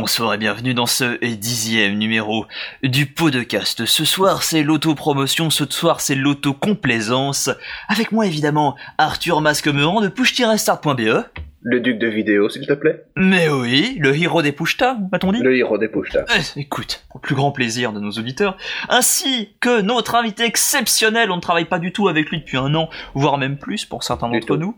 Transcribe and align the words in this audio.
bonsoir 0.00 0.32
et 0.32 0.38
bienvenue 0.38 0.72
dans 0.72 0.86
ce 0.86 1.22
dixième 1.34 1.98
numéro 1.98 2.46
du 2.82 3.04
podcast. 3.04 3.84
Ce 3.84 4.06
soir 4.06 4.42
c'est 4.42 4.62
l'autopromotion, 4.62 5.50
ce 5.50 5.66
soir 5.68 6.00
c'est 6.00 6.14
l'autocomplaisance. 6.14 7.50
Avec 7.86 8.10
moi 8.10 8.26
évidemment 8.26 8.76
Arthur 8.96 9.42
Masquemeran 9.42 10.00
de 10.00 10.08
push-start.be. 10.08 11.49
Le 11.62 11.80
duc 11.80 11.98
de 11.98 12.06
vidéo, 12.06 12.48
s'il 12.48 12.66
te 12.66 12.72
plaît. 12.72 13.04
Mais 13.16 13.50
oui, 13.50 13.98
le 14.00 14.16
héros 14.16 14.40
des 14.40 14.52
pushta, 14.52 14.96
m'a-t-on 15.12 15.30
dit? 15.32 15.40
Le 15.40 15.54
héros 15.58 15.76
des 15.76 15.88
pushta. 15.88 16.24
Eh, 16.34 16.60
écoute, 16.60 17.04
au 17.14 17.18
plus 17.18 17.34
grand 17.34 17.52
plaisir 17.52 17.92
de 17.92 18.00
nos 18.00 18.12
auditeurs, 18.12 18.56
ainsi 18.88 19.50
que 19.60 19.82
notre 19.82 20.14
invité 20.14 20.44
exceptionnel, 20.44 21.30
on 21.30 21.36
ne 21.36 21.40
travaille 21.42 21.66
pas 21.66 21.78
du 21.78 21.92
tout 21.92 22.08
avec 22.08 22.30
lui 22.30 22.38
depuis 22.38 22.56
un 22.56 22.74
an, 22.74 22.88
voire 23.14 23.36
même 23.36 23.58
plus 23.58 23.84
pour 23.84 24.04
certains 24.04 24.30
d'entre 24.30 24.56
nous. 24.56 24.74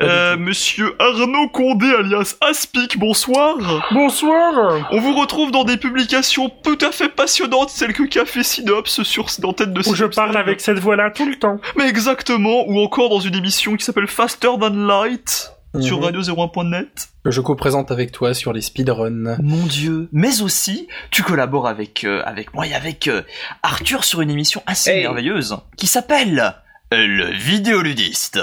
Euh, 0.00 0.36
monsieur 0.36 0.96
Arnaud 0.98 1.48
Condé 1.50 1.86
alias 1.86 2.36
Aspic, 2.40 2.98
bonsoir. 2.98 3.56
Bonsoir 3.92 4.88
On 4.90 5.00
vous 5.00 5.14
retrouve 5.14 5.52
dans 5.52 5.62
des 5.62 5.76
publications 5.76 6.50
tout 6.64 6.78
à 6.80 6.90
fait 6.90 7.10
passionnantes, 7.10 7.70
celles 7.70 7.92
que 7.92 8.02
Café 8.02 8.42
Synops 8.42 9.02
sur 9.04 9.28
l'antenne 9.40 9.72
de 9.72 9.88
Où 9.88 9.94
je 9.94 10.06
parle 10.06 10.36
avec 10.36 10.60
cette 10.60 10.80
voix-là 10.80 11.12
tout 11.12 11.26
le 11.26 11.36
temps. 11.36 11.60
Mais 11.76 11.88
exactement, 11.88 12.68
ou 12.68 12.80
encore 12.80 13.08
dans 13.08 13.20
une 13.20 13.36
émission 13.36 13.76
qui 13.76 13.84
s'appelle 13.84 14.08
Faster 14.08 14.48
Than 14.58 14.86
Light 14.86 15.53
sur 15.80 15.98
Mhm. 15.98 16.04
radio01.net. 16.04 17.08
Que 17.24 17.30
je 17.30 17.40
co-présente 17.40 17.90
avec 17.90 18.12
toi 18.12 18.34
sur 18.34 18.52
les 18.52 18.60
speedruns. 18.60 19.36
Mon 19.42 19.66
dieu. 19.66 20.08
Mais 20.12 20.42
aussi, 20.42 20.88
tu 21.10 21.22
collabores 21.22 21.66
avec, 21.66 22.04
euh, 22.04 22.22
avec 22.26 22.52
moi 22.54 22.66
et 22.66 22.74
avec 22.74 23.08
euh, 23.08 23.22
Arthur 23.62 24.04
sur 24.04 24.20
une 24.20 24.30
émission 24.30 24.62
assez 24.66 24.90
Hey. 24.90 25.02
merveilleuse 25.02 25.56
qui 25.76 25.86
s'appelle 25.86 26.54
euh, 26.92 27.06
Le 27.06 27.30
Vidéoludiste. 27.32 28.40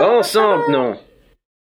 Ensemble, 0.00 0.64
non. 0.70 0.96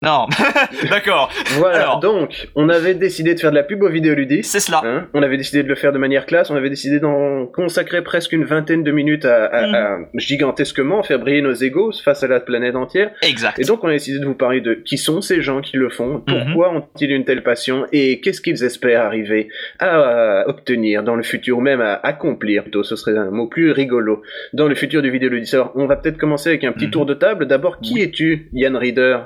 Non, 0.01 0.27
d'accord, 0.89 1.29
Voilà, 1.57 1.81
Alors. 1.81 1.99
donc, 1.99 2.47
on 2.55 2.69
avait 2.69 2.93
décidé 2.93 3.35
de 3.35 3.39
faire 3.41 3.49
de 3.51 3.55
la 3.57 3.63
pub 3.63 3.83
aux 3.83 3.89
vidéoludistes. 3.89 4.49
c'est 4.49 4.61
cela. 4.61 4.79
Hein 4.85 5.07
on 5.13 5.21
avait 5.21 5.35
décidé 5.35 5.61
de 5.61 5.67
le 5.67 5.75
faire 5.75 5.91
de 5.91 5.97
manière 5.97 6.25
classe, 6.25 6.49
on 6.49 6.55
avait 6.55 6.69
décidé 6.69 7.01
d'en 7.01 7.45
consacrer 7.47 8.01
presque 8.01 8.31
une 8.31 8.45
vingtaine 8.45 8.81
de 8.81 8.91
minutes 8.93 9.25
à, 9.25 9.43
à- 9.47 9.67
Mhm. 9.67 9.75
à 9.75 9.97
gigantesquement 10.15 11.03
faire 11.03 11.19
briller 11.19 11.41
nos 11.41 11.51
égos 11.53 11.91
face 12.01 12.23
à 12.23 12.27
la 12.29 12.39
planète 12.39 12.77
entière. 12.77 13.11
Exact. 13.23 13.59
Et 13.59 13.63
donc 13.65 13.83
on 13.83 13.89
a 13.89 13.91
décidé 13.91 14.19
de 14.19 14.25
vous 14.25 14.35
parler 14.35 14.61
de 14.61 14.73
qui 14.73 14.97
sont 14.97 15.19
ces 15.19 15.41
gens 15.41 15.59
qui 15.59 15.75
le 15.75 15.89
font, 15.89 16.23
pourquoi 16.25 16.71
ont-ils 16.73 17.11
une 17.11 17.25
telle 17.25 17.43
passion 17.43 17.85
et 17.91 18.21
qu'est-ce 18.21 18.39
qu'ils 18.39 18.63
espèrent 18.63 19.01
arriver 19.01 19.49
à, 19.79 20.45
obtenir 20.47 21.03
dans 21.03 21.15
le 21.17 21.23
futur, 21.23 21.57
ou 21.57 21.61
même 21.61 21.81
à 21.81 21.95
accomplir, 22.03 22.61
plutôt 22.63 22.83
ce 22.83 22.95
serait 22.95 23.17
un 23.17 23.31
mot 23.31 23.47
plus 23.47 23.71
rigolo, 23.71 24.21
dans 24.53 24.69
le 24.69 24.75
futur 24.75 25.01
du 25.01 25.11
vidéoludiste. 25.11 25.55
Alors 25.55 25.73
on 25.75 25.87
va 25.87 25.97
peut-être 25.97 26.17
commencer 26.17 26.47
avec 26.51 26.63
un 26.63 26.71
petit 26.71 26.85
Mhm. 26.85 26.91
tour 26.91 27.05
de 27.05 27.15
table. 27.15 27.47
D'abord, 27.47 27.81
qui 27.81 28.01
es-tu, 28.01 28.47
Yann 28.53 28.77
Reader? 28.77 29.17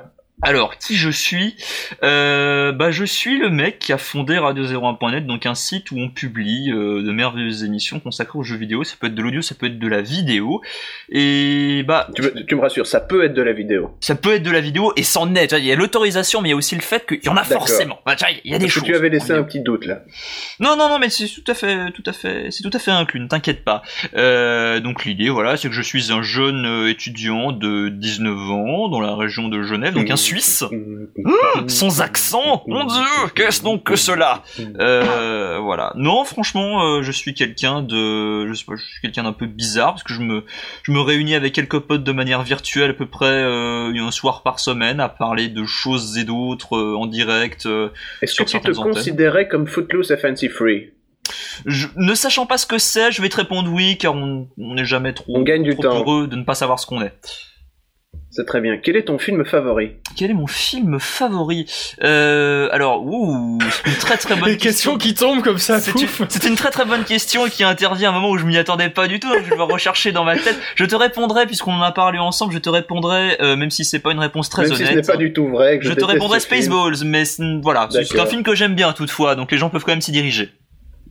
Alors, 0.46 0.78
qui 0.78 0.96
je 0.96 1.10
suis 1.10 1.56
euh, 2.04 2.72
Bah, 2.74 2.92
je 2.92 3.06
suis 3.06 3.38
le 3.40 3.50
mec 3.50 3.80
qui 3.80 3.94
a 3.94 3.98
fondé 3.98 4.36
Radio01.net, 4.36 5.26
donc 5.26 5.46
un 5.46 5.56
site 5.56 5.92
où 5.92 5.98
on 5.98 6.10
publie 6.10 6.72
euh, 6.72 7.02
de 7.02 7.12
merveilleuses 7.12 7.64
émissions 7.64 8.00
consacrées 8.00 8.38
aux 8.40 8.44
jeux 8.44 8.58
vidéo. 8.58 8.84
Ça 8.84 8.96
peut 9.00 9.08
être 9.08 9.16
de 9.16 9.22
l'audio, 9.22 9.42
ça 9.42 9.56
peut 9.56 9.68
être 9.68 9.80
de 9.80 9.88
la 9.88 10.02
vidéo. 10.02 10.62
Et 11.10 11.84
bah, 11.88 12.10
tu, 12.16 12.22
me- 12.24 12.46
tu 12.46 12.56
me 12.56 12.62
rassures, 12.62 12.86
ça 12.88 13.00
peut 13.00 13.24
être 13.24 13.34
de 13.34 13.42
la 13.42 13.54
vidéo. 13.54 13.96
ça 14.02 14.16
peut 14.16 14.34
être 14.34 14.44
de 14.44 14.52
la 14.52 14.62
vidéo 14.62 14.92
et 14.98 15.04
c'en 15.04 15.34
est. 15.36 15.48
Tu 15.48 15.56
vois, 15.56 15.60
Il 15.60 15.66
y 15.66 15.72
a 15.72 15.76
l'autorisation, 15.76 16.42
mais 16.42 16.50
il 16.50 16.52
y 16.52 16.54
a 16.54 16.58
aussi 16.58 16.76
le 16.76 16.82
fait 16.82 17.06
qu'il 17.08 17.24
y 17.24 17.30
en 17.30 17.38
a 17.38 17.44
forcément. 17.44 18.00
Il 18.44 18.52
y 18.52 18.56
a 18.56 18.58
des 18.60 18.66
Parce 18.66 18.74
que 18.76 18.80
choses. 18.82 18.84
tu 18.90 18.96
avais 18.96 19.10
laissé 19.10 19.32
un 19.32 19.44
petit 19.44 19.62
doute 19.62 19.86
là. 19.86 20.00
Non, 20.60 20.76
non, 20.78 20.90
non, 20.90 21.00
mais 21.00 21.10
c'est 21.10 21.28
tout 21.28 21.44
à 21.50 21.54
fait, 21.54 21.92
tout 21.92 22.04
à 22.06 22.14
fait, 22.14 22.48
c'est 22.52 22.64
tout 22.64 22.76
à 22.76 22.80
fait 22.80 22.92
inclus. 22.92 23.20
Ne 23.20 23.28
t'inquiète 23.28 23.64
pas. 23.64 23.82
Euh, 24.16 24.80
donc 24.80 25.06
l'idée, 25.06 25.30
voilà, 25.30 25.56
c'est 25.58 25.70
que 25.70 25.76
je 25.76 25.82
suis 25.82 26.12
un 26.12 26.22
jeune 26.22 26.66
euh, 26.66 26.90
étudiant 26.90 27.52
de 27.52 27.90
19 27.90 28.52
ans 28.52 28.90
dans 28.90 29.00
la 29.00 29.16
région 29.16 29.48
de 29.48 29.62
Genève, 29.64 29.94
donc 29.94 30.10
un 30.10 30.16
Suisse. 30.34 30.64
Mmh, 30.72 31.68
Sans 31.70 32.02
accent 32.02 32.64
Mon 32.68 32.86
dieu, 32.86 33.04
qu'est-ce 33.36 33.62
donc 33.64 33.84
que 33.84 33.96
cela 33.96 34.44
euh, 34.80 35.60
Voilà. 35.62 35.94
Non, 35.96 36.24
franchement, 36.26 36.84
euh, 36.86 37.04
je 37.04 37.12
suis 37.12 37.34
quelqu'un 37.34 37.82
de, 37.82 38.48
je 38.48 38.54
sais 38.54 38.66
pas, 38.66 38.74
je 38.76 38.84
suis 38.84 39.02
quelqu'un 39.02 39.24
d'un 39.24 39.34
peu 39.34 39.46
bizarre 39.46 39.92
parce 39.94 40.04
que 40.04 40.14
je 40.14 40.22
me, 40.22 40.44
je 40.84 40.92
me 40.92 41.00
réunis 41.00 41.36
avec 41.36 41.54
quelques 41.54 41.80
potes 41.80 42.04
de 42.04 42.12
manière 42.12 42.44
virtuelle 42.44 42.92
à 42.92 42.94
peu 42.94 43.06
près 43.06 43.26
euh, 43.26 43.94
un 43.96 44.12
soir 44.12 44.44
par 44.44 44.60
semaine 44.60 45.00
à 45.00 45.10
parler 45.10 45.48
de 45.50 45.66
choses 45.66 46.18
et 46.18 46.24
d'autres 46.24 46.76
euh, 46.78 46.96
en 46.98 47.06
direct. 47.06 47.68
Est-ce 48.22 48.36
que 48.36 48.44
tu 48.44 48.60
te 48.60 48.70
antennes. 48.70 48.94
considérais 48.94 49.48
comme 49.48 49.68
Footloose 49.68 50.12
et 50.12 50.18
Fancy 50.18 50.50
Free 50.50 50.92
Je, 51.66 51.88
ne 51.96 52.14
sachant 52.16 52.46
pas 52.46 52.58
ce 52.58 52.66
que 52.66 52.78
c'est, 52.78 53.12
je 53.12 53.22
vais 53.22 53.30
te 53.30 53.38
répondre 53.38 53.72
oui, 53.72 53.98
car 53.98 54.16
on 54.16 54.48
on 54.58 54.76
n'est 54.76 54.86
jamais 54.86 55.14
trop, 55.14 55.38
On 55.38 55.44
gagne 55.44 55.64
du 55.64 55.74
trop 55.74 55.84
temps. 55.84 55.98
heureux 56.00 56.28
de 56.28 56.36
ne 56.36 56.44
pas 56.44 56.56
savoir 56.56 56.80
ce 56.80 56.86
qu'on 56.86 57.02
est. 57.02 57.14
C'est 58.36 58.48
très 58.48 58.62
bien. 58.62 58.78
Quel 58.78 58.96
est 58.96 59.04
ton 59.04 59.20
film 59.20 59.46
favori 59.46 59.92
Quel 60.18 60.32
est 60.32 60.34
mon 60.34 60.48
film 60.48 61.00
favori 61.00 61.68
euh, 62.04 62.68
Alors, 62.72 63.06
ouh, 63.06 63.60
c'est 63.70 63.92
une 63.92 63.98
très 63.98 64.18
très 64.18 64.36
bonne 64.40 64.50
Les 64.50 64.58
questions 64.58 64.98
qui 64.98 65.14
tombent 65.14 65.44
comme 65.44 65.60
ça, 65.60 65.80
C'est 65.80 65.92
une, 66.48 66.56
très 66.56 66.72
très 66.72 66.86
bonne 66.86 67.04
question 67.04 67.46
et 67.46 67.52
qui 67.52 67.64
intervient 67.64 68.10
à 68.10 68.12
un 68.12 68.16
moment 68.16 68.32
où 68.32 68.38
je 68.40 68.46
m'y 68.46 68.58
attendais 68.58 68.90
pas 68.90 69.08
du 69.08 69.20
tout. 69.20 69.30
donc 69.30 69.44
Je 69.48 69.54
vais 69.54 69.62
rechercher 69.62 70.12
dans 70.12 70.24
ma 70.24 70.36
tête. 70.36 70.60
Je 70.76 70.86
te 70.86 70.96
répondrai 70.96 71.46
puisqu'on 71.46 71.74
en 71.74 71.82
a 71.84 71.92
parlé 71.92 72.18
ensemble. 72.18 72.54
Je 72.54 72.58
te 72.58 72.70
répondrai, 72.70 73.38
euh, 73.40 73.56
même 73.56 73.70
si 73.70 73.86
c'est 73.86 74.00
pas 74.00 74.12
une 74.12 74.20
réponse 74.20 74.50
très 74.50 74.64
Même 74.64 74.72
si 74.72 74.78
ce 74.78 74.82
honnête. 74.84 74.96
n'est 74.96 75.02
pas 75.14 75.18
du 75.18 75.32
tout 75.32 75.48
vrai. 75.50 75.78
Que 75.78 75.86
je, 75.86 75.90
je 75.92 75.94
te 75.94 76.04
répondrai. 76.04 76.40
Spaceballs, 76.40 77.06
mais 77.06 77.26
c'est- 77.26 77.44
voilà, 77.62 77.88
c'est 77.92 78.20
un 78.20 78.26
film 78.26 78.42
que 78.42 78.56
j'aime 78.56 78.74
bien 78.74 78.94
toutefois, 78.94 79.36
donc 79.36 79.52
les 79.52 79.60
gens 79.60 79.70
peuvent 79.70 79.84
quand 79.84 79.92
même 79.92 80.02
s'y 80.02 80.12
diriger. 80.12 80.50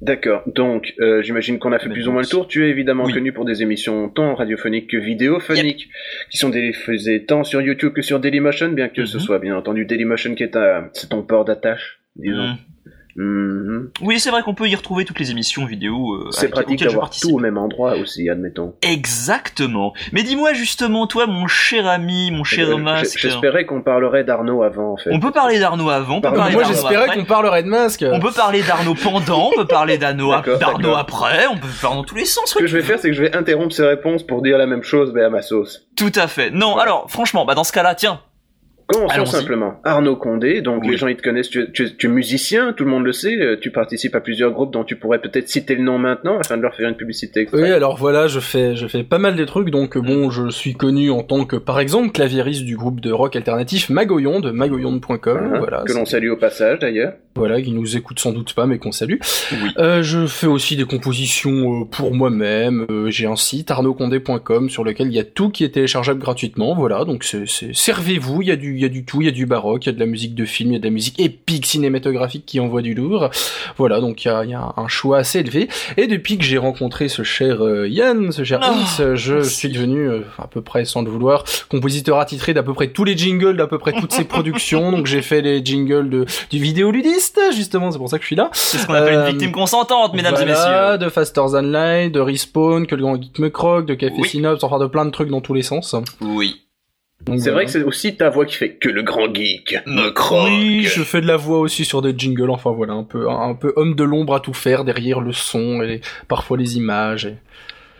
D'accord. 0.03 0.43
Donc, 0.47 0.95
euh, 1.01 1.23
j'imagine 1.23 1.61
qu'on 1.61 1.71
a 1.73 1.79
fait 1.79 1.87
Mais 1.89 1.95
plus 1.95 2.09
ou 2.09 2.13
moins 2.13 2.23
le 2.23 2.27
tour. 2.27 2.49
Tu 2.49 2.67
es 2.67 2.71
évidemment 2.71 3.05
oui. 3.05 3.13
connu 3.13 3.33
pour 3.33 3.45
des 3.45 3.63
émissions 3.63 4.09
tant 4.09 4.35
radiophoniques 4.35 4.91
que 4.91 4.97
vidéophoniques, 4.97 5.89
qui 6.29 6.39
sont 6.39 6.51
diffusées 6.51 7.25
tant 7.25 7.45
sur 7.45 7.61
YouTube 7.63 7.93
que 7.93 8.03
sur 8.03 8.19
Dailymotion, 8.19 8.71
bien 8.73 8.89
que 8.89 9.05
ce 9.05 9.17
Mhm. 9.19 9.23
soit 9.23 9.39
bien 9.39 9.57
entendu 9.57 9.85
Dailymotion 9.85 10.35
qui 10.35 10.43
est, 10.43 10.51
ta- 10.51 10.91
c'est 10.93 11.09
ton 11.11 11.23
port 11.23 11.45
d'attache, 11.45 12.01
disons. 12.17 12.49
Mm. 12.49 12.57
Mhm. 13.17 13.91
Oui, 14.01 14.19
c'est 14.21 14.31
vrai 14.31 14.43
qu'on 14.43 14.55
peut 14.55 14.69
y 14.69 14.75
retrouver 14.75 15.05
toutes 15.05 15.19
les 15.19 15.31
émissions 15.31 15.65
vidéo. 15.67 16.15
euh, 16.15 16.29
C'est 16.31 16.49
pratique 16.49 16.81
d'avoir 16.81 17.03
participe. 17.07 17.29
tout 17.31 17.37
au 17.37 17.39
même 17.39 17.59
endroit 17.59 17.97
aussi, 17.97 18.29
admettons. 18.31 18.75
Exactement. 18.83 19.93
Mais 20.13 20.23
dis-moi 20.23 20.53
justement, 20.53 21.07
toi, 21.07 21.27
mon 21.27 21.47
cher 21.47 21.87
ami, 21.87 22.31
mon 22.31 22.45
cher 22.45 22.71
Euh, 22.71 22.77
masque. 22.77 23.19
J'espérais 23.19 23.67
qu'on 23.67 23.83
parlerait 23.83 24.25
d'Arnaud 24.25 24.63
avant, 24.63 24.93
en 24.93 24.97
fait. 24.97 25.11
On 25.13 25.21
peut 25.21 25.31
parler 25.31 25.59
d'Arnaud 25.59 25.91
avant, 25.91 26.17
on 26.17 26.21
peut 26.21 26.33
parler 26.33 26.55
Moi 26.55 26.65
j'espérais 26.65 27.09
qu'on 27.09 27.25
parlerait 27.25 27.63
de 27.63 27.69
masque. 27.69 28.05
On 28.11 28.21
peut 28.21 28.33
parler 28.33 28.63
d'Arnaud 28.63 28.95
pendant, 28.95 29.49
on 29.49 29.57
peut 29.57 29.67
parler 29.67 29.99
d'Arnaud 29.99 30.33
après, 30.97 31.47
on 31.49 31.57
peut 31.59 31.69
faire 31.69 31.91
dans 31.95 32.05
tous 32.05 32.15
les 32.15 32.25
sens. 32.25 32.51
Ce 32.51 32.59
que 32.59 32.67
je 32.67 32.77
vais 32.77 32.83
faire, 32.83 32.99
c'est 32.99 33.09
que 33.09 33.15
je 33.17 33.23
vais 33.23 33.35
interrompre 33.37 33.73
ses 33.75 33.87
réponses 33.87 34.23
pour 34.23 34.43
dire 34.43 34.59
la 34.59 34.67
même 34.67 34.83
chose, 34.83 35.13
mais 35.15 35.23
à 35.23 35.31
ma 35.31 35.43
sauce. 35.43 35.87
Tout 35.97 36.13
à 36.15 36.27
fait. 36.29 36.51
Non, 36.51 36.77
alors, 36.79 37.11
franchement, 37.11 37.45
bah 37.45 37.55
dans 37.55 37.65
ce 37.65 37.73
cas-là, 37.73 37.95
tiens. 37.95 38.21
Commençons 38.87 39.25
simplement. 39.27 39.75
Arnaud 39.85 40.17
Condé, 40.17 40.61
donc 40.61 40.83
Oui. 40.83 40.91
les 40.91 40.97
gens 40.97 41.07
ils 41.09 41.17
te 41.17 41.23
connaissent, 41.23 41.49
tu, 41.51 41.71
tu 41.73 41.97
tu 41.97 42.07
es 42.07 42.11
musicien, 42.11 42.73
tout 42.73 42.85
le 42.85 42.91
monde 42.91 43.05
le 43.05 43.13
sait, 43.13 43.37
euh, 43.41 43.57
tu 43.61 43.71
participes 43.71 44.15
à 44.15 44.21
plusieurs 44.21 44.51
groupes 44.53 44.73
dont 44.73 44.85
tu 44.85 44.97
pourrais 44.97 45.21
peut-être 45.21 45.49
citer 45.49 45.75
le 45.75 45.83
nom 45.83 45.99
maintenant 45.99 46.39
afin 46.39 46.57
de 46.57 46.63
leur 46.63 46.75
faire 46.75 46.89
une 46.89 46.97
publicité. 46.97 47.49
Oui, 47.53 47.71
alors 47.71 47.97
voilà, 47.97 48.27
je 48.27 48.41
fais, 48.41 48.77
je 48.77 48.87
fais 48.87 49.03
pas 49.03 49.19
mal 49.19 49.37
des 49.37 49.47
trucs, 49.47 49.71
donc 49.71 49.97
euh, 49.97 50.01
bon, 50.01 50.31
je 50.31 50.51
suis 50.51 50.75
connu 50.75 51.11
en 51.11 51.23
tant 51.23 51.45
que, 51.45 51.57
par 51.57 51.81
exemple, 51.81 52.11
claviériste 52.13 52.65
du 52.65 52.77
groupe 52.77 53.01
de 53.01 53.11
rock 53.13 53.37
alternatif 53.37 53.89
Magoyon, 53.91 54.41
de 54.41 54.51
magoyon.com, 54.51 55.21
Hein, 55.55 55.59
voilà. 55.59 55.85
que 55.87 55.93
l'on 55.93 56.05
salue 56.05 56.31
au 56.31 56.37
passage 56.37 56.79
d'ailleurs. 56.81 57.13
Voilà, 57.35 57.63
qui 57.63 57.73
nous 57.73 57.97
écoute 57.97 58.19
sans 58.21 58.33
doute 58.33 58.53
pas, 58.55 58.67
mais 58.67 58.77
qu'on 58.79 58.93
salue. 58.93 59.17
Oui. 59.53 59.71
Euh, 59.79 60.03
je 60.03 60.27
fais 60.27 60.47
aussi 60.47 60.77
des 60.77 60.85
compositions 60.85 61.81
euh, 61.81 61.85
pour 61.87 62.13
moi-même. 62.15 62.87
J'ai 63.09 63.27
un 63.27 63.37
site 63.37 63.71
arnaudcondé.com 63.71 64.69
sur 64.69 64.85
lequel 64.85 65.07
il 65.07 65.15
y 65.15 65.19
a 65.19 65.25
tout 65.25 65.49
qui 65.49 65.65
est 65.65 65.71
téléchargeable 65.71 66.21
gratuitement. 66.21 66.75
Voilà, 66.75 67.05
donc 67.07 67.25
servez-vous. 67.25 68.43
Il 68.43 68.49
y 68.49 68.51
a 68.51 68.57
du, 68.57 68.72
il 68.77 68.83
y 68.83 68.85
a 68.85 68.89
du 68.89 69.05
tout. 69.05 69.21
Il 69.23 69.27
y 69.27 69.29
a 69.29 69.33
du 69.33 69.47
baroque, 69.47 69.85
il 69.87 69.89
y 69.89 69.91
a 69.91 69.93
de 69.95 70.01
la 70.01 70.07
musique 70.07 70.35
de 70.35 70.45
film, 70.45 70.71
il 70.71 70.73
y 70.75 70.77
a 70.77 70.79
de 70.81 70.85
la 70.85 70.91
musique 70.91 71.19
épique 71.21 71.67
cinématographique 71.67 72.45
qui 72.47 72.61
envoie 72.61 72.83
du 72.83 72.95
lourd. 72.95 73.31
Voilà, 73.77 74.01
donc 74.01 74.25
il 74.25 74.29
y 74.29 74.31
a, 74.31 74.45
y 74.45 74.55
a 74.55 74.73
un 74.77 74.89
choix 74.89 75.19
assez 75.19 75.41
élevé. 75.41 75.69
Et 75.97 76.07
depuis 76.07 76.39
que 76.39 76.45
j'ai 76.45 76.59
rencontré 76.59 77.09
ce 77.09 77.23
cher 77.23 77.65
euh, 77.65 77.89
Yann, 77.89 78.33
ce 78.33 78.45
cher 78.45 78.61
Oh, 78.63 78.67
Hans, 78.67 79.01
euh, 79.03 79.17
je 79.17 79.35
merci. 79.35 79.51
suis 79.55 79.69
devenu 79.71 80.09
euh, 80.09 80.21
à 80.39 80.47
peu 80.47 80.61
près 80.63 80.85
sans 80.85 81.03
le 81.03 81.11
vouloir 81.11 81.45
compositeur 81.69 82.19
attitré 82.19 82.55
d'à 82.55 82.63
peu 82.63 82.75
près 82.75 82.89
tous 82.89 83.05
les 83.05 83.17
jingles 83.17 83.57
d'à 83.57 83.67
peu 83.67 83.79
près 83.79 83.93
toutes 83.93 84.13
ses 84.13 84.25
productions. 84.33 84.93
Donc 84.93 85.07
j'ai 85.07 85.23
fait 85.23 85.41
les 85.43 85.65
jingles 85.65 86.09
de 86.11 86.27
du 86.51 86.59
vidéoludiste 86.59 87.41
justement. 87.55 87.91
C'est 87.91 87.99
pour 87.99 88.09
ça 88.09 88.19
que 88.19 88.23
je 88.23 88.27
suis 88.29 88.37
là. 88.37 88.51
C'est 88.53 88.79
ce 88.79 88.87
qu'on 88.87 88.95
appelle 88.95 89.15
Euh, 89.15 89.25
une 89.27 89.31
victime 89.33 89.53
consentante, 89.53 90.15
mesdames 90.15 90.37
et 90.41 90.45
messieurs. 90.45 90.99
de 90.99 91.09
Faster 91.09 91.43
Than 91.53 91.63
Light, 91.63 92.13
de 92.13 92.21
Respawn, 92.21 92.87
que 92.87 92.95
le 92.95 93.03
grand 93.03 93.21
geek 93.21 93.39
me 93.39 93.49
croque, 93.51 93.87
de 93.87 93.95
Café 93.95 94.15
Oui. 94.19 94.29
Synops, 94.29 94.63
enfin 94.65 94.79
de 94.79 94.87
plein 94.87 95.05
de 95.05 95.11
trucs 95.11 95.29
dans 95.29 95.41
tous 95.41 95.55
les 95.55 95.63
sens. 95.63 95.95
Oui. 96.21 96.63
C'est 97.39 97.51
vrai 97.51 97.65
que 97.67 97.71
c'est 97.71 97.83
aussi 97.85 98.17
ta 98.17 98.31
voix 98.31 98.45
qui 98.47 98.57
fait 98.57 98.75
que 98.75 98.89
le 98.89 99.03
grand 99.03 99.33
geek 99.33 99.77
me 99.87 100.11
croque. 100.11 100.49
Oui, 100.49 100.83
je 100.83 101.03
fais 101.03 101.21
de 101.21 101.27
la 101.27 101.37
voix 101.37 101.59
aussi 101.61 101.85
sur 101.85 102.03
des 102.03 102.15
jingles, 102.17 102.51
enfin 102.51 102.73
voilà, 102.73 102.95
un 102.95 103.05
peu, 103.05 103.29
un 103.31 103.55
peu 103.55 103.73
homme 103.77 103.95
de 103.95 104.03
l'ombre 104.05 104.35
à 104.35 104.41
tout 104.41 104.55
faire 104.55 104.85
derrière 104.85 105.21
le 105.21 105.33
son 105.33 105.83
et 105.83 106.01
parfois 106.29 106.57
les 106.59 106.77
images. 106.77 107.27
et- 107.27 107.37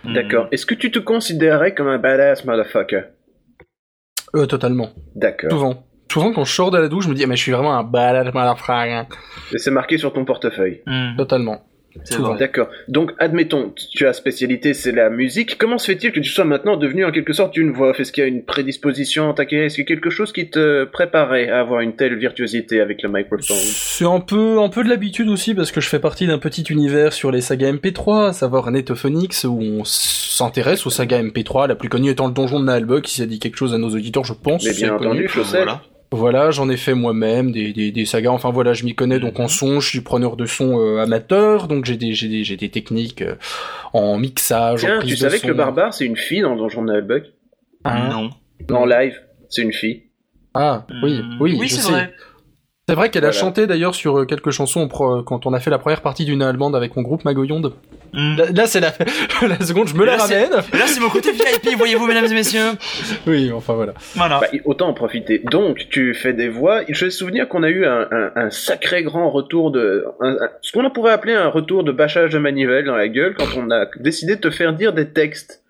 Hmm. 0.05 0.15
D'accord. 0.15 0.49
Est-ce 0.51 0.67
que 0.67 0.75
tu 0.75 0.91
te 0.91 0.99
considérais 0.99 1.75
comme 1.75 1.87
un 1.87 1.99
badass 1.99 2.45
motherfucker? 2.45 3.03
Euh, 4.35 4.47
totalement. 4.47 4.91
D'accord. 5.15 5.51
Souvent. 5.53 5.87
Souvent 6.11 6.33
quand 6.33 6.45
je 6.45 6.53
sors 6.53 6.73
de 6.73 6.79
la 6.79 6.89
douche, 6.89 7.05
je 7.05 7.09
me 7.11 7.15
dis, 7.15 7.23
ah, 7.23 7.27
mais 7.29 7.37
je 7.37 7.43
suis 7.43 7.53
vraiment 7.53 7.75
un 7.79 7.85
badass 7.85 8.35
motherfucker. 8.35 9.05
Et 9.55 9.59
c'est 9.59 9.71
marqué 9.71 9.99
sur 9.99 10.13
ton 10.13 10.25
portefeuille. 10.25 10.83
Totalement. 11.17 11.63
D'accord. 12.39 12.69
Donc, 12.89 13.13
admettons, 13.19 13.73
tu 13.93 14.07
as 14.07 14.13
spécialité, 14.13 14.75
c'est 14.75 14.93
la 14.93 15.11
musique. 15.11 15.59
Comment 15.59 15.79
se 15.79 15.87
fait-il 15.87 16.13
que 16.13 16.21
tu 16.21 16.31
sois 16.31 16.45
maintenant 16.45 16.77
devenu 16.77 17.05
en 17.05 17.11
quelque 17.11 17.33
sorte 17.33 17.57
une 17.57 17.73
voix 17.73 17.93
Est-ce 17.99 18.13
qu'il 18.13 18.23
y 18.23 18.25
a 18.25 18.29
une 18.29 18.45
prédisposition 18.45 19.29
en 19.29 19.35
ta 19.35 19.45
carrière 19.45 19.67
Est-ce 19.67 19.77
qu'il 19.77 19.85
y 19.85 19.87
a 19.87 19.95
quelque 19.95 20.11
chose 20.11 20.33
qui 20.33 20.49
te 20.49 20.85
préparait 20.85 21.49
à 21.49 21.61
avoir 21.61 21.81
une 21.81 21.95
telle 21.95 22.17
virtuosité 22.17 22.81
avec 22.81 23.03
le 23.03 23.09
microphone? 23.09 23.57
C'est 23.57 24.07
un 24.07 24.21
peu, 24.21 24.61
un 24.61 24.69
peu 24.69 24.85
de 24.85 24.89
l'habitude 24.89 25.29
aussi 25.29 25.55
parce 25.55 25.73
que 25.73 25.81
je 25.81 25.89
fais 25.89 25.99
partie 26.01 26.27
d'un 26.27 26.39
petit 26.39 26.63
univers 26.63 27.13
sur 27.13 27.31
les 27.31 27.41
sagas 27.41 27.73
MP3, 27.73 28.29
à 28.29 28.33
savoir 28.33 28.71
Netophonics, 28.71 29.45
où 29.45 29.61
on 29.61 29.85
s'intéresse 29.85 30.87
aux 30.87 30.91
sagas 30.91 31.23
MP3, 31.23 31.69
la 31.69 31.75
plus 31.75 31.89
connue 31.89 32.11
étant 32.11 32.27
le 32.27 32.33
donjon 32.33 32.61
de 32.61 32.65
Naalbok, 32.65 33.07
si 33.09 33.19
ça 33.19 33.27
dit 33.27 33.39
quelque 33.39 33.57
chose 33.57 33.75
à 33.75 33.79
nos 33.79 33.91
auditeurs, 33.91 34.25
je 34.25 34.35
pense. 34.35 34.65
Mais 34.65 34.73
bien 34.73 34.95
entendu, 34.95 35.29
je 35.29 35.43
sais. 35.43 35.59
Voilà, 35.59 35.83
j'en 36.51 36.69
ai 36.69 36.77
fait 36.77 36.95
moi-même 36.95 37.53
des, 37.53 37.73
des, 37.73 37.91
des, 37.93 38.05
sagas. 38.05 38.31
Enfin 38.31 38.51
voilà, 38.51 38.73
je 38.73 38.85
m'y 38.85 38.95
connais 38.95 39.19
donc 39.19 39.39
en 39.41 39.45
mhm. 39.45 39.49
son. 39.49 39.81
Je 39.81 39.89
suis 39.89 40.01
preneur 40.01 40.37
de 40.37 40.47
son 40.47 40.79
euh, 40.79 40.99
amateur, 41.01 41.69
donc 41.69 41.85
j'ai 41.85 41.97
des, 41.97 42.13
j'ai 42.13 42.29
des, 42.29 42.45
j'ai 42.45 42.57
des 42.57 42.69
techniques 42.71 43.23
euh, 43.23 43.37
en 43.93 44.19
mixage. 44.19 44.81
Tiens, 44.81 44.97
en 44.97 45.01
prise 45.01 45.11
tu 45.11 45.17
savais 45.17 45.39
que 45.39 45.47
le 45.47 45.55
barbare 45.55 45.95
c'est 45.95 46.07
une 46.07 46.17
fille 46.17 46.43
dans 46.43 46.57
Donjon 46.57 46.85
de 46.85 47.25
ah. 47.85 48.09
Non. 48.11 48.31
En 48.77 48.87
live, 48.87 49.15
c'est 49.49 49.63
une 49.63 49.73
fille. 49.73 50.05
Ah 50.55 50.87
oui, 51.03 51.21
Hmm. 51.23 51.37
oui, 51.41 51.57
Oui, 51.59 51.69
je 51.69 51.75
c'est 51.77 51.81
sais. 51.83 51.91
vrai. 51.91 52.13
C'est 52.89 52.95
vrai 52.95 53.11
qu'elle 53.11 53.25
a 53.25 53.29
Voilà. 53.31 53.41
chanté 53.41 53.67
d'ailleurs 53.67 53.95
sur 53.95 54.19
euh, 54.19 54.25
quelques 54.27 54.51
chansons 54.51 54.89
quand 54.89 55.47
on 55.47 55.53
a 55.53 55.61
fait 55.61 55.71
la 55.71 55.79
première 55.79 56.03
partie 56.03 56.25
d'une 56.25 56.43
allemande 56.43 56.77
avec 56.77 56.97
mon 56.97 57.03
groupe 57.03 57.25
Magoyonde. 57.25 57.75
Hmm. 58.13 58.37
Là, 58.37 58.45
là, 58.55 58.67
c'est 58.67 58.81
la, 58.81 58.93
la 59.49 59.61
seconde, 59.65 59.89
je 59.89 59.95
me 59.95 60.05
la 60.05 60.17
Là, 60.17 60.19
c'est- 60.27 60.45
ramène. 60.45 60.63
Là, 60.73 60.87
c'est 60.87 61.01
mon 61.01 61.09
côté 61.09 61.33
VIP, 61.33 61.77
voyez-vous, 61.77 62.07
mesdames 62.07 62.27
et 62.27 62.35
messieurs. 62.35 62.71
Oui, 63.27 63.51
enfin 63.53 63.73
voilà. 63.75 63.95
Voilà. 64.15 64.41
Bah, 64.41 64.47
autant 64.67 64.89
en 64.89 64.95
profiter. 64.95 65.39
Donc, 65.39 65.87
tu 65.91 66.13
fais 66.15 66.33
des 66.35 66.49
voix. 66.49 66.83
Je 66.89 67.07
me 67.07 67.11
souviens 67.11 67.47
qu'on 67.47 67.63
a 67.63 67.71
eu 67.71 67.87
un, 67.87 68.07
un, 68.11 68.31
un 68.37 68.51
sacré 68.51 69.03
grand 69.03 69.31
retour 69.31 69.71
de... 69.71 70.05
un- 70.21 70.37
un- 70.41 70.49
ce 70.61 70.73
qu'on 70.73 70.89
pourrait 70.91 71.13
appeler 71.13 71.33
un 71.35 71.49
retour 71.49 71.85
de 71.85 71.93
bâchage 71.93 72.31
de 72.31 72.39
manivelle 72.39 72.85
dans 72.85 72.97
la 72.97 73.09
gueule 73.09 73.35
quand 73.35 73.47
on 73.57 73.71
a 73.71 73.87
décidé 73.99 74.37
de 74.37 74.41
te 74.41 74.51
faire 74.51 74.73
dire 74.75 74.93
des 74.93 75.09
textes. 75.09 75.62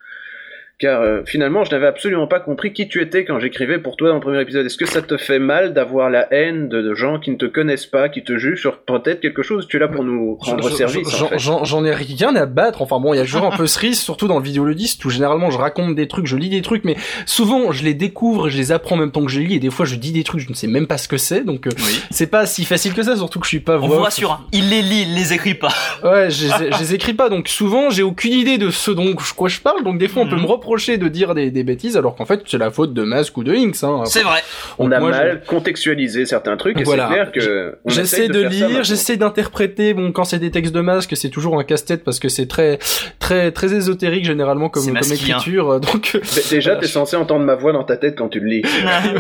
Car 0.83 1.01
euh, 1.01 1.21
finalement, 1.25 1.63
je 1.65 1.71
n'avais 1.71 1.87
absolument 1.87 2.27
pas 2.27 2.41
compris 2.41 2.73
qui 2.73 2.89
tu 2.89 3.01
étais 3.01 3.25
quand 3.25 3.39
j'écrivais 3.39 3.79
pour 3.79 3.95
toi 3.97 4.09
dans 4.09 4.17
le 4.17 4.21
premier 4.21 4.41
épisode. 4.41 4.67
Est-ce 4.67 4.77
que 4.77 4.85
ça 4.85 5.01
te 5.01 5.17
fait 5.17 5.39
mal 5.39 5.75
d'avoir 5.75 6.11
la 6.11 6.27
haine 6.35 6.69
de, 6.69 6.83
de 6.83 6.95
gens 6.95 7.21
qui 7.21 7.31
ne 7.31 7.37
te 7.37 7.45
connaissent 7.47 7.87
pas, 7.87 8.09
qui 8.09 8.25
te 8.25 8.37
jugent 8.37 8.61
sur 8.61 8.79
peut-être 8.79 9.21
quelque 9.21 9.43
chose? 9.45 9.69
Tu 9.69 9.77
es 9.77 9.81
là 9.81 9.87
pour 9.87 10.03
nous 10.03 10.35
rendre 10.41 10.69
Je- 10.69 10.75
service, 10.75 11.09
je- 11.17 11.23
en 11.25 11.29
fait. 11.29 11.39
J'en 11.39 11.85
ai 11.85 11.93
rien 11.95 12.35
à 12.35 12.47
battre. 12.47 12.83
Enfin 12.83 12.99
bon, 12.99 13.15
il 13.15 13.19
y 13.19 13.21
a 13.21 13.23
toujours 13.25 13.45
un 13.45 13.57
peu 13.57 13.69
cerise, 13.69 14.01
surtout 14.01 14.27
dans 14.27 14.39
le 14.39 14.45
vidéoludiste 14.45 15.05
où 15.05 15.11
généralement 15.11 15.51
je 15.53 15.59
raconte 15.59 15.95
des 15.95 16.09
trucs, 16.09 16.27
je 16.27 16.37
lis 16.37 16.49
des 16.49 16.63
trucs, 16.63 16.83
mais 16.85 16.97
souvent 17.27 17.71
je 17.71 17.85
les 17.85 17.95
découvre, 17.95 18.49
je 18.49 18.57
les 18.57 18.73
apprends 18.73 18.97
en 18.97 18.99
même 18.99 19.13
temps 19.13 19.25
que 19.25 19.31
je 19.31 19.39
les 19.39 19.47
lis, 19.47 19.55
et 19.57 19.61
des 19.61 19.71
fois 19.71 19.87
je 19.87 19.95
dis 19.95 20.11
des 20.11 20.25
trucs, 20.25 20.41
je 20.41 20.49
ne 20.51 20.55
sais 20.55 20.67
même 20.67 20.89
pas 20.89 20.99
ce 20.99 21.07
que 21.07 21.17
c'est, 21.17 21.45
donc 21.45 21.69
euh, 21.69 21.71
Oui. 21.79 22.01
c'est 22.11 22.27
pas 22.27 22.45
si 22.45 22.65
facile 22.65 22.93
que 22.93 23.05
ça, 23.05 23.15
surtout 23.15 23.39
que 23.39 23.47
je 23.47 23.51
suis 23.51 23.61
pas 23.61 23.77
On 23.79 23.87
voix. 23.87 23.97
vous 23.99 24.03
rassure, 24.03 24.33
hein, 24.33 24.41
il 24.51 24.69
les 24.69 24.83
lit, 24.83 25.03
il 25.03 25.15
les 25.15 25.33
écrit 25.33 25.55
pas. 25.55 25.73
Ouais, 26.03 26.29
je, 26.31 26.47
les- 26.47 26.73
je 26.73 26.79
les 26.81 26.95
écris 26.95 27.15
pas, 27.15 27.29
donc 27.29 27.47
souvent 27.47 27.91
j'ai 27.91 28.03
aucune 28.03 28.33
idée 28.33 28.59
de 28.59 28.71
ce 28.71 28.91
dont 28.91 29.15
je- 29.19 29.33
quoi 29.35 29.49
je 29.49 29.61
parle, 29.61 29.85
donc 29.85 29.99
des 29.99 30.09
fois 30.09 30.23
on 30.23 30.29
peut 30.29 30.35
Mhm. 30.35 30.43
me 30.43 30.47
reprocher 30.49 30.72
de 30.77 31.09
dire 31.09 31.35
des, 31.35 31.51
des 31.51 31.65
bêtises, 31.65 31.97
alors 31.97 32.15
qu'en 32.17 32.25
fait 32.25 32.41
c'est 32.47 32.59
la 32.59 32.71
faute 32.71 32.95
de 32.95 33.03
Mask 33.03 33.37
ou 33.37 33.45
de 33.45 33.53
Inks. 33.53 33.83
Hein. 33.85 34.03
C'est 34.07 34.23
vrai. 34.23 34.41
On 34.79 34.85
Donc 34.85 34.95
a 34.95 35.01
moi, 35.01 35.13
je- 35.13 35.19
mal 35.19 35.43
contextualisé 35.47 36.27
certains 36.27 36.57
trucs 36.57 36.81
et 36.81 36.85
Voilà. 36.85 37.09
c'est 37.09 37.15
clair 37.15 37.33
que 37.33 37.77
J'essaie 37.87 38.29
de, 38.29 38.43
lire, 38.43 38.83
j'essaie 38.85 39.17
d'interpréter. 39.17 39.95
Bon, 39.95 40.13
quand 40.13 40.25
c'est 40.25 40.39
des 40.39 40.51
textes 40.51 40.75
de 40.75 40.81
masque, 40.81 41.17
c'est 41.17 41.29
toujours 41.31 41.59
un 41.59 41.65
casse-tête 41.65 42.05
parce 42.05 42.19
que 42.19 42.29
c'est 42.29 42.47
très, 42.47 42.79
très, 43.19 43.53
très 43.53 43.75
ésotérique 43.75 44.25
généralement 44.25 44.69
comme, 44.69 44.85
comme 44.87 45.13
écriture. 45.13 45.81
Donc, 45.81 46.11
Bah, 46.15 46.21
Déjà, 46.51 46.77
t'es 46.77 46.87
censé 46.87 47.17
entendre 47.17 47.45
ma 47.45 47.55
voix 47.55 47.73
dans 47.73 47.85
ta 47.85 47.97
tête 47.97 48.17
quand 48.17 48.29
tu 48.29 48.41
le 48.41 48.47
lis. 48.49 48.63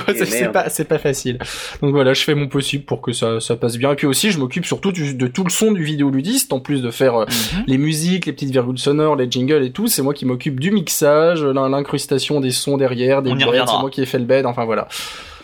Ouais, 0.08 0.24
c'est- 0.24 0.48
pas, 0.52 0.68
c'est 0.68 0.84
pas 0.88 0.98
facile. 0.98 1.38
Donc 1.82 1.92
voilà, 1.92 2.14
je 2.14 2.22
fais 2.24 2.34
mon 2.34 2.48
possible 2.48 2.84
pour 2.84 3.00
que 3.00 3.12
ça, 3.12 3.40
ça 3.40 3.56
passe 3.56 3.76
bien. 3.78 3.92
Et 3.92 3.96
puis 3.96 4.06
aussi, 4.06 4.30
je 4.30 4.38
m'occupe 4.38 4.64
surtout 4.66 4.92
du- 4.92 5.14
de 5.14 5.26
tout 5.26 5.44
le 5.44 5.50
son 5.50 5.72
du 5.72 5.82
vidéoludiste, 5.84 6.52
en 6.52 6.60
plus 6.60 6.82
de 6.82 6.90
faire 6.90 7.16
euh, 7.16 7.24
Mhm. 7.26 7.64
les 7.66 7.78
musiques, 7.78 8.26
les 8.26 8.32
petites 8.32 8.50
virgules 8.50 8.78
sonores, 8.78 9.16
les 9.16 9.30
jingles 9.30 9.64
et 9.64 9.70
tout. 9.70 9.86
C'est 9.86 10.02
moi 10.02 10.14
qui 10.14 10.24
m'occupe 10.26 10.60
du 10.60 10.70
mixage, 10.70 11.41
l'in- 11.42 11.68
l'incrustation 11.68 12.40
des 12.40 12.50
sons 12.50 12.76
derrière, 12.76 13.22
des 13.22 13.30
beds, 13.30 13.64
c'est 13.66 13.80
moi 13.80 13.90
qui 13.90 14.02
ai 14.02 14.06
fait 14.06 14.18
le 14.18 14.24
bed. 14.24 14.46
Enfin 14.46 14.64
voilà. 14.64 14.88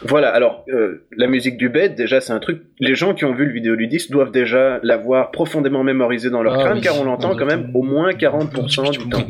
Voilà, 0.04 0.28
alors, 0.28 0.64
euh, 0.72 1.04
la 1.16 1.26
musique 1.26 1.56
du 1.56 1.68
bed, 1.68 1.96
déjà, 1.96 2.20
c'est 2.20 2.32
un 2.32 2.38
truc... 2.38 2.62
Les 2.78 2.94
gens 2.94 3.14
qui 3.14 3.24
ont 3.24 3.34
vu 3.34 3.46
le 3.46 3.52
vidéoludiste 3.52 4.12
doivent 4.12 4.30
déjà 4.30 4.78
l'avoir 4.84 5.32
profondément 5.32 5.82
mémorisé 5.82 6.30
dans 6.30 6.40
leur 6.42 6.54
Ah 6.54 6.58
crâne, 6.62 6.74
oui. 6.76 6.80
car 6.82 7.00
on 7.00 7.04
l'entend 7.04 7.34
quand 7.36 7.46
même 7.46 7.72
au 7.74 7.82
moins 7.82 8.10
40% 8.12 8.92
du 8.92 9.08
temps. 9.08 9.26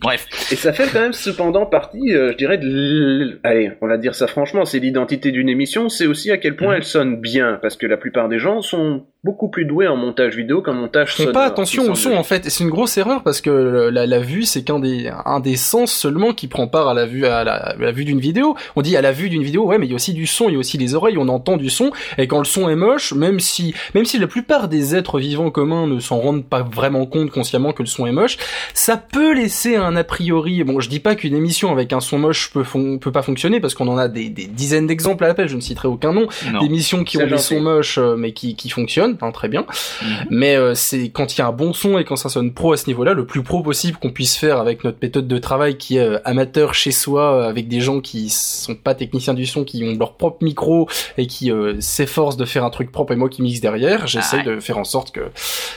Bref. 0.00 0.26
Et 0.52 0.56
ça 0.56 0.72
fait 0.72 0.88
quand 0.92 1.00
même 1.00 1.12
cependant 1.12 1.66
partie, 1.66 2.12
euh, 2.14 2.32
je 2.32 2.36
dirais, 2.36 2.58
de 2.58 3.38
allez, 3.42 3.72
on 3.80 3.86
va 3.86 3.96
dire 3.96 4.14
ça 4.14 4.26
franchement, 4.26 4.64
c'est 4.64 4.78
l'identité 4.78 5.30
d'une 5.32 5.48
émission, 5.48 5.88
c'est 5.88 6.06
aussi 6.06 6.30
à 6.30 6.36
quel 6.36 6.56
point 6.56 6.68
Mhm. 6.70 6.76
elle 6.76 6.84
sonne 6.84 7.20
bien, 7.20 7.58
parce 7.62 7.76
que 7.76 7.86
la 7.86 7.96
plupart 7.96 8.28
des 8.28 8.38
gens 8.38 8.62
sont 8.62 9.04
beaucoup 9.22 9.48
plus 9.48 9.64
doués 9.64 9.88
en 9.88 9.96
montage 9.96 10.36
vidéo 10.36 10.60
qu'en 10.60 10.74
montage 10.74 11.10
Font 11.12 11.16
sonore. 11.22 11.32
pas 11.32 11.44
attention 11.46 11.90
au 11.90 11.94
son 11.94 12.12
en 12.12 12.22
fait, 12.24 12.46
et 12.46 12.50
c'est 12.50 12.62
une 12.62 12.68
grosse 12.70 12.98
erreur 12.98 13.22
parce 13.22 13.40
que 13.40 13.88
la, 13.90 14.06
la 14.06 14.18
vue 14.18 14.42
c'est 14.42 14.62
qu'un 14.64 14.78
des 14.78 15.10
un 15.24 15.40
des 15.40 15.56
sens 15.56 15.92
seulement 15.92 16.34
qui 16.34 16.46
prend 16.46 16.68
part 16.68 16.88
à 16.88 16.94
la 16.94 17.06
vue 17.06 17.24
à 17.24 17.42
la, 17.42 17.54
à 17.54 17.76
la 17.76 17.92
vue 17.92 18.04
d'une 18.04 18.20
vidéo. 18.20 18.54
On 18.76 18.82
dit 18.82 18.96
à 18.98 19.00
la 19.02 19.12
vue 19.12 19.30
d'une 19.30 19.42
vidéo, 19.42 19.64
ouais, 19.66 19.78
mais 19.78 19.86
il 19.86 19.90
y 19.90 19.92
a 19.92 19.96
aussi 19.96 20.12
du 20.12 20.26
son, 20.26 20.48
il 20.50 20.52
y 20.52 20.56
a 20.56 20.58
aussi 20.58 20.76
les 20.76 20.94
oreilles, 20.94 21.16
on 21.16 21.28
entend 21.28 21.56
du 21.56 21.70
son, 21.70 21.90
et 22.18 22.26
quand 22.26 22.38
le 22.38 22.44
son 22.44 22.68
est 22.68 22.76
moche, 22.76 23.14
même 23.14 23.40
si 23.40 23.74
même 23.94 24.04
si 24.04 24.18
la 24.18 24.26
plupart 24.26 24.68
des 24.68 24.94
êtres 24.94 25.18
vivants 25.18 25.50
communs 25.50 25.86
ne 25.86 26.00
s'en 26.00 26.18
rendent 26.18 26.44
pas 26.46 26.62
vraiment 26.62 27.06
compte 27.06 27.30
consciemment 27.30 27.72
que 27.72 27.82
le 27.82 27.88
son 27.88 28.06
est 28.06 28.12
moche, 28.12 28.36
ça 28.74 28.98
peut 29.14 29.32
laisser 29.32 29.76
un 29.76 29.94
a 29.96 30.04
priori. 30.04 30.64
Bon, 30.64 30.80
je 30.80 30.88
dis 30.88 31.00
pas 31.00 31.14
qu'une 31.14 31.34
émission 31.36 31.70
avec 31.72 31.92
un 31.92 32.00
son 32.00 32.18
moche 32.18 32.50
peut 32.52 32.64
fon- 32.64 32.98
peut 32.98 33.12
pas 33.12 33.22
fonctionner 33.22 33.60
parce 33.60 33.74
qu'on 33.74 33.88
en 33.88 33.96
a 33.96 34.08
des, 34.08 34.28
des 34.28 34.46
dizaines 34.46 34.86
d'exemples 34.88 35.24
à 35.24 35.28
l'appel, 35.28 35.48
je 35.48 35.56
ne 35.56 35.60
citerai 35.60 35.88
aucun 35.88 36.12
nom, 36.12 36.26
d'émissions 36.60 37.04
qui 37.04 37.18
ont 37.18 37.26
des 37.26 37.38
sons 37.38 37.60
moches 37.60 37.98
euh, 37.98 38.16
mais 38.16 38.32
qui 38.32 38.56
qui 38.56 38.68
fonctionnent, 38.70 39.16
hein, 39.20 39.30
très 39.30 39.48
bien. 39.48 39.64
Mhm. 40.02 40.08
Mais 40.30 40.56
euh, 40.56 40.74
c'est 40.74 41.08
quand 41.10 41.34
il 41.34 41.38
y 41.38 41.42
a 41.42 41.46
un 41.46 41.52
bon 41.52 41.72
son 41.72 41.98
et 41.98 42.04
quand 42.04 42.16
ça 42.16 42.28
sonne 42.28 42.52
pro 42.52 42.72
à 42.72 42.76
ce 42.76 42.86
niveau-là, 42.88 43.12
le 43.14 43.24
plus 43.24 43.42
pro 43.42 43.62
possible 43.62 43.98
qu'on 43.98 44.10
puisse 44.10 44.36
faire 44.36 44.58
avec 44.58 44.82
notre 44.84 44.98
méthode 45.00 45.28
de 45.28 45.38
travail 45.38 45.76
qui 45.78 45.96
est 45.96 46.00
euh, 46.00 46.18
amateur 46.24 46.74
chez 46.74 46.90
soi, 46.90 47.46
avec 47.46 47.68
des 47.68 47.80
gens 47.80 48.00
qui 48.00 48.30
sont 48.30 48.74
pas 48.74 48.94
techniciens 48.94 49.34
du 49.34 49.46
son, 49.46 49.64
qui 49.64 49.84
ont 49.84 49.96
leur 49.96 50.14
propre 50.14 50.44
micro 50.44 50.88
et 51.18 51.26
qui 51.28 51.52
euh, 51.52 51.80
s'efforcent 51.80 52.36
de 52.36 52.44
faire 52.44 52.64
un 52.64 52.70
truc 52.70 52.90
propre 52.90 53.12
et 53.12 53.16
moi 53.16 53.28
qui 53.28 53.42
mixe 53.42 53.60
derrière, 53.60 54.06
j'essaie 54.06 54.38
Ah 54.42 54.48
ouais. 54.48 54.56
de 54.56 54.60
faire 54.60 54.78
en 54.78 54.84
sorte 54.84 55.12
que 55.12 55.20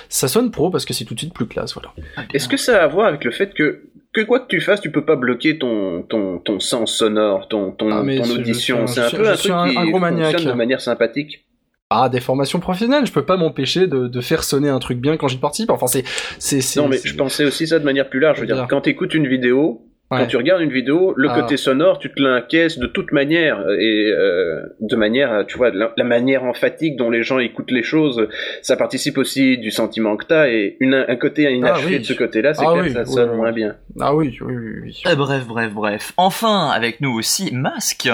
ça 0.10 0.28
sonne 0.28 0.50
pro 0.52 0.70
parce 0.72 0.86
que 0.86 0.94
c'est 0.94 1.06
tout 1.06 1.14
de 1.14 1.20
suite 1.20 1.34
plus 1.34 1.46
classe, 1.48 1.74
voilà. 1.76 1.94
Est-ce 2.34 2.48
que 2.48 2.58
ça 2.58 2.82
a 2.82 2.84
à 2.84 2.88
voir 2.88 3.08
avec 3.08 3.24
le 3.24 3.27
fait 3.32 3.54
que 3.54 3.84
que 4.14 4.22
quoi 4.22 4.40
que 4.40 4.48
tu 4.48 4.62
fasses, 4.62 4.82
tu 4.82 4.92
peux 4.92 5.06
pas 5.06 5.16
bloquer 5.16 5.58
ton 5.60 6.02
ton 6.04 6.40
ton 6.40 6.60
sens 6.60 6.96
sonore, 6.96 7.48
ton 7.48 7.72
ton, 7.72 7.90
Ah, 7.92 8.02
ton 8.04 8.30
audition. 8.32 8.88
C'est 8.88 9.02
un- 9.02 9.10
peu 9.12 9.28
un 9.30 9.36
truc 9.36 9.52
un- 9.52 9.70
qui 9.70 9.78
un 9.78 9.86
gros 9.86 10.00
fonctionne 10.00 10.46
de 10.46 10.54
manière 10.54 10.82
sympathique. 10.82 11.44
Ah, 11.90 12.10
des 12.10 12.20
formations 12.20 12.60
professionnelles, 12.60 13.06
je 13.06 13.14
peux 13.14 13.24
pas 13.24 13.38
m'empêcher 13.38 13.88
de, 13.88 14.08
de 14.08 14.22
faire 14.22 14.44
sonner 14.44 14.68
un 14.68 14.80
truc 14.80 15.00
bien 15.00 15.16
quand 15.16 15.30
j'y 15.30 15.38
participe. 15.38 15.70
Enfin, 15.70 15.88
c'est, 15.88 16.04
c'est. 16.40 16.80
Non, 16.82 16.90
mais 16.90 17.00
je 17.02 17.16
pensais 17.16 17.46
aussi 17.46 17.66
ça 17.68 17.80
de 17.80 17.86
manière 17.86 18.10
plus 18.10 18.20
large. 18.20 18.38
Je 18.38 18.42
veux 18.42 18.48
dire, 18.48 18.68
quand 18.70 18.82
tu 18.82 18.90
écoutes 18.90 19.14
une 19.14 19.26
vidéo, 19.28 19.87
Ouais. 20.10 20.20
quand 20.20 20.28
tu 20.28 20.38
regardes 20.38 20.62
une 20.62 20.72
vidéo, 20.72 21.14
le 21.18 21.30
Ah. 21.30 21.42
côté 21.42 21.58
sonore, 21.58 22.00
tu 22.00 22.10
te 22.10 22.22
l'inquiètes 22.22 22.80
de 22.80 22.88
toute 22.88 23.12
manière 23.12 23.60
et 23.78 24.10
euh, 24.10 24.62
de 24.80 24.96
manière, 24.96 25.44
tu 25.48 25.58
vois, 25.58 25.70
la, 25.70 25.92
la 25.98 26.04
manière 26.06 26.46
emphatique 26.46 26.96
dont 26.96 27.10
les 27.10 27.24
gens 27.24 27.40
écoutent 27.40 27.72
les 27.72 27.84
choses, 27.84 28.28
ça 28.62 28.78
participe 28.78 29.18
aussi 29.18 29.58
du 29.58 29.70
sentiment 29.70 30.16
que 30.16 30.24
t'as 30.26 30.48
et 30.48 30.78
une, 30.80 31.06
un 31.08 31.16
côté 31.18 31.52
inachevé 31.52 31.88
Ah 31.88 31.90
oui. 31.92 32.00
de 32.00 32.06
ce 32.06 32.14
côté-là, 32.14 32.54
c'est 32.54 32.64
Ah 32.66 32.74
oui, 32.74 32.88
que 32.88 32.94
ça 32.94 33.04
oui, 33.06 33.14
sonne 33.14 33.32
oui. 33.32 33.36
moins 33.36 33.52
bien. 33.52 33.76
Ah 34.00 34.16
oui, 34.16 34.38
oui, 34.42 34.56
oui, 34.56 34.72
oui. 34.84 35.04
Eh, 35.12 35.16
bref, 35.18 35.46
bref, 35.46 35.74
bref. 35.74 36.14
Enfin, 36.16 36.70
avec 36.70 37.02
nous 37.02 37.12
aussi, 37.14 37.54
Masque. 37.54 38.10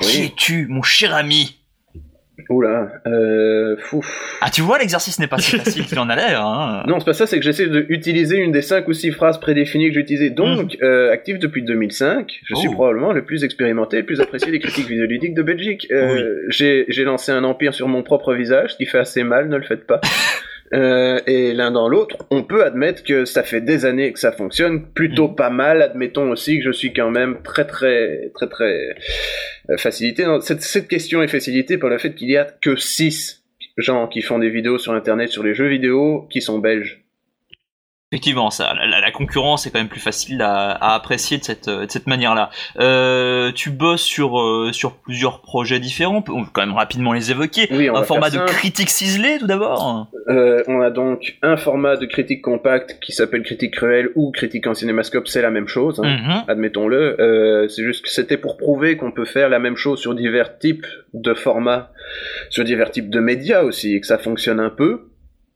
Qui 0.00 0.24
es-tu, 0.24 0.66
mon 0.68 0.82
cher 0.82 1.14
ami? 1.14 1.56
Oula, 2.48 2.92
euh, 3.06 3.76
fouf. 3.78 4.36
Ah, 4.40 4.50
tu 4.50 4.60
vois, 4.62 4.78
l'exercice 4.78 5.18
n'est 5.18 5.26
pas 5.26 5.38
si 5.38 5.56
facile 5.58 5.84
qu'il 5.86 5.98
en 5.98 6.08
a 6.08 6.16
l'air. 6.16 6.44
Hein. 6.46 6.84
Non, 6.86 6.98
c'est 7.00 7.04
pas 7.06 7.12
ça, 7.12 7.26
c'est 7.26 7.38
que 7.38 7.44
j'essaie 7.44 7.68
d'utiliser 7.68 8.36
une 8.38 8.52
des 8.52 8.62
cinq 8.62 8.88
ou 8.88 8.92
six 8.92 9.10
phrases 9.10 9.38
prédéfinies 9.40 9.88
que 9.88 9.94
j'utilisais. 9.94 10.30
Donc, 10.30 10.76
euh, 10.82 11.10
actif 11.12 11.38
depuis 11.38 11.62
2005, 11.62 12.40
je 12.44 12.54
suis 12.54 12.68
Oh. 12.68 12.72
probablement 12.72 13.12
le 13.12 13.24
plus 13.24 13.44
expérimenté 13.44 13.98
le 13.98 14.04
plus 14.06 14.20
apprécié 14.20 14.50
des 14.50 14.58
critiques 14.60 14.88
vidéoludiques 14.88 15.34
de 15.34 15.42
Belgique. 15.42 15.86
Euh, 15.90 16.42
j'ai, 16.48 16.84
j'ai 16.88 17.04
lancé 17.04 17.32
un 17.32 17.44
empire 17.44 17.74
sur 17.74 17.88
mon 17.88 18.02
propre 18.02 18.34
visage, 18.34 18.72
ce 18.72 18.76
qui 18.76 18.86
fait 18.86 18.98
assez 18.98 19.22
mal, 19.24 19.48
ne 19.48 19.56
le 19.56 19.62
faites 19.64 19.86
pas. 19.86 20.00
Euh, 20.74 21.20
et 21.26 21.52
l'un 21.52 21.70
dans 21.70 21.86
l'autre, 21.86 22.16
on 22.30 22.44
peut 22.44 22.64
admettre 22.64 23.02
que 23.04 23.26
ça 23.26 23.42
fait 23.42 23.60
des 23.60 23.84
années 23.84 24.10
que 24.10 24.18
ça 24.18 24.32
fonctionne 24.32 24.86
plutôt 24.94 25.28
Mhm. 25.28 25.34
pas 25.34 25.50
mal. 25.50 25.82
Admettons 25.82 26.30
aussi 26.30 26.56
que 26.60 26.64
je 26.64 26.70
suis 26.72 26.94
quand 26.94 27.10
même 27.10 27.42
très 27.44 27.66
très 27.66 28.30
très 28.34 28.48
très 28.48 28.96
euh, 29.70 29.76
facilité. 29.76 30.26
Cette, 30.40 30.62
cette 30.62 30.88
question 30.88 31.22
est 31.22 31.28
facilitée 31.28 31.78
par 31.78 31.90
le 31.90 31.98
fait 31.98 32.14
qu'il 32.14 32.30
y 32.30 32.36
a 32.36 32.44
que 32.44 32.76
six 32.76 33.42
gens 33.76 34.06
qui 34.08 34.22
font 34.22 34.38
des 34.38 34.50
vidéos 34.50 34.78
sur 34.78 34.92
Internet 34.92 35.30
sur 35.30 35.42
les 35.42 35.54
jeux 35.54 35.68
vidéo 35.68 36.26
qui 36.30 36.40
sont 36.40 36.58
belges. 36.58 37.01
Effectivement, 38.12 38.50
ça, 38.50 38.74
la, 38.74 39.00
la- 39.00 39.10
concurrence 39.10 39.66
est 39.66 39.70
quand 39.70 39.78
même 39.78 39.88
plus 39.88 40.00
facile 40.00 40.42
à, 40.42 40.70
à 40.72 40.94
apprécier 40.94 41.38
de 41.38 41.44
cette, 41.44 41.68
de 41.68 41.86
cette 41.88 42.06
manière-là. 42.06 42.50
Euh, 42.78 43.52
tu 43.52 43.70
bosses 43.70 44.02
sur, 44.02 44.38
euh, 44.38 44.70
sur 44.72 44.96
plusieurs 44.96 45.40
projets 45.40 45.80
différents, 45.80 46.16
on 46.16 46.22
peut 46.22 46.32
quand 46.52 46.60
même 46.66 46.74
rapidement 46.76 47.14
les 47.14 47.30
évoquer. 47.30 47.68
Oui, 47.70 47.88
on 47.88 47.96
Un 47.96 48.02
format 48.04 48.28
de 48.28 48.38
critique 48.46 48.90
ciselée 48.90 49.38
tout 49.38 49.46
d'abord. 49.46 50.08
Euh, 50.28 50.62
on 50.66 50.82
a 50.82 50.90
donc 50.90 51.38
un 51.42 51.56
format 51.56 51.96
de 51.96 52.04
critique 52.04 52.42
compacte 52.42 52.98
qui 53.00 53.12
s'appelle 53.12 53.42
critique 53.42 53.72
cruelle 53.74 54.10
ou 54.14 54.30
critique 54.30 54.66
en 54.66 54.74
cinémascope, 54.74 55.26
c'est 55.26 55.42
la 55.42 55.50
même 55.50 55.68
chose. 55.68 56.00
hein. 56.04 56.18
Mhm. 56.18 56.44
Admettons-le, 56.48 57.18
euh, 57.20 57.68
c'est 57.68 57.82
juste 57.82 58.04
que 58.04 58.10
c'était 58.10 58.36
pour 58.36 58.58
prouver 58.58 58.98
qu'on 58.98 59.12
peut 59.12 59.24
faire 59.24 59.48
la 59.48 59.58
même 59.58 59.76
chose 59.76 59.98
sur 60.00 60.14
divers 60.14 60.58
types 60.58 60.86
de 61.14 61.32
formats, 61.32 61.90
sur 62.50 62.62
divers 62.64 62.90
types 62.90 63.08
de 63.10 63.20
médias 63.20 63.62
aussi, 63.62 63.94
et 63.94 64.00
que 64.00 64.06
ça 64.06 64.18
fonctionne 64.18 64.60
un 64.60 64.70
peu. 64.70 65.08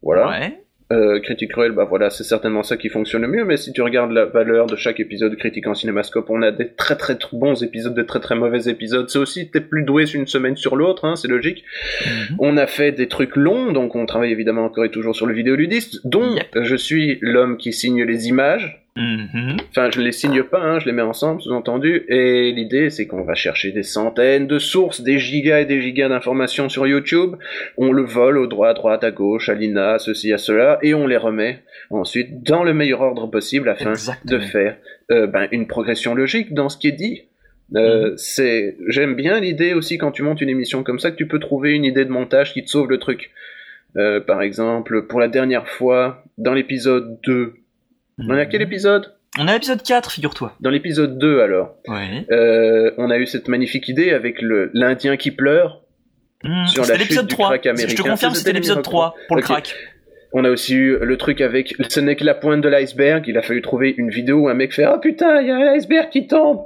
Voilà. 0.03 0.29
Ouais. 0.29 0.63
Euh, 0.93 1.19
Critique 1.19 1.51
Cruel, 1.51 1.73
bah 1.73 1.85
voilà, 1.85 2.11
c'est 2.11 2.23
certainement 2.23 2.63
ça 2.63 2.77
qui 2.77 2.89
fonctionne 2.91 3.23
le 3.23 3.29
mieux, 3.29 3.45
mais 3.45 3.57
si 3.57 3.73
tu 3.73 3.83
regardes 3.83 4.13
la 4.13 4.25
valeur 4.25 4.67
de 4.67 4.77
chaque 4.77 5.01
épisode 5.01 5.33
de 5.33 5.37
Critique 5.37 5.67
en 5.67 5.75
Cinémascope, 5.75 6.31
on 6.31 6.43
a 6.43 6.53
des 6.53 6.69
très 6.69 6.97
très 6.97 7.19
bons 7.33 7.61
épisodes, 7.65 7.95
des 7.95 8.07
très 8.07 8.21
très 8.21 8.37
mauvais 8.37 8.69
épisodes. 8.69 9.11
C'est 9.11 9.19
aussi, 9.19 9.51
t'es 9.51 9.61
plus 9.61 9.83
doué 9.83 10.05
une 10.15 10.29
semaine 10.29 10.57
sur 10.57 10.77
l'autre, 10.77 11.05
hein, 11.05 11.17
c'est 11.17 11.27
logique. 11.27 11.65
Mhm. 12.05 12.37
On 12.39 12.57
a 12.57 12.69
fait 12.69 12.93
des 12.93 13.09
trucs 13.09 13.35
longs, 13.35 13.73
donc 13.73 13.97
on 13.97 14.07
travaille 14.07 14.31
évidemment 14.31 14.65
encore 14.65 14.85
et 14.85 14.91
toujours 14.91 15.17
sur 15.17 15.27
le 15.27 15.35
vidéoludiste, 15.35 16.01
dont 16.05 16.37
je 16.55 16.77
suis 16.77 17.19
l'homme 17.21 17.57
qui 17.57 17.73
signe 17.73 18.05
les 18.05 18.29
images, 18.29 18.86
Mhm. 18.97 19.59
Enfin, 19.71 19.91
je 19.91 20.01
les 20.01 20.13
signe 20.13 20.43
pas, 20.43 20.61
hein, 20.61 20.79
je 20.79 20.87
les 20.87 20.93
mets 20.93 21.03
ensemble, 21.03 21.43
sous-entendu. 21.43 22.05
Et 22.09 22.51
l'idée, 22.53 22.89
c'est 22.91 23.07
qu'on 23.07 23.23
va 23.23 23.35
chercher 23.35 23.71
des 23.71 23.83
centaines 23.83 24.47
de 24.47 24.59
sources, 24.59 25.03
des 25.03 25.19
gigas 25.19 25.61
et 25.61 25.65
des 25.67 25.83
gigas 25.83 26.09
d'informations 26.09 26.69
sur 26.69 26.87
YouTube. 26.87 27.37
On 27.77 27.93
le 27.93 28.03
vole 28.03 28.39
au 28.39 28.47
droit, 28.47 28.71
à 28.71 28.75
droite, 28.75 29.05
à 29.05 29.11
gauche, 29.11 29.49
à 29.49 29.55
l'INA, 29.55 29.95
à 29.95 29.99
ceci, 29.99 30.33
à 30.33 30.39
cela, 30.39 30.79
et 30.83 30.95
on 30.95 31.07
les 31.07 31.19
remet 31.19 31.63
ensuite 31.91 32.43
dans 32.43 32.65
le 32.65 32.73
meilleur 32.73 33.03
ordre 33.03 33.27
possible 33.27 33.69
afin 33.69 33.93
de 34.25 34.39
faire 34.39 34.77
euh, 35.11 35.27
ben, 35.27 35.47
une 35.53 35.67
progression 35.67 36.15
logique 36.15 36.55
dans 36.55 36.69
ce 36.69 36.79
qui 36.79 36.89
est 36.89 36.93
dit. 36.93 37.23
Euh, 37.75 38.11
mhm. 38.11 38.17
c'est, 38.17 38.77
j'aime 38.89 39.17
bien 39.17 39.41
l'idée 39.41 39.75
aussi 39.75 39.99
quand 39.99 40.13
tu 40.13 40.23
montes 40.23 40.41
une 40.41 40.49
émission 40.49 40.85
comme 40.85 41.01
ça 41.01 41.11
que 41.11 41.17
tu 41.17 41.27
peux 41.27 41.41
trouver 41.41 41.73
une 41.73 41.85
idée 41.85 42.05
de 42.05 42.11
montage 42.11 42.53
qui 42.53 42.65
te 42.65 42.71
sauve 42.71 42.89
le 42.89 42.99
truc. 42.99 43.31
Euh, 43.97 44.21
par 44.21 44.43
exemple, 44.43 45.07
pour 45.07 45.21
la 45.21 45.29
dernière 45.29 45.69
fois, 45.69 46.23
dans 46.39 46.55
l'épisode 46.55 47.19
2, 47.25 47.55
on 48.19 48.37
est 48.37 48.41
à 48.41 48.47
quel 48.47 48.63
épisode? 48.63 49.15
On 49.39 49.47
est 49.47 49.51
à 49.51 49.55
l'épisode 49.55 49.83
4, 49.83 50.13
figure-toi. 50.13 50.55
Dans 50.61 50.71
l'épisode 50.71 51.19
2, 51.19 51.41
alors. 51.41 51.75
Euh, 52.31 52.91
on 52.97 53.11
a 53.11 53.19
eu 53.19 53.27
cette 53.27 53.49
magnifique 53.49 53.89
idée 53.89 54.13
avec 54.13 54.41
l'Indien 54.41 55.17
qui 55.17 55.31
pleure. 55.31 55.83
Sur 56.67 56.87
la 56.87 56.99
chute 56.99 57.29
3. 57.29 57.49
crack 57.49 57.67
américain. 57.67 57.91
Je 57.91 58.03
te 58.03 58.09
confirme, 58.09 58.35
c'était 58.35 58.53
l'épisode 58.53 58.83
3 58.83 59.15
pour 59.27 59.37
le 59.37 59.43
crack. 59.43 59.75
On 60.33 60.45
a 60.45 60.51
aussi 60.51 60.75
eu 60.75 60.99
le 60.99 61.17
truc 61.17 61.41
avec 61.41 61.75
ce 61.89 62.01
n'est 62.01 62.17
que 62.17 62.25
la 62.25 62.35
pointe 62.35 62.61
de 62.61 62.69
l'iceberg. 62.69 63.25
Il 63.27 63.39
a 63.39 63.43
fallu 63.43 63.63
trouver 63.63 63.95
une 63.97 64.11
vidéo 64.11 64.41
où 64.41 64.49
un 64.49 64.55
mec 64.55 64.73
fait 64.73 64.85
Ah 64.85 64.99
putain, 64.99 65.41
il 65.41 65.49
y 65.49 65.51
a 65.51 65.57
un 65.57 65.75
iceberg 65.75 66.11
qui 66.11 66.27
tombe 66.27 66.61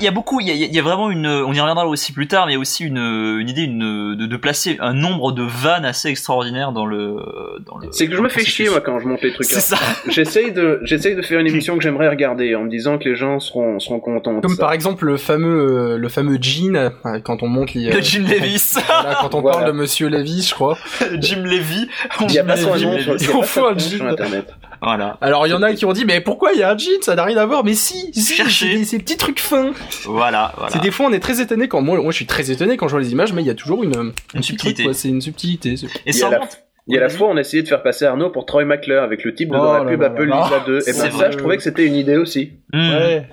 il 0.00 0.04
y 0.04 0.08
a 0.08 0.10
beaucoup, 0.10 0.40
il 0.40 0.48
y 0.48 0.78
a, 0.78 0.82
vraiment 0.82 1.10
une, 1.10 1.26
on 1.26 1.52
y 1.52 1.60
reviendra 1.60 1.86
aussi 1.86 2.12
plus 2.12 2.28
tard, 2.28 2.46
mais 2.46 2.52
il 2.52 2.54
y 2.54 2.58
a 2.58 2.60
aussi 2.60 2.84
une, 2.84 2.98
une 2.98 3.48
idée 3.48 3.62
une, 3.62 4.14
de, 4.16 4.26
de, 4.26 4.36
placer 4.36 4.76
un 4.80 4.92
nombre 4.92 5.32
de 5.32 5.42
vannes 5.42 5.84
assez 5.84 6.08
extraordinaires 6.08 6.72
dans 6.72 6.86
le. 6.86 7.16
Dans 7.64 7.78
le 7.78 7.88
c'est 7.90 8.08
que 8.08 8.16
je 8.16 8.20
me 8.20 8.28
fais 8.28 8.44
chier 8.44 8.68
moi 8.68 8.80
quand 8.80 8.98
je 8.98 9.06
monte 9.06 9.22
les 9.22 9.32
trucs. 9.32 9.46
C'est 9.46 9.60
ça. 9.60 9.78
J'essaye 10.08 10.52
de, 10.52 10.80
j'essaye 10.82 11.14
de 11.16 11.22
faire 11.22 11.40
une 11.40 11.46
émission 11.52 11.76
que 11.76 11.82
j'aimerais 11.82 12.08
regarder 12.08 12.54
en 12.54 12.64
me 12.64 12.70
disant 12.70 12.98
que 12.98 13.08
les 13.08 13.16
gens 13.16 13.40
seront, 13.40 13.78
seront 13.78 14.00
contents. 14.00 14.40
Comme 14.40 14.56
par 14.56 14.72
exemple 14.72 15.06
le 15.06 15.16
fameux, 15.16 15.94
euh, 15.94 15.98
le 15.98 16.08
fameux 16.08 16.38
Jean 16.40 16.74
euh, 16.74 17.20
quand 17.20 17.42
on 17.42 17.48
monte 17.48 17.74
les. 17.74 17.90
Le 17.90 18.00
Jim 18.00 18.24
Levis. 18.28 18.74
Voilà, 18.86 19.18
quand 19.20 19.34
on 19.34 19.42
parle 19.42 19.66
de 19.66 19.72
Monsieur 19.72 20.08
Levis, 20.08 20.48
je 20.48 20.54
crois. 20.54 20.78
Jim 21.20 21.42
Levy. 21.44 21.88
Il 22.22 22.32
y 22.32 22.38
a 22.38 22.44
pas 22.44 22.56
son 22.56 22.76
nom 22.76 22.98
sur, 22.98 23.44
sur 23.44 24.06
internet. 24.06 24.54
Voilà. 24.82 25.16
Alors 25.20 25.46
il 25.46 25.50
y 25.50 25.52
en 25.52 25.62
a 25.62 25.72
qui 25.74 25.84
ont 25.84 25.92
dit 25.92 26.04
mais 26.04 26.20
pourquoi 26.20 26.52
il 26.52 26.60
y 26.60 26.62
a 26.62 26.70
un 26.70 26.78
jean 26.78 27.00
ça 27.02 27.14
n'a 27.14 27.24
rien 27.24 27.36
à 27.38 27.46
voir 27.46 27.64
mais 27.64 27.74
si, 27.74 28.12
si 28.12 28.20
c'est 28.22 28.84
ces 28.84 28.98
petits 28.98 29.16
trucs 29.16 29.40
fins. 29.40 29.65
Voilà. 30.04 30.52
voilà. 30.56 30.72
C'est 30.72 30.82
des 30.82 30.90
fois 30.90 31.06
on 31.06 31.12
est 31.12 31.20
très 31.20 31.40
étonné 31.40 31.68
quand 31.68 31.80
moi 31.80 32.00
moi 32.00 32.10
je 32.10 32.16
suis 32.16 32.26
très 32.26 32.50
étonné 32.50 32.76
quand 32.76 32.88
je 32.88 32.92
vois 32.92 33.00
les 33.00 33.12
images 33.12 33.32
mais 33.32 33.42
il 33.42 33.46
y 33.46 33.50
a 33.50 33.54
toujours 33.54 33.82
une 33.82 34.12
une 34.34 34.42
subtilité. 34.42 34.92
C'est 34.92 35.08
une 35.08 35.20
subtilité. 35.20 35.74
Et 36.04 36.12
ça 36.12 36.40
il 36.88 36.94
y 36.94 36.98
a 36.98 37.00
la 37.00 37.08
fois, 37.08 37.28
on 37.28 37.36
a 37.36 37.40
essayé 37.40 37.62
de 37.62 37.68
faire 37.68 37.82
passer 37.82 38.04
Arnaud 38.04 38.30
pour 38.30 38.46
Troy 38.46 38.64
McClure 38.64 39.02
avec 39.02 39.24
le 39.24 39.34
type 39.34 39.48
de 39.50 39.54
dans 39.54 39.72
la 39.72 39.84
pub 39.84 40.02
Apple 40.02 40.24
Lisa 40.24 40.62
2. 40.64 40.88
Et 40.88 40.92
ben 40.92 41.10
ça, 41.10 41.30
je 41.30 41.36
trouvais 41.36 41.56
que 41.56 41.62
c'était 41.62 41.84
une 41.84 41.96
idée 41.96 42.16
aussi. 42.16 42.52
Mmh. 42.72 42.90
Ouais. 42.90 43.28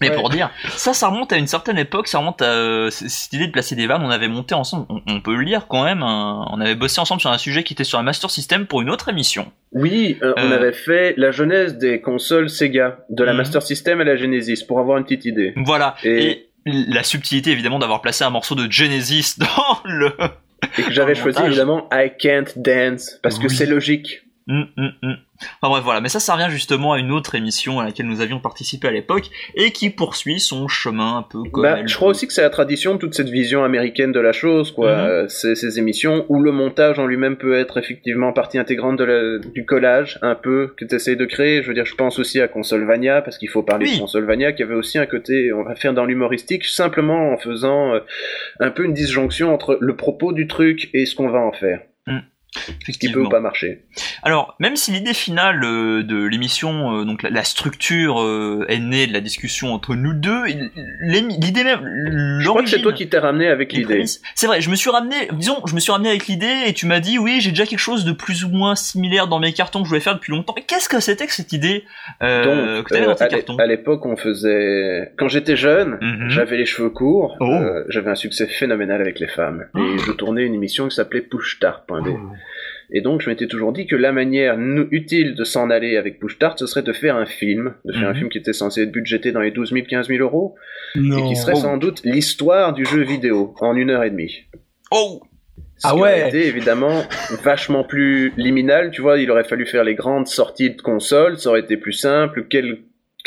Mais 0.00 0.10
pour 0.10 0.30
dire, 0.30 0.50
ça, 0.70 0.94
ça 0.94 1.08
remonte 1.08 1.32
à 1.32 1.36
une 1.36 1.46
certaine 1.46 1.78
époque, 1.78 2.08
ça 2.08 2.18
remonte 2.18 2.42
à 2.42 2.46
euh, 2.46 2.90
cette 2.90 3.32
idée 3.32 3.46
de 3.46 3.52
placer 3.52 3.74
des 3.74 3.86
vannes. 3.86 4.02
On 4.04 4.10
avait 4.10 4.28
monté 4.28 4.54
ensemble, 4.54 4.86
on, 5.06 5.20
peut 5.20 5.34
le 5.34 5.42
lire 5.42 5.66
quand 5.68 5.84
même. 5.84 6.02
on 6.02 6.60
avait 6.60 6.74
bossé 6.74 7.00
ensemble 7.00 7.20
sur 7.20 7.30
un 7.30 7.38
sujet 7.38 7.64
qui 7.64 7.74
était 7.74 7.84
sur 7.84 7.98
un 7.98 8.02
Master 8.02 8.30
System 8.30 8.66
pour 8.66 8.82
une 8.82 8.90
autre 8.90 9.08
émission. 9.08 9.50
Oui, 9.72 10.18
euh, 10.22 10.32
on 10.36 10.50
euh. 10.50 10.54
avait 10.54 10.72
fait 10.72 11.14
la 11.16 11.30
genèse 11.30 11.76
des 11.76 12.00
consoles 12.00 12.48
Sega, 12.48 12.98
de 13.10 13.24
la 13.24 13.32
mhm. 13.32 13.38
Master 13.38 13.62
System 13.62 14.00
à 14.00 14.04
la 14.04 14.16
Genesis, 14.16 14.64
pour 14.64 14.78
avoir 14.78 14.98
une 14.98 15.04
petite 15.04 15.24
idée. 15.24 15.52
Voilà. 15.56 15.94
Et, 16.04 16.44
la 16.64 17.02
subtilité 17.02 17.50
évidemment 17.50 17.78
d'avoir 17.78 18.02
placé 18.02 18.24
un 18.24 18.30
morceau 18.30 18.54
de 18.54 18.70
Genesis 18.70 19.36
dans 19.38 19.78
le. 19.84 20.12
Et 20.76 20.82
que 20.82 20.92
j'avais 20.92 21.14
choisi 21.14 21.40
évidemment 21.42 21.88
I 21.92 22.10
Can't 22.18 22.52
Dance 22.56 23.18
parce 23.22 23.38
que 23.38 23.48
c'est 23.48 23.64
logique. 23.64 24.22
Hum, 24.48 24.66
hum, 24.78 24.92
hum. 25.02 25.16
Enfin 25.60 25.70
bref, 25.70 25.84
voilà. 25.84 26.00
Mais 26.00 26.08
ça, 26.08 26.20
ça 26.20 26.34
revient 26.34 26.50
justement 26.50 26.94
à 26.94 26.98
une 26.98 27.12
autre 27.12 27.34
émission 27.34 27.80
à 27.80 27.84
laquelle 27.84 28.06
nous 28.06 28.22
avions 28.22 28.40
participé 28.40 28.88
à 28.88 28.90
l'époque 28.90 29.28
et 29.54 29.72
qui 29.72 29.90
poursuit 29.90 30.40
son 30.40 30.68
chemin 30.68 31.18
un 31.18 31.22
peu 31.22 31.42
comme. 31.52 31.62
Bah, 31.62 31.84
je 31.84 31.94
crois 31.94 32.08
aussi 32.08 32.26
que 32.26 32.32
c'est 32.32 32.42
la 32.42 32.50
tradition 32.50 32.94
de 32.94 32.98
toute 32.98 33.14
cette 33.14 33.28
vision 33.28 33.62
américaine 33.62 34.10
de 34.10 34.20
la 34.20 34.32
chose, 34.32 34.72
quoi. 34.72 34.96
Mhm. 34.96 35.06
Euh, 35.06 35.28
ces, 35.28 35.78
émissions 35.78 36.24
où 36.30 36.40
le 36.40 36.50
montage 36.50 36.98
en 36.98 37.06
lui-même 37.06 37.36
peut 37.36 37.54
être 37.54 37.76
effectivement 37.76 38.32
partie 38.32 38.58
intégrante 38.58 38.98
de 38.98 39.40
du 39.54 39.66
collage, 39.66 40.18
un 40.22 40.34
peu, 40.34 40.72
que 40.76 40.86
tu 40.86 40.94
essayes 40.94 41.16
de 41.16 41.26
créer. 41.26 41.62
Je 41.62 41.68
veux 41.68 41.74
dire, 41.74 41.84
je 41.84 41.94
pense 41.94 42.18
aussi 42.18 42.40
à 42.40 42.48
Consolvania, 42.48 43.20
parce 43.20 43.36
qu'il 43.36 43.50
faut 43.50 43.62
parler 43.62 43.92
de 43.92 43.98
Consolvania, 43.98 44.52
qui 44.52 44.62
avait 44.62 44.74
aussi 44.74 44.98
un 44.98 45.06
côté, 45.06 45.52
on 45.52 45.62
va 45.62 45.74
faire 45.74 45.92
dans 45.92 46.06
l'humoristique, 46.06 46.64
simplement 46.64 47.32
en 47.32 47.36
faisant 47.36 47.94
euh, 47.94 48.00
un 48.60 48.70
peu 48.70 48.84
une 48.84 48.94
disjonction 48.94 49.52
entre 49.52 49.76
le 49.78 49.94
propos 49.94 50.32
du 50.32 50.46
truc 50.46 50.88
et 50.94 51.04
ce 51.04 51.14
qu'on 51.14 51.28
va 51.28 51.40
en 51.40 51.52
faire. 51.52 51.80
Qui 52.98 53.12
peut 53.12 53.28
pas 53.28 53.40
marcher. 53.40 53.84
Alors, 54.22 54.56
même 54.58 54.74
si 54.74 54.90
l'idée 54.90 55.12
finale 55.12 55.62
euh, 55.62 56.02
de 56.02 56.24
l'émission, 56.24 57.00
euh, 57.00 57.04
donc 57.04 57.22
la, 57.22 57.44
structure 57.44 58.22
euh, 58.22 58.64
est 58.68 58.78
née 58.78 59.06
de 59.06 59.12
la 59.12 59.20
discussion 59.20 59.74
entre 59.74 59.94
nous 59.94 60.14
deux, 60.14 60.44
l'idée 61.02 61.62
même, 61.62 62.40
je 62.40 62.48
crois 62.48 62.62
que 62.62 62.70
c'est 62.70 62.80
toi 62.80 62.94
qui 62.94 63.08
t'es 63.08 63.18
ramené 63.18 63.48
avec 63.48 63.72
l'idée. 63.72 64.04
C'est 64.34 64.46
vrai, 64.46 64.62
je 64.62 64.70
me 64.70 64.76
suis 64.76 64.88
ramené, 64.88 65.28
disons, 65.32 65.60
je 65.66 65.74
me 65.74 65.80
suis 65.80 65.92
ramené 65.92 66.08
avec 66.08 66.26
l'idée 66.26 66.64
et 66.66 66.72
tu 66.72 66.86
m'as 66.86 67.00
dit 67.00 67.18
oui, 67.18 67.40
j'ai 67.40 67.50
déjà 67.50 67.66
quelque 67.66 67.78
chose 67.78 68.04
de 68.04 68.12
plus 68.12 68.44
ou 68.44 68.48
moins 68.48 68.74
similaire 68.74 69.28
dans 69.28 69.40
mes 69.40 69.52
cartons 69.52 69.80
que 69.80 69.84
je 69.84 69.90
voulais 69.90 70.00
faire 70.00 70.14
depuis 70.14 70.32
longtemps. 70.32 70.54
Mais 70.56 70.62
qu'est-ce 70.62 70.88
que 70.88 71.00
c'était 71.00 71.26
que 71.26 71.34
cette 71.34 71.52
idée 71.52 71.84
euh, 72.22 72.82
que 72.82 73.04
dans 73.04 73.14
tes 73.14 73.28
cartons? 73.28 73.56
À 73.58 73.66
l'époque, 73.66 74.06
on 74.06 74.16
faisait, 74.16 75.12
quand 75.18 75.28
j'étais 75.28 75.56
jeune, 75.56 75.98
mhm. 76.00 76.30
j'avais 76.30 76.56
les 76.56 76.66
cheveux 76.66 76.90
courts, 76.90 77.36
oh. 77.40 77.60
j'avais 77.88 78.10
un 78.10 78.16
succès 78.16 78.46
phénoménal 78.46 79.02
avec 79.02 79.20
les 79.20 79.28
femmes 79.28 79.66
et 79.76 79.80
oh. 79.80 79.98
je 79.98 80.12
tournais 80.12 80.44
une 80.44 80.54
émission 80.54 80.88
qui 80.88 80.96
s'appelait 80.96 81.20
Pushtar.b. 81.20 82.08
Et 82.90 83.00
donc, 83.00 83.20
je 83.20 83.28
m'étais 83.28 83.46
toujours 83.46 83.72
dit 83.72 83.86
que 83.86 83.96
la 83.96 84.12
manière 84.12 84.58
utile 84.90 85.34
de 85.34 85.44
s'en 85.44 85.68
aller 85.68 85.96
avec 85.96 86.18
Push 86.18 86.36
Start, 86.36 86.58
ce 86.58 86.66
serait 86.66 86.82
de 86.82 86.92
faire 86.92 87.16
un 87.16 87.26
film, 87.26 87.74
de 87.84 87.92
faire 87.92 88.08
un 88.08 88.12
mhm. 88.12 88.18
film 88.18 88.28
qui 88.30 88.38
était 88.38 88.52
censé 88.52 88.82
être 88.82 88.92
budgété 88.92 89.30
dans 89.32 89.40
les 89.40 89.50
12 89.50 89.72
000, 89.72 89.86
15 89.86 90.08
000 90.08 90.22
euros, 90.22 90.54
et 90.94 91.28
qui 91.28 91.36
serait 91.36 91.54
sans 91.54 91.76
doute 91.76 92.00
l'histoire 92.04 92.72
du 92.72 92.84
jeu 92.84 93.02
vidéo 93.02 93.54
en 93.60 93.76
une 93.76 93.90
heure 93.90 94.04
et 94.04 94.10
demie. 94.10 94.44
Oh 94.90 95.20
ce 95.78 95.86
ah 95.86 95.94
ouais. 95.94 96.00
Aurait 96.00 96.28
été 96.28 96.46
évidemment 96.46 97.04
vachement 97.44 97.84
plus 97.84 98.32
liminal, 98.36 98.90
tu 98.90 99.00
vois, 99.00 99.18
il 99.18 99.30
aurait 99.30 99.44
fallu 99.44 99.64
faire 99.64 99.84
les 99.84 99.94
grandes 99.94 100.26
sorties 100.26 100.70
de 100.70 100.82
consoles, 100.82 101.38
ça 101.38 101.50
aurait 101.50 101.60
été 101.60 101.76
plus 101.76 101.92
simple, 101.92 102.46
quel 102.50 102.78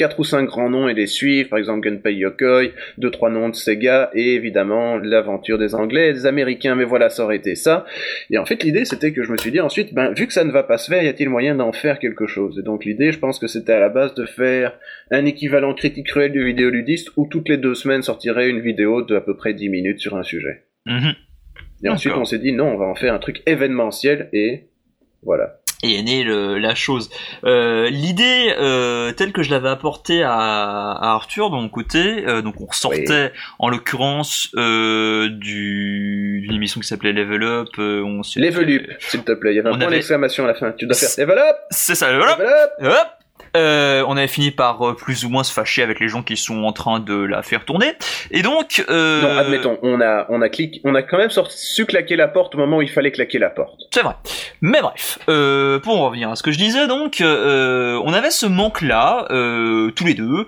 quatre 0.01 0.19
ou 0.19 0.23
cinq 0.23 0.45
grands 0.45 0.71
noms 0.71 0.89
et 0.89 0.95
les 0.95 1.05
suivre, 1.05 1.49
par 1.49 1.59
exemple 1.59 1.87
Gunpei 1.87 2.15
Yokoi, 2.15 2.71
deux 2.97 3.11
trois 3.11 3.29
noms 3.29 3.49
de 3.49 3.55
Sega 3.55 4.09
et 4.15 4.33
évidemment 4.33 4.97
l'aventure 4.97 5.59
des 5.59 5.75
Anglais 5.75 6.09
et 6.09 6.13
des 6.13 6.25
Américains. 6.25 6.73
Mais 6.73 6.85
voilà, 6.85 7.11
ça 7.11 7.23
aurait 7.23 7.35
été 7.35 7.53
ça. 7.53 7.85
Et 8.31 8.39
en 8.39 8.45
fait, 8.47 8.63
l'idée 8.63 8.83
c'était 8.83 9.13
que 9.13 9.21
je 9.21 9.31
me 9.31 9.37
suis 9.37 9.51
dit 9.51 9.59
ensuite, 9.59 9.93
ben 9.93 10.11
vu 10.13 10.25
que 10.25 10.33
ça 10.33 10.43
ne 10.43 10.51
va 10.51 10.63
pas 10.63 10.79
se 10.79 10.89
faire, 10.89 11.03
y 11.03 11.07
a-t-il 11.07 11.29
moyen 11.29 11.53
d'en 11.53 11.71
faire 11.71 11.99
quelque 11.99 12.25
chose? 12.25 12.57
Et 12.57 12.63
donc 12.63 12.83
l'idée, 12.83 13.11
je 13.11 13.19
pense 13.19 13.37
que 13.37 13.45
c'était 13.45 13.73
à 13.73 13.79
la 13.79 13.89
base 13.89 14.15
de 14.15 14.25
faire 14.25 14.73
un 15.11 15.23
équivalent 15.25 15.75
critique 15.75 16.07
cruel 16.07 16.31
du 16.31 16.43
vidéoludiste 16.43 17.11
où 17.15 17.27
toutes 17.27 17.47
les 17.47 17.57
deux 17.57 17.75
semaines 17.75 18.01
sortirait 18.01 18.49
une 18.49 18.59
vidéo 18.59 19.03
de 19.03 19.15
à 19.15 19.21
peu 19.21 19.37
près 19.37 19.53
10 19.53 19.69
minutes 19.69 19.99
sur 19.99 20.17
un 20.17 20.23
sujet. 20.23 20.63
Mhm. 20.87 21.13
Et 21.83 21.89
ensuite, 21.89 22.13
on 22.15 22.25
s'est 22.25 22.39
dit 22.39 22.53
non, 22.53 22.73
on 22.73 22.77
va 22.77 22.85
en 22.85 22.95
faire 22.95 23.13
un 23.13 23.19
truc 23.19 23.43
événementiel 23.45 24.29
et 24.33 24.63
voilà 25.21 25.60
et 25.83 25.99
est 25.99 26.03
née 26.03 26.23
la 26.23 26.75
chose. 26.75 27.09
Euh, 27.43 27.89
L'idée 27.89 28.53
euh, 28.57 29.11
telle 29.13 29.33
que 29.33 29.43
je 29.43 29.51
l'avais 29.51 29.69
apportée 29.69 30.23
à, 30.23 30.33
à, 30.33 31.13
Arthur 31.13 31.49
de 31.49 31.55
mon 31.55 31.69
côté, 31.69 32.25
euh, 32.27 32.41
donc 32.41 32.61
on 32.61 32.71
sortait 32.71 33.31
en 33.59 33.69
l'occurrence 33.69 34.49
euh, 34.55 35.29
d'une 35.29 36.53
émission 36.53 36.81
qui 36.81 36.87
s'appelait 36.87 37.13
Level 37.13 37.43
Up. 37.43 37.69
Euh, 37.79 38.03
on 38.03 38.21
Level 38.35 38.69
Up, 38.75 38.97
s'il 38.99 39.23
te 39.23 39.31
plaît. 39.33 39.53
Il 39.53 39.57
y 39.57 39.59
avait 39.59 39.69
un 39.69 39.77
point 39.77 39.89
d'exclamation 39.89 40.43
à 40.45 40.47
la 40.47 40.53
fin. 40.53 40.71
Tu 40.71 40.85
dois 40.85 40.95
faire 40.95 41.09
Level 41.17 41.37
Up. 41.37 41.55
C'est 41.69 41.95
ça, 41.95 42.11
Level 42.11 42.27
Up. 42.27 42.39
Level 42.39 42.53
up. 42.53 42.71
Level 42.79 42.93
up. 42.93 43.20
Euh, 43.57 44.03
on 44.07 44.15
avait 44.17 44.27
fini 44.27 44.51
par 44.51 44.81
euh, 44.81 44.95
plus 44.95 45.25
ou 45.25 45.29
moins 45.29 45.43
se 45.43 45.51
fâcher 45.51 45.83
avec 45.83 45.99
les 45.99 46.07
gens 46.07 46.23
qui 46.23 46.37
sont 46.37 46.63
en 46.63 46.71
train 46.71 46.99
de 46.99 47.15
la 47.15 47.41
faire 47.41 47.65
tourner. 47.65 47.93
Et 48.31 48.41
donc, 48.41 48.83
euh... 48.89 49.21
non, 49.21 49.37
admettons, 49.37 49.77
on 49.81 49.99
a, 49.99 50.25
on 50.29 50.41
a 50.41 50.49
cliqué, 50.49 50.79
on 50.83 50.95
a 50.95 51.03
quand 51.03 51.17
même 51.17 51.29
sorti, 51.29 51.57
su 51.57 51.85
claquer 51.85 52.15
la 52.15 52.27
porte 52.27 52.55
au 52.55 52.57
moment 52.57 52.77
où 52.77 52.81
il 52.81 52.89
fallait 52.89 53.11
claquer 53.11 53.39
la 53.39 53.49
porte. 53.49 53.81
C'est 53.93 54.03
vrai. 54.03 54.15
Mais 54.61 54.81
bref, 54.81 55.19
euh, 55.27 55.79
pour 55.79 55.99
en 55.99 56.05
revenir 56.05 56.29
à 56.29 56.35
ce 56.35 56.43
que 56.43 56.51
je 56.51 56.57
disais, 56.57 56.87
donc, 56.87 57.19
euh, 57.19 57.99
on 58.05 58.13
avait 58.13 58.31
ce 58.31 58.45
manque-là, 58.45 59.25
tous 59.95 60.05
les 60.05 60.13
deux, 60.13 60.45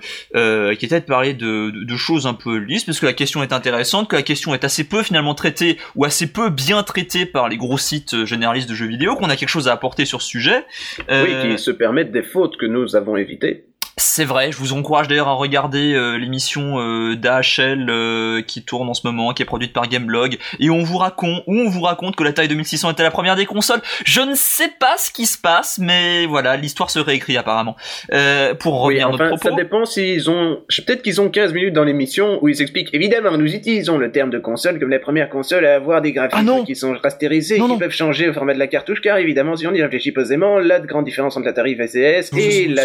qui 0.75 0.85
était 0.85 0.99
de 0.99 1.05
parler 1.05 1.33
de, 1.33 1.71
de, 1.71 1.97
choses 1.97 2.25
un 2.27 2.33
peu 2.33 2.57
lisses, 2.57 2.85
parce 2.85 2.99
que 2.99 3.05
la 3.05 3.13
question 3.13 3.43
est 3.43 3.53
intéressante, 3.53 4.09
que 4.09 4.15
la 4.15 4.23
question 4.23 4.53
est 4.53 4.63
assez 4.63 4.83
peu 4.83 5.03
finalement 5.03 5.35
traitée 5.35 5.77
ou 5.95 6.05
assez 6.05 6.31
peu 6.31 6.49
bien 6.49 6.83
traitée 6.83 7.25
par 7.25 7.49
les 7.49 7.57
gros 7.57 7.77
sites 7.77 8.25
généralistes 8.25 8.69
de 8.69 8.75
jeux 8.75 8.87
vidéo, 8.87 9.15
qu'on 9.15 9.29
a 9.29 9.35
quelque 9.35 9.49
chose 9.49 9.67
à 9.67 9.73
apporter 9.73 10.05
sur 10.05 10.21
ce 10.21 10.27
sujet. 10.27 10.65
Oui, 11.09 11.33
qui 11.41 11.57
se 11.57 11.71
permettent 11.71 12.11
des 12.11 12.23
fautes 12.23 12.57
que 12.57 12.65
nous 12.65 12.92
avons 12.95 13.17
évité. 13.17 13.72
C'est 13.97 14.25
vrai, 14.25 14.51
je 14.51 14.57
vous 14.57 14.73
encourage 14.73 15.07
d'ailleurs 15.07 15.27
à 15.27 15.33
regarder 15.33 15.93
euh, 15.93 16.17
l'émission 16.17 16.79
euh, 16.79 17.15
d'AHL 17.15 17.87
euh, 17.89 18.41
qui 18.41 18.63
tourne 18.63 18.89
en 18.89 18.95
ce 18.95 19.05
moment, 19.05 19.33
qui 19.33 19.43
est 19.43 19.45
produite 19.45 19.71
par 19.71 19.87
Gameblog, 19.87 20.37
et 20.59 20.71
on 20.71 20.81
vous 20.81 20.97
raconte, 20.97 21.43
où 21.45 21.55
on 21.55 21.69
vous 21.69 21.81
raconte 21.81 22.15
que 22.15 22.23
la 22.23 22.33
taille 22.33 22.47
2600 22.47 22.91
était 22.91 23.03
la 23.03 23.11
première 23.11 23.35
des 23.35 23.45
consoles. 23.45 23.81
Je 24.03 24.21
ne 24.21 24.33
sais 24.33 24.71
pas 24.79 24.95
ce 24.97 25.11
qui 25.11 25.27
se 25.27 25.37
passe, 25.37 25.77
mais 25.79 26.25
voilà, 26.25 26.57
l'histoire 26.57 26.89
se 26.89 26.97
réécrit 26.97 27.37
apparemment. 27.37 27.75
Euh, 28.13 28.55
pour 28.55 28.81
revenir 28.81 29.09
oui, 29.09 29.13
à 29.15 29.17
notre 29.17 29.27
propos. 29.37 29.49
Ça 29.49 29.55
dépend 29.55 29.85
s'ils 29.85 30.27
ont, 30.27 30.57
peut-être 30.85 31.03
qu'ils 31.03 31.21
ont 31.21 31.29
15 31.29 31.53
minutes 31.53 31.73
dans 31.73 31.83
l'émission 31.83 32.39
où 32.41 32.49
ils 32.49 32.61
expliquent, 32.63 32.89
évidemment, 32.93 33.37
nous 33.37 33.53
utilisons 33.53 33.99
le 33.99 34.11
terme 34.11 34.31
de 34.31 34.39
console 34.39 34.79
comme 34.79 34.89
la 34.89 34.99
première 34.99 35.29
console 35.29 35.65
à 35.67 35.75
avoir 35.75 36.01
des 36.01 36.13
graphiques 36.13 36.39
Ah 36.49 36.63
qui 36.65 36.75
sont 36.75 36.95
rasterisés, 37.03 37.59
Non, 37.59 37.65
qui 37.67 37.71
non. 37.73 37.77
peuvent 37.77 37.91
changer 37.91 38.27
au 38.27 38.33
format 38.33 38.55
de 38.55 38.59
la 38.59 38.67
cartouche, 38.67 39.01
car 39.01 39.17
évidemment, 39.19 39.55
si 39.55 39.67
on 39.67 39.73
y 39.73 39.83
réfléchit 39.83 40.11
posément, 40.11 40.57
la 40.57 40.79
grande 40.79 41.05
différence 41.05 41.37
entre 41.37 41.45
la 41.45 41.53
tarif 41.53 41.79
SCS 41.79 42.31
et 42.35 42.67
la- 42.67 42.83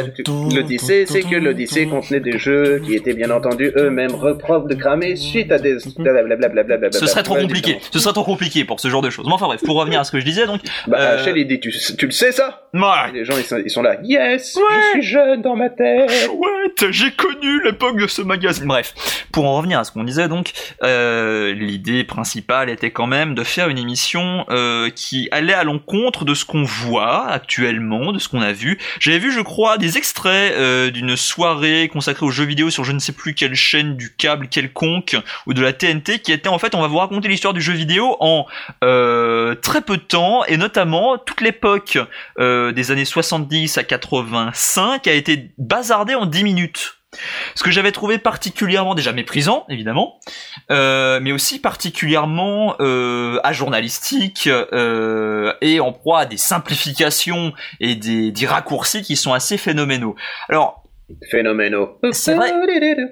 c'est 1.06 1.22
que 1.22 1.36
l'Odyssée 1.36 1.86
contenait 1.86 2.20
des 2.20 2.38
jeux 2.38 2.80
qui 2.84 2.94
étaient 2.94 3.14
bien 3.14 3.30
entendu 3.30 3.72
eux-mêmes 3.76 4.14
repropres 4.14 4.68
de 4.68 4.74
cramer 4.74 5.16
suite 5.16 5.52
à 5.52 5.58
des 5.58 5.76
blablabla. 5.96 6.92
Ce 6.92 7.06
serait 7.06 7.22
trop 7.22 7.36
compliqué. 7.36 7.78
Ce 7.92 7.98
serait 7.98 8.12
trop 8.12 8.24
compliqué 8.24 8.64
pour 8.64 8.80
ce 8.80 8.88
genre 8.88 9.02
de 9.02 9.10
choses. 9.10 9.26
Mais 9.26 9.32
enfin 9.32 9.46
bref, 9.46 9.62
pour 9.64 9.76
revenir 9.76 10.00
à 10.00 10.04
ce 10.04 10.12
que 10.12 10.20
je 10.20 10.24
disais 10.24 10.46
donc. 10.46 10.60
Bah, 10.86 10.98
euh, 11.00 11.32
il 11.36 11.46
dit, 11.46 11.60
tu, 11.60 11.70
tu 11.70 12.06
le 12.06 12.12
sais 12.12 12.32
ça? 12.32 12.68
Ouais. 12.74 13.12
Les 13.14 13.24
gens, 13.24 13.34
ils 13.36 13.44
sont, 13.44 13.60
ils 13.64 13.70
sont 13.70 13.82
là, 13.82 13.96
yes, 14.02 14.56
Ouais. 14.56 14.62
je 14.94 15.00
suis 15.00 15.02
jeune 15.02 15.42
dans 15.42 15.56
ma 15.56 15.70
tête. 15.70 16.10
Chouette, 16.10 16.90
j'ai 16.92 17.10
connu 17.12 17.62
l'époque 17.64 17.98
de 17.98 18.06
ce 18.06 18.22
magazine. 18.22 18.66
Bref, 18.66 18.94
pour 19.32 19.46
en 19.46 19.56
revenir 19.56 19.78
à 19.78 19.84
ce 19.84 19.92
qu'on 19.92 20.04
disait 20.04 20.28
donc, 20.28 20.52
euh, 20.82 21.54
l'idée 21.54 22.04
principale 22.04 22.68
était 22.70 22.90
quand 22.90 23.06
même 23.06 23.34
de 23.34 23.44
faire 23.44 23.68
une 23.68 23.78
émission 23.78 24.44
euh, 24.50 24.90
qui 24.90 25.28
allait 25.30 25.54
à 25.54 25.64
l'encontre 25.64 26.24
de 26.24 26.34
ce 26.34 26.44
qu'on 26.44 26.64
voit 26.64 27.26
actuellement, 27.28 28.12
de 28.12 28.18
ce 28.18 28.28
qu'on 28.28 28.42
a 28.42 28.52
vu. 28.52 28.78
J'avais 29.00 29.18
vu, 29.18 29.32
je 29.32 29.40
crois, 29.40 29.78
des 29.78 29.96
extraits 29.96 30.52
euh, 30.56 30.87
d'une 30.90 31.16
soirée 31.16 31.88
consacrée 31.88 32.24
aux 32.26 32.30
jeux 32.30 32.44
vidéo 32.44 32.70
sur 32.70 32.84
je 32.84 32.92
ne 32.92 32.98
sais 32.98 33.12
plus 33.12 33.34
quelle 33.34 33.54
chaîne 33.54 33.96
du 33.96 34.14
câble 34.14 34.48
quelconque 34.48 35.16
ou 35.46 35.54
de 35.54 35.62
la 35.62 35.72
TNT 35.72 36.20
qui 36.20 36.32
était 36.32 36.48
en 36.48 36.58
fait, 36.58 36.74
on 36.74 36.80
va 36.80 36.86
vous 36.86 36.98
raconter 36.98 37.28
l'histoire 37.28 37.54
du 37.54 37.60
jeu 37.60 37.72
vidéo 37.72 38.16
en 38.20 38.46
euh, 38.84 39.54
très 39.54 39.80
peu 39.80 39.96
de 39.96 40.02
temps 40.02 40.44
et 40.44 40.56
notamment 40.56 41.18
toute 41.18 41.40
l'époque 41.40 41.98
euh, 42.38 42.72
des 42.72 42.90
années 42.90 43.04
70 43.04 43.78
à 43.78 43.84
85 43.84 45.06
a 45.06 45.12
été 45.12 45.50
bazardée 45.58 46.14
en 46.14 46.26
10 46.26 46.44
minutes. 46.44 46.97
Ce 47.54 47.62
que 47.64 47.70
j'avais 47.70 47.92
trouvé 47.92 48.18
particulièrement 48.18 48.94
déjà 48.94 49.12
méprisant, 49.12 49.64
évidemment, 49.68 50.18
euh, 50.70 51.20
mais 51.22 51.32
aussi 51.32 51.58
particulièrement 51.58 52.76
euh, 52.80 53.40
ajournalistique 53.44 54.46
euh, 54.46 55.54
et 55.62 55.80
en 55.80 55.92
proie 55.92 56.20
à 56.20 56.26
des 56.26 56.36
simplifications 56.36 57.54
et 57.80 57.94
des, 57.94 58.30
des 58.30 58.46
raccourcis 58.46 59.02
qui 59.02 59.16
sont 59.16 59.32
assez 59.32 59.56
phénoménaux. 59.56 60.16
Alors, 60.48 60.84
Phénoménaux. 61.30 61.98
C'est 62.12 62.34
vrai. 62.34 62.50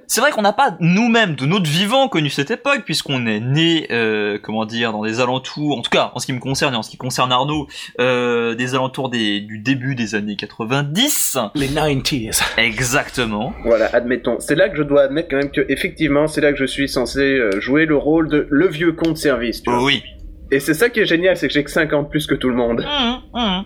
c'est 0.07 0.21
vrai 0.21 0.31
qu'on 0.31 0.43
n'a 0.43 0.53
pas 0.53 0.77
nous-mêmes 0.81 1.35
de 1.35 1.47
notre 1.47 1.69
vivant 1.69 2.09
connu 2.09 2.29
cette 2.29 2.51
époque 2.51 2.83
puisqu'on 2.85 3.27
est 3.27 3.41
né, 3.41 3.87
euh, 3.91 4.39
comment 4.43 4.67
dire, 4.67 4.93
dans 4.93 5.03
des 5.03 5.21
alentours, 5.21 5.79
en 5.79 5.83
tout 5.83 5.91
cas 5.91 6.13
en 6.15 6.19
ce 6.19 6.27
qui 6.27 6.33
me 6.33 6.39
concerne 6.39 6.75
et 6.75 6.77
en 6.77 6.83
ce 6.83 6.91
qui 6.91 6.99
concerne 6.99 7.33
Arnaud, 7.33 7.67
euh, 8.01 8.55
des 8.55 8.75
alentours 8.75 9.09
des, 9.09 9.41
du 9.41 9.59
début 9.59 9.95
des 9.95 10.15
années 10.15 10.37
90. 10.37 11.39
Les 11.55 11.69
90s. 11.69 12.43
Exactement. 12.59 13.55
Voilà, 13.65 13.87
admettons. 13.95 14.41
C'est 14.41 14.57
là 14.57 14.69
que 14.69 14.77
je 14.77 14.83
dois 14.83 15.03
admettre 15.03 15.29
quand 15.31 15.39
même 15.39 15.51
que, 15.51 15.65
effectivement, 15.69 16.27
c'est 16.27 16.41
là 16.41 16.53
que 16.53 16.59
je 16.59 16.67
suis 16.67 16.89
censé 16.89 17.21
euh, 17.21 17.61
jouer 17.61 17.87
le 17.87 17.97
rôle 17.97 18.29
de 18.29 18.47
le 18.51 18.69
vieux 18.69 18.93
con 18.93 19.13
de 19.13 19.17
service, 19.17 19.63
tu 19.63 19.71
vois. 19.71 19.83
Oui. 19.83 20.03
Et 20.51 20.61
c'est 20.61 20.75
ça 20.75 20.91
qui 20.91 21.01
est 21.01 21.07
génial, 21.07 21.37
c'est 21.37 21.49
que 21.49 21.55
j'ai 21.55 21.65
que 21.65 21.71
5 21.71 21.93
ans 21.93 22.03
de 22.03 22.09
plus 22.09 22.27
que 22.27 22.35
tout 22.35 22.49
le 22.49 22.55
monde. 22.55 22.83
Mmh, 22.83 23.39
mmh. 23.39 23.65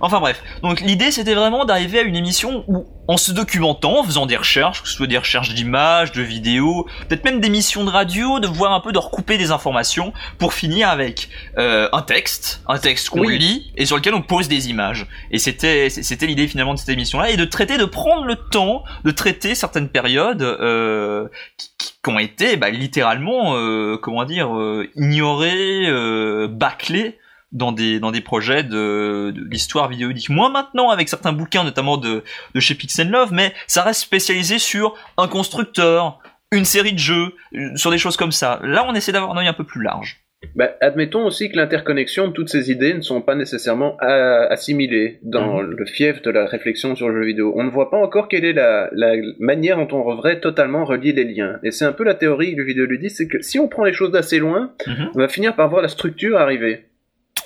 Enfin 0.00 0.20
bref, 0.20 0.42
donc 0.62 0.80
l'idée 0.80 1.10
c'était 1.10 1.34
vraiment 1.34 1.64
d'arriver 1.64 1.98
à 2.00 2.02
une 2.02 2.16
émission 2.16 2.64
où, 2.68 2.86
en 3.08 3.16
se 3.16 3.32
documentant, 3.32 4.00
en 4.00 4.02
faisant 4.04 4.26
des 4.26 4.36
recherches, 4.36 4.82
que 4.82 4.88
ce 4.88 4.94
soit 4.94 5.06
des 5.06 5.18
recherches 5.18 5.54
d'images, 5.54 6.12
de 6.12 6.22
vidéos, 6.22 6.86
peut-être 7.08 7.24
même 7.24 7.40
d'émissions 7.40 7.84
de 7.84 7.90
radio, 7.90 8.40
de 8.40 8.46
voir 8.46 8.72
un 8.72 8.80
peu 8.80 8.92
de 8.92 8.98
recouper 8.98 9.38
des 9.38 9.50
informations 9.52 10.12
pour 10.38 10.52
finir 10.54 10.88
avec 10.88 11.28
euh, 11.58 11.88
un 11.92 12.02
texte, 12.02 12.62
un 12.68 12.78
texte 12.78 13.10
qu'on 13.10 13.20
Oui. 13.20 13.38
lit 13.38 13.72
et 13.76 13.86
sur 13.86 13.96
lequel 13.96 14.14
on 14.14 14.22
pose 14.22 14.48
des 14.48 14.68
images. 14.70 15.06
Et 15.30 15.38
c'était 15.38 15.88
c'était 15.90 16.26
l'idée 16.26 16.48
finalement 16.48 16.74
de 16.74 16.78
cette 16.78 16.88
émission-là 16.88 17.30
et 17.30 17.36
de 17.36 17.44
traiter, 17.44 17.78
de 17.78 17.84
prendre 17.84 18.24
le 18.24 18.36
temps 18.36 18.82
de 19.04 19.10
traiter 19.10 19.54
certaines 19.54 19.88
périodes 19.88 20.42
euh, 20.42 21.28
qui, 21.56 21.70
qui- 21.78 21.92
qui 22.02 22.10
ont 22.10 22.18
été 22.18 22.56
bah, 22.56 22.70
littéralement, 22.70 23.54
euh, 23.56 23.96
comment 24.00 24.24
dire, 24.24 24.54
euh, 24.56 24.88
ignorées, 24.96 25.86
euh, 25.86 26.48
bâclées 26.48 27.18
dans 27.56 27.72
des 27.72 27.98
dans 28.00 28.10
des 28.12 28.20
projets 28.20 28.62
de, 28.62 29.32
de 29.34 29.44
l'histoire 29.50 29.88
vidéoludique. 29.88 30.28
Moins 30.30 30.50
maintenant 30.50 30.90
avec 30.90 31.08
certains 31.08 31.32
bouquins, 31.32 31.64
notamment 31.64 31.96
de 31.96 32.22
de 32.54 32.60
chez 32.60 32.74
Pixel 32.74 33.10
Love, 33.10 33.32
mais 33.32 33.52
ça 33.66 33.82
reste 33.82 34.00
spécialisé 34.00 34.58
sur 34.58 34.94
un 35.16 35.28
constructeur, 35.28 36.20
une 36.52 36.64
série 36.64 36.92
de 36.92 36.98
jeux, 36.98 37.34
euh, 37.54 37.76
sur 37.76 37.90
des 37.90 37.98
choses 37.98 38.16
comme 38.16 38.32
ça. 38.32 38.60
Là, 38.62 38.84
on 38.88 38.94
essaie 38.94 39.12
d'avoir 39.12 39.32
un 39.36 39.40
œil 39.40 39.48
un 39.48 39.52
peu 39.52 39.64
plus 39.64 39.82
large. 39.82 40.20
Bah, 40.54 40.68
admettons 40.82 41.24
aussi 41.24 41.50
que 41.50 41.56
l'interconnexion 41.56 42.28
de 42.28 42.32
toutes 42.32 42.50
ces 42.50 42.70
idées 42.70 42.92
ne 42.92 43.00
sont 43.00 43.22
pas 43.22 43.34
nécessairement 43.34 43.96
a- 44.00 44.46
assimilées 44.50 45.18
dans 45.22 45.62
Mhm. 45.62 45.70
le 45.78 45.86
fief 45.86 46.20
de 46.22 46.30
la 46.30 46.44
réflexion 46.46 46.94
sur 46.94 47.08
le 47.08 47.20
jeu 47.22 47.26
vidéo. 47.26 47.54
On 47.56 47.64
ne 47.64 47.70
voit 47.70 47.90
pas 47.90 47.96
encore 47.96 48.28
quelle 48.28 48.44
est 48.44 48.52
la, 48.52 48.88
la 48.92 49.14
manière 49.40 49.76
dont 49.78 49.88
on 49.96 50.14
devrait 50.14 50.38
totalement 50.40 50.84
relier 50.84 51.12
les 51.12 51.24
liens. 51.24 51.58
Et 51.64 51.70
c'est 51.70 51.86
un 51.86 51.92
peu 51.92 52.04
la 52.04 52.14
théorie 52.14 52.54
du 52.54 52.64
vidéoludiste, 52.64 53.16
c'est 53.16 53.28
que 53.28 53.40
si 53.40 53.58
on 53.58 53.66
prend 53.66 53.84
les 53.84 53.94
choses 53.94 54.12
d'assez 54.12 54.38
loin, 54.38 54.72
Mhm. 54.86 55.10
on 55.14 55.18
va 55.18 55.28
finir 55.28 55.56
par 55.56 55.70
voir 55.70 55.80
la 55.82 55.88
structure 55.88 56.36
arriver. 56.38 56.84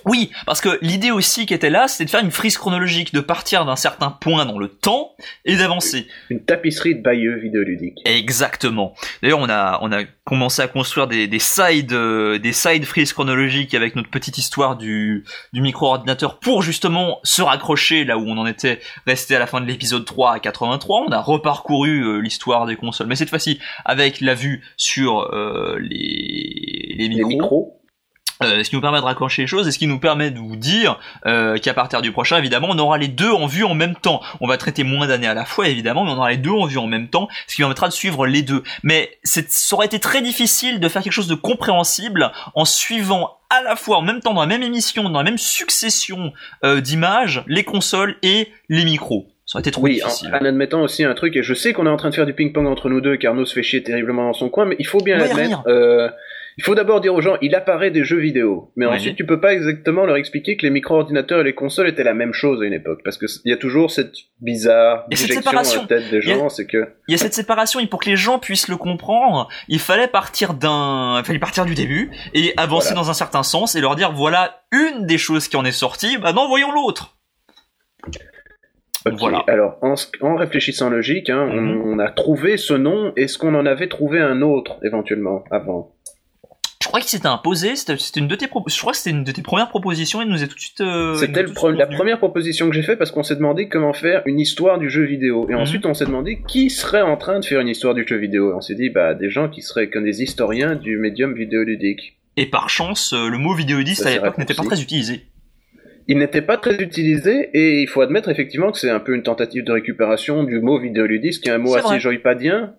Oui, 0.04 0.30
parce 0.46 0.60
que 0.60 0.78
l'idée 0.82 1.10
aussi 1.10 1.46
qui 1.46 1.54
était 1.54 1.70
là, 1.70 1.88
c'était 1.88 2.04
de 2.04 2.10
faire 2.10 2.24
une 2.24 2.30
frise 2.30 2.56
chronologique, 2.56 3.12
de 3.12 3.20
partir 3.20 3.64
d'un 3.64 3.76
certain 3.76 4.10
point 4.10 4.44
dans 4.46 4.58
le 4.58 4.68
temps 4.68 5.14
et 5.44 5.56
d'avancer. 5.56 6.06
Une 6.30 6.44
tapisserie 6.44 6.94
de 6.94 7.02
Bayeux 7.02 7.38
vidéoludique. 7.38 7.98
Exactement. 8.04 8.94
D'ailleurs, 9.22 9.40
on 9.40 9.48
a 9.48 9.78
on 9.82 9.92
a 9.92 10.04
commencé 10.24 10.62
à 10.62 10.68
construire 10.68 11.06
des 11.06 11.26
des 11.26 11.38
side 11.38 11.92
euh, 11.92 12.38
des 12.38 12.52
side 12.52 12.84
frises 12.84 13.12
chronologiques 13.12 13.74
avec 13.74 13.96
notre 13.96 14.10
petite 14.10 14.38
histoire 14.38 14.76
du 14.76 15.24
du 15.52 15.60
micro-ordinateur 15.60 16.38
pour 16.38 16.62
justement 16.62 17.18
se 17.22 17.42
raccrocher 17.42 18.04
là 18.04 18.16
où 18.18 18.22
on 18.26 18.38
en 18.38 18.46
était 18.46 18.80
resté 19.06 19.36
à 19.36 19.38
la 19.38 19.46
fin 19.46 19.60
de 19.60 19.66
l'épisode 19.66 20.04
3 20.04 20.34
à 20.34 20.40
83. 20.40 21.04
On 21.08 21.12
a 21.12 21.20
reparcouru 21.20 22.02
euh, 22.04 22.20
l'histoire 22.20 22.66
des 22.66 22.76
consoles, 22.76 23.06
mais 23.06 23.16
cette 23.16 23.30
fois-ci 23.30 23.58
avec 23.84 24.20
la 24.20 24.34
vue 24.34 24.62
sur 24.76 25.20
euh, 25.32 25.78
les 25.80 26.94
les 26.96 27.08
Les 27.08 27.24
micros. 27.24 27.79
Euh, 28.42 28.64
ce 28.64 28.70
qui 28.70 28.76
nous 28.76 28.80
permet 28.80 28.98
de 28.98 29.04
raccrocher 29.04 29.42
les 29.42 29.46
choses 29.48 29.68
et 29.68 29.70
ce 29.72 29.78
qui 29.78 29.86
nous 29.86 29.98
permet 30.00 30.30
de 30.30 30.38
vous 30.38 30.56
dire 30.56 30.98
euh, 31.26 31.58
qu'à 31.58 31.74
partir 31.74 32.00
du 32.00 32.10
prochain, 32.10 32.38
évidemment, 32.38 32.68
on 32.70 32.78
aura 32.78 32.96
les 32.98 33.08
deux 33.08 33.30
en 33.30 33.46
vue 33.46 33.64
en 33.64 33.74
même 33.74 33.94
temps. 33.94 34.22
On 34.40 34.46
va 34.46 34.56
traiter 34.56 34.82
moins 34.82 35.06
d'années 35.06 35.26
à 35.26 35.34
la 35.34 35.44
fois, 35.44 35.68
évidemment, 35.68 36.04
mais 36.04 36.12
on 36.12 36.16
aura 36.16 36.30
les 36.30 36.36
deux 36.38 36.50
en 36.50 36.64
vue 36.66 36.78
en 36.78 36.86
même 36.86 37.08
temps, 37.08 37.28
ce 37.46 37.54
qui 37.56 37.60
permettra 37.62 37.88
de 37.88 37.92
suivre 37.92 38.26
les 38.26 38.42
deux. 38.42 38.62
Mais 38.82 39.10
c'est- 39.24 39.50
ça 39.52 39.76
aurait 39.76 39.86
été 39.86 39.98
très 40.00 40.22
difficile 40.22 40.80
de 40.80 40.88
faire 40.88 41.02
quelque 41.02 41.12
chose 41.12 41.28
de 41.28 41.34
compréhensible 41.34 42.32
en 42.54 42.64
suivant 42.64 43.36
à 43.50 43.62
la 43.62 43.76
fois, 43.76 43.98
en 43.98 44.02
même 44.02 44.20
temps, 44.20 44.32
dans 44.32 44.40
la 44.42 44.46
même 44.46 44.62
émission, 44.62 45.02
dans 45.10 45.18
la 45.18 45.24
même 45.24 45.38
succession 45.38 46.32
euh, 46.64 46.80
d'images, 46.80 47.42
les 47.46 47.64
consoles 47.64 48.16
et 48.22 48.48
les 48.68 48.84
micros. 48.84 49.26
Ça 49.46 49.56
aurait 49.58 49.62
été 49.62 49.70
trop 49.72 49.82
Oui, 49.82 50.00
en, 50.02 50.06
difficile. 50.06 50.30
en 50.40 50.44
admettant 50.44 50.82
aussi 50.82 51.04
un 51.04 51.14
truc, 51.14 51.34
et 51.36 51.42
je 51.42 51.54
sais 51.54 51.72
qu'on 51.72 51.84
est 51.86 51.90
en 51.90 51.96
train 51.96 52.10
de 52.10 52.14
faire 52.14 52.26
du 52.26 52.32
ping-pong 52.34 52.66
entre 52.66 52.88
nous 52.88 53.00
deux, 53.00 53.16
car 53.16 53.32
Arnaud 53.32 53.44
se 53.44 53.54
fait 53.54 53.62
chier 53.64 53.82
terriblement 53.82 54.26
dans 54.28 54.32
son 54.32 54.48
coin, 54.48 54.64
mais 54.64 54.76
il 54.78 54.86
faut 54.86 55.00
bien 55.00 55.16
l'admettre. 55.18 55.62
euh, 55.66 56.08
il 56.60 56.62
faut 56.62 56.74
d'abord 56.74 57.00
dire 57.00 57.14
aux 57.14 57.22
gens, 57.22 57.38
il 57.40 57.54
apparaît 57.54 57.90
des 57.90 58.04
jeux 58.04 58.18
vidéo, 58.18 58.70
mais 58.76 58.84
Oui. 58.84 58.94
ensuite 58.94 59.16
tu 59.16 59.24
peux 59.24 59.40
pas 59.40 59.54
exactement 59.54 60.04
leur 60.04 60.16
expliquer 60.16 60.58
que 60.58 60.66
les 60.66 60.70
micro-ordinateurs 60.70 61.40
et 61.40 61.44
les 61.44 61.54
consoles 61.54 61.88
étaient 61.88 62.04
la 62.04 62.12
même 62.12 62.34
chose 62.34 62.60
à 62.60 62.66
une 62.66 62.74
époque, 62.74 63.00
parce 63.02 63.16
que 63.16 63.26
c- 63.26 63.40
il 63.46 63.50
y 63.50 63.54
a 63.54 63.56
toujours 63.56 63.90
cette 63.90 64.12
bizarre 64.42 65.06
déjection 65.08 65.36
séparation. 65.40 65.80
à 65.80 65.82
la 65.84 65.88
tête 65.88 66.10
des 66.10 66.20
gens, 66.20 66.50
c'est 66.50 66.66
que 66.66 66.86
il 67.08 67.12
y 67.12 67.14
a 67.14 67.18
cette 67.18 67.32
séparation 67.32 67.80
et 67.80 67.86
pour 67.86 67.98
que 68.00 68.10
les 68.10 68.16
gens 68.16 68.38
puissent 68.38 68.68
le 68.68 68.76
comprendre, 68.76 69.48
il 69.68 69.78
fallait 69.80 70.06
partir 70.06 70.52
d'un, 70.52 71.18
il 71.20 71.24
fallait 71.24 71.38
partir 71.38 71.64
du 71.64 71.74
début 71.74 72.10
et 72.34 72.52
avancer 72.58 72.88
Voilà. 72.90 73.00
dans 73.04 73.10
un 73.10 73.14
certain 73.14 73.42
sens 73.42 73.74
et 73.74 73.80
leur 73.80 73.96
dire 73.96 74.12
voilà 74.12 74.60
une 74.70 75.06
des 75.06 75.16
choses 75.16 75.48
qui 75.48 75.56
en 75.56 75.64
est 75.64 75.72
sortie, 75.72 76.18
bah 76.18 76.34
non 76.34 76.46
voyons 76.46 76.72
l'autre. 76.72 77.16
Voilà. 79.18 79.42
Alors, 79.48 79.78
en, 79.80 80.36
réfléchissant 80.36 80.90
logique, 80.90 81.30
hein, 81.30 81.48
on- 81.50 81.60
Mhm. 81.60 81.82
on, 81.86 81.98
a 82.00 82.10
trouvé 82.10 82.58
ce 82.58 82.74
nom. 82.74 83.14
Est-ce 83.16 83.38
qu'on 83.38 83.54
en 83.54 83.64
avait 83.64 83.88
trouvé 83.88 84.20
un 84.20 84.42
autre 84.42 84.76
éventuellement 84.82 85.42
avant 85.50 85.94
crois 86.90 87.00
qu'il 87.00 87.08
s'était 87.08 87.26
imposé, 87.26 87.76
c'était 87.76 88.20
une 88.20 88.28
de 88.28 88.34
tes 88.36 88.46
je 88.66 88.78
crois 88.80 88.92
que 88.92 88.98
c'était 88.98 89.10
une 89.16 89.24
de 89.24 89.32
tes 89.32 89.42
premières 89.42 89.68
propositions 89.68 90.20
et 90.20 90.24
il 90.24 90.30
nous 90.30 90.42
est 90.42 90.46
tout 90.48 90.54
de 90.54 90.60
suite. 90.60 90.80
euh, 90.80 91.14
C'était 91.14 91.40
est 91.40 91.72
la 91.76 91.86
première 91.86 92.18
proposition 92.18 92.68
que 92.68 92.74
j'ai 92.74 92.82
faite 92.82 92.98
parce 92.98 93.10
qu'on 93.10 93.22
s'est 93.22 93.36
demandé 93.36 93.68
comment 93.68 93.92
faire 93.92 94.22
une 94.26 94.38
histoire 94.40 94.78
du 94.78 94.90
jeu 94.90 95.04
vidéo. 95.04 95.46
Et 95.48 95.54
Mhm. 95.54 95.60
ensuite, 95.60 95.86
on 95.86 95.94
s'est 95.94 96.04
demandé 96.06 96.42
qui 96.46 96.68
serait 96.70 97.02
en 97.02 97.16
train 97.16 97.40
de 97.40 97.44
faire 97.44 97.60
une 97.60 97.68
histoire 97.68 97.94
du 97.94 98.04
jeu 98.06 98.16
vidéo. 98.16 98.52
On 98.56 98.60
s'est 98.60 98.74
dit, 98.74 98.90
bah, 98.90 99.14
des 99.14 99.30
gens 99.30 99.48
qui 99.48 99.62
seraient 99.62 99.88
comme 99.88 100.04
des 100.04 100.22
historiens 100.22 100.74
du 100.74 100.98
médium 100.98 101.34
vidéoludique. 101.34 102.18
Et 102.36 102.46
par 102.46 102.68
chance, 102.70 103.12
euh, 103.12 103.28
le 103.28 103.38
mot 103.38 103.54
vidéodiste 103.54 104.02
Ça, 104.02 104.08
à 104.08 104.12
l'époque 104.12 104.38
n'était 104.38 104.54
pas 104.54 104.64
très 104.64 104.80
utilisé. 104.82 105.26
Il 106.08 106.18
n'était 106.18 106.42
pas 106.42 106.56
très 106.56 106.74
utilisé 106.82 107.50
et 107.54 107.82
il 107.82 107.86
faut 107.88 108.00
admettre 108.00 108.28
effectivement 108.30 108.72
que 108.72 108.78
c'est 108.78 108.90
un 108.90 108.98
peu 108.98 109.14
une 109.14 109.22
tentative 109.22 109.62
de 109.64 109.70
récupération 109.72 110.42
du 110.42 110.58
mot 110.60 110.80
vidéoludique, 110.80 111.40
qui 111.40 111.48
est 111.48 111.52
un 111.52 111.58
mot 111.58 111.72
C'est 111.74 111.78
assez 111.80 111.86
vrai. 111.88 112.00
joypadien. 112.00 112.74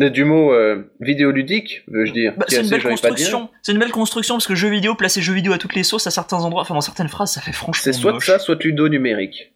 Euh, 0.00 0.08
Du 0.08 0.24
mot 0.24 0.52
euh, 0.52 0.90
vidéoludique, 1.00 1.82
veux-je 1.88 2.12
dire. 2.12 2.34
Bah, 2.36 2.46
qui 2.48 2.54
est 2.54 2.58
c'est 2.58 2.64
une 2.64 2.70
belle 2.70 2.82
construction. 2.82 3.50
C'est 3.62 3.72
une 3.72 3.78
belle 3.78 3.90
construction 3.90 4.34
parce 4.36 4.46
que 4.46 4.54
jeu 4.54 4.68
vidéo, 4.68 4.94
placer 4.94 5.20
jeu 5.20 5.34
vidéo 5.34 5.52
à 5.52 5.58
toutes 5.58 5.74
les 5.74 5.82
sauces 5.82 6.06
à 6.06 6.10
certains 6.10 6.38
endroits, 6.38 6.62
enfin 6.62 6.74
dans 6.74 6.80
certaines 6.80 7.08
phrases, 7.08 7.32
ça 7.32 7.40
fait 7.40 7.52
franchement 7.52 7.82
C'est 7.82 7.92
soit 7.92 8.12
moche. 8.12 8.26
ça, 8.26 8.38
soit 8.38 8.62
ludo 8.64 8.88
numérique. 8.88 9.52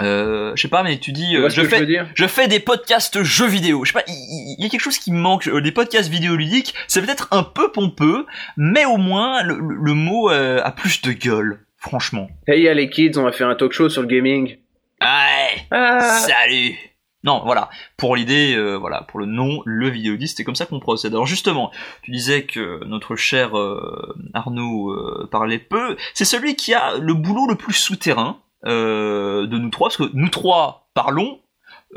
euh, 0.00 0.52
je 0.54 0.62
sais 0.62 0.68
pas, 0.68 0.82
mais 0.82 0.98
tu 0.98 1.12
dis, 1.12 1.36
euh, 1.36 1.48
je, 1.50 1.62
fais, 1.62 1.86
je, 2.14 2.26
fais 2.26 2.48
des 2.48 2.60
podcasts 2.60 3.22
jeux 3.22 3.46
vidéo. 3.46 3.84
Je 3.84 3.92
sais 3.92 3.98
pas, 3.98 4.04
il, 4.08 4.56
y, 4.58 4.64
a 4.64 4.68
quelque 4.68 4.80
chose 4.80 4.98
qui 4.98 5.12
me 5.12 5.18
manque. 5.18 5.46
Euh, 5.48 5.60
des 5.60 5.72
podcasts 5.72 6.08
vidéoludiques, 6.08 6.74
c'est 6.86 7.02
peut-être 7.02 7.28
un 7.30 7.42
peu 7.42 7.70
pompeux, 7.70 8.24
mais 8.56 8.86
au 8.86 8.96
moins 8.96 9.42
le, 9.42 9.94
mot 9.94 10.30
a 10.30 10.70
plus 10.72 11.02
de 11.02 11.12
gueule, 11.12 11.60
franchement. 11.76 12.30
Hey, 12.46 12.72
les 12.74 12.88
kids, 12.88 13.12
on 13.16 13.22
va 13.22 13.32
faire 13.32 13.48
un 13.48 13.54
talk 13.54 13.72
show 13.72 13.90
sur 13.90 14.02
le 14.02 14.08
gaming. 14.08 14.56
Ouais. 15.00 15.66
Ah. 15.70 16.00
Salut. 16.26 16.74
Non, 17.24 17.42
voilà. 17.44 17.68
Pour 17.96 18.14
l'idée, 18.14 18.56
voilà, 18.78 19.02
pour 19.02 19.18
le 19.18 19.26
nom, 19.26 19.60
le 19.64 19.88
vidéoliste, 19.88 20.36
c'est 20.36 20.44
comme 20.44 20.54
ça 20.54 20.66
qu'on 20.66 20.78
procède. 20.78 21.12
Alors 21.12 21.26
justement, 21.26 21.72
tu 22.02 22.12
disais 22.12 22.44
que 22.44 22.84
notre 22.84 23.16
cher 23.16 23.50
Arnaud 24.34 25.26
parlait 25.30 25.58
peu. 25.58 25.96
C'est 26.14 26.24
celui 26.24 26.54
qui 26.54 26.74
a 26.74 26.96
le 26.96 27.14
boulot 27.14 27.48
le 27.48 27.56
plus 27.56 27.74
souterrain 27.74 28.40
euh, 28.66 29.46
de 29.46 29.56
nous 29.56 29.70
trois, 29.70 29.88
parce 29.88 29.96
que 29.96 30.10
nous 30.14 30.28
trois 30.28 30.90
parlons, 30.94 31.40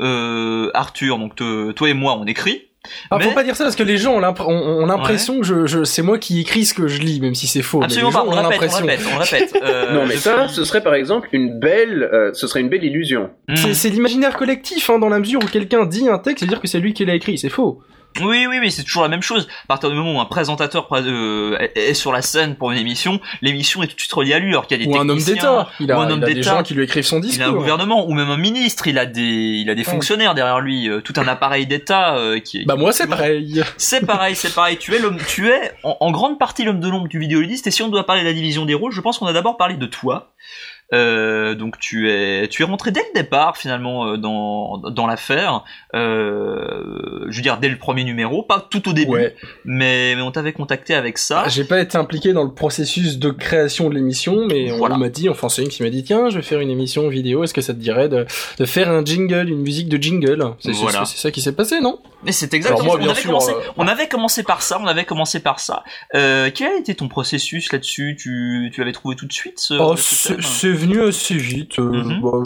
euh, 0.00 0.70
Arthur, 0.74 1.18
donc 1.18 1.34
toi 1.34 1.88
et 1.88 1.94
moi, 1.94 2.16
on 2.16 2.26
écrit. 2.26 2.68
Ah, 3.10 3.20
faut 3.20 3.30
pas 3.30 3.44
dire 3.44 3.54
ça 3.54 3.62
parce 3.64 3.76
que 3.76 3.84
les 3.84 3.96
gens 3.96 4.14
ont 4.14 4.86
l'impression 4.86 5.40
que 5.40 5.66
je, 5.66 5.84
c'est 5.84 6.02
moi 6.02 6.18
qui 6.18 6.40
écris 6.40 6.64
ce 6.64 6.74
que 6.74 6.88
je 6.88 7.00
lis, 7.00 7.20
même 7.20 7.34
si 7.34 7.46
c'est 7.46 7.62
faux. 7.62 7.82
Absolument 7.82 8.10
pas. 8.10 8.24
On, 8.26 8.30
répète, 8.30 8.70
on 8.72 8.76
répète, 8.76 9.00
on 9.14 9.18
répète, 9.18 9.58
euh, 9.62 9.92
non, 9.92 10.06
mais 10.06 10.16
ça, 10.16 10.48
ce 10.48 10.64
serait 10.64 10.82
par 10.82 10.94
exemple 10.94 11.28
une 11.32 11.60
belle, 11.60 12.02
euh, 12.12 12.32
ce 12.34 12.48
serait 12.48 12.60
une 12.60 12.68
belle 12.68 12.82
illusion. 12.82 13.30
Hmm. 13.48 13.54
C'est 13.54 13.88
l'imaginaire 13.88 14.36
collectif, 14.36 14.90
hein, 14.90 14.98
dans 14.98 15.08
la 15.08 15.20
mesure 15.20 15.40
où 15.42 15.46
quelqu'un 15.46 15.86
dit 15.86 16.08
un 16.08 16.18
texte, 16.18 16.40
c'est 16.40 16.48
dire 16.48 16.60
que 16.60 16.66
c'est 16.66 16.80
lui 16.80 16.92
qui 16.92 17.04
l'a 17.04 17.14
écrit. 17.14 17.38
C'est 17.38 17.50
faux. 17.50 17.82
Oui, 18.20 18.46
oui, 18.48 18.58
oui, 18.60 18.70
c'est 18.70 18.84
toujours 18.84 19.02
la 19.02 19.08
même 19.08 19.22
chose. 19.22 19.48
À 19.64 19.66
partir 19.68 19.90
du 19.90 19.96
moment 19.96 20.16
où 20.16 20.20
un 20.20 20.26
présentateur 20.26 20.88
euh, 20.92 21.56
est 21.74 21.94
sur 21.94 22.12
la 22.12 22.22
scène 22.22 22.56
pour 22.56 22.70
une 22.70 22.78
émission, 22.78 23.20
l'émission 23.40 23.82
est 23.82 23.86
tout 23.86 23.94
de 23.94 24.00
suite 24.00 24.12
reliée 24.12 24.34
à 24.34 24.38
lui, 24.38 24.50
alors 24.50 24.66
qu'il 24.66 24.78
y 24.78 24.82
a 24.82 24.86
des 24.86 24.90
ou 24.90 24.98
un 24.98 25.08
homme 25.08 25.22
d'État. 25.22 25.68
Il 25.80 25.90
a, 25.90 25.98
un 25.98 26.10
homme 26.10 26.20
des 26.20 26.42
gens 26.42 26.62
qui 26.62 26.74
lui 26.74 26.84
écrivent 26.84 27.04
son 27.04 27.20
discours. 27.20 27.42
Il 27.42 27.48
a 27.48 27.48
un 27.48 27.52
gouvernement 27.52 28.08
ou 28.08 28.12
même 28.12 28.30
un 28.30 28.36
ministre. 28.36 28.86
Il 28.86 28.98
a 28.98 29.06
des, 29.06 29.22
il 29.22 29.70
a 29.70 29.74
des 29.74 29.84
fonctionnaires 29.84 30.34
derrière 30.34 30.60
lui, 30.60 30.88
euh, 30.88 31.00
tout 31.00 31.14
un 31.16 31.28
appareil 31.28 31.66
d'État 31.66 32.16
euh, 32.16 32.38
qui 32.40 32.62
est. 32.62 32.64
Bah 32.64 32.76
moi 32.76 32.92
c'est 32.92 33.06
pareil. 33.06 33.62
C'est 33.76 34.04
pareil, 34.06 34.36
c'est 34.36 34.54
pareil. 34.54 34.76
Tu 34.76 34.94
es 34.94 34.98
l'homme, 34.98 35.18
tu 35.26 35.48
es 35.48 35.72
en, 35.82 36.10
grande 36.10 36.38
partie 36.38 36.64
l'homme 36.64 36.80
de 36.80 36.88
l'ombre 36.88 37.08
du 37.08 37.18
vidéoliste. 37.18 37.66
Et 37.66 37.70
si 37.70 37.82
on 37.82 37.88
doit 37.88 38.04
parler 38.04 38.22
de 38.22 38.26
la 38.26 38.32
division 38.32 38.64
des 38.64 38.74
rôles, 38.74 38.92
je 38.92 39.00
pense 39.00 39.18
qu'on 39.18 39.26
a 39.26 39.32
d'abord 39.32 39.56
parlé 39.56 39.76
de 39.76 39.86
toi. 39.86 40.32
Euh, 40.92 41.54
donc 41.54 41.78
tu 41.78 42.10
es 42.10 42.48
tu 42.48 42.62
es 42.62 42.64
rentré 42.66 42.90
dès 42.90 43.00
le 43.00 43.20
départ 43.20 43.56
finalement 43.56 44.06
euh, 44.06 44.16
dans 44.18 44.78
dans 44.78 45.06
l'affaire. 45.06 45.64
Euh, 45.94 47.26
je 47.28 47.36
veux 47.36 47.42
dire 47.42 47.58
dès 47.58 47.68
le 47.68 47.78
premier 47.78 48.04
numéro, 48.04 48.42
pas 48.42 48.66
tout 48.68 48.88
au 48.88 48.92
début, 48.92 49.32
mais, 49.64 50.14
mais 50.16 50.22
on 50.22 50.30
t'avait 50.30 50.52
contacté 50.52 50.94
avec 50.94 51.18
ça. 51.18 51.44
Ah, 51.46 51.48
j'ai 51.48 51.64
pas 51.64 51.80
été 51.80 51.96
impliqué 51.96 52.32
dans 52.32 52.44
le 52.44 52.52
processus 52.52 53.18
de 53.18 53.30
création 53.30 53.88
de 53.88 53.94
l'émission, 53.94 54.46
mais 54.46 54.70
on 54.72 54.96
m'a 54.96 55.08
dit, 55.08 55.28
enfin 55.28 55.48
c'est 55.48 55.62
une 55.62 55.68
qui 55.68 55.82
m'a 55.82 55.90
dit 55.90 56.04
tiens 56.04 56.28
je 56.28 56.36
vais 56.36 56.42
faire 56.42 56.60
une 56.60 56.70
émission 56.70 57.08
vidéo, 57.08 57.44
est-ce 57.44 57.54
que 57.54 57.62
ça 57.62 57.72
te 57.72 57.78
dirait 57.78 58.08
de, 58.08 58.26
de 58.58 58.64
faire 58.64 58.90
un 58.90 59.04
jingle, 59.04 59.48
une 59.48 59.62
musique 59.62 59.88
de 59.88 60.02
jingle? 60.02 60.54
C'est 60.60 60.72
voilà. 60.72 61.04
ça 61.06 61.30
qui 61.30 61.40
s'est 61.40 61.52
passé 61.52 61.80
non? 61.80 61.98
Mais 62.24 62.32
c'est 62.32 62.54
exactement. 62.54 62.92
on, 62.92 63.08
avait 63.08 63.22
commencé, 63.22 63.52
on 63.76 63.88
avait 63.88 64.08
commencé 64.08 64.42
par 64.44 64.62
ça, 64.62 64.78
on 64.80 64.86
avait 64.86 65.04
commencé 65.04 65.40
par 65.40 65.58
ça. 65.58 65.82
quel 66.12 66.68
a 66.68 66.78
été 66.78 66.94
ton 66.94 67.08
processus 67.08 67.72
là-dessus? 67.72 68.16
Tu 68.18 68.70
tu 68.72 68.80
avais 68.80 68.92
trouvé 68.92 69.16
tout 69.16 69.26
de 69.26 69.32
suite 69.32 69.58
ce, 69.58 69.74
oh, 69.74 69.96
venu 70.82 71.02
assez 71.02 71.36
vite. 71.36 71.78
Euh, 71.78 72.04
mhm. 72.04 72.20
bah, 72.20 72.42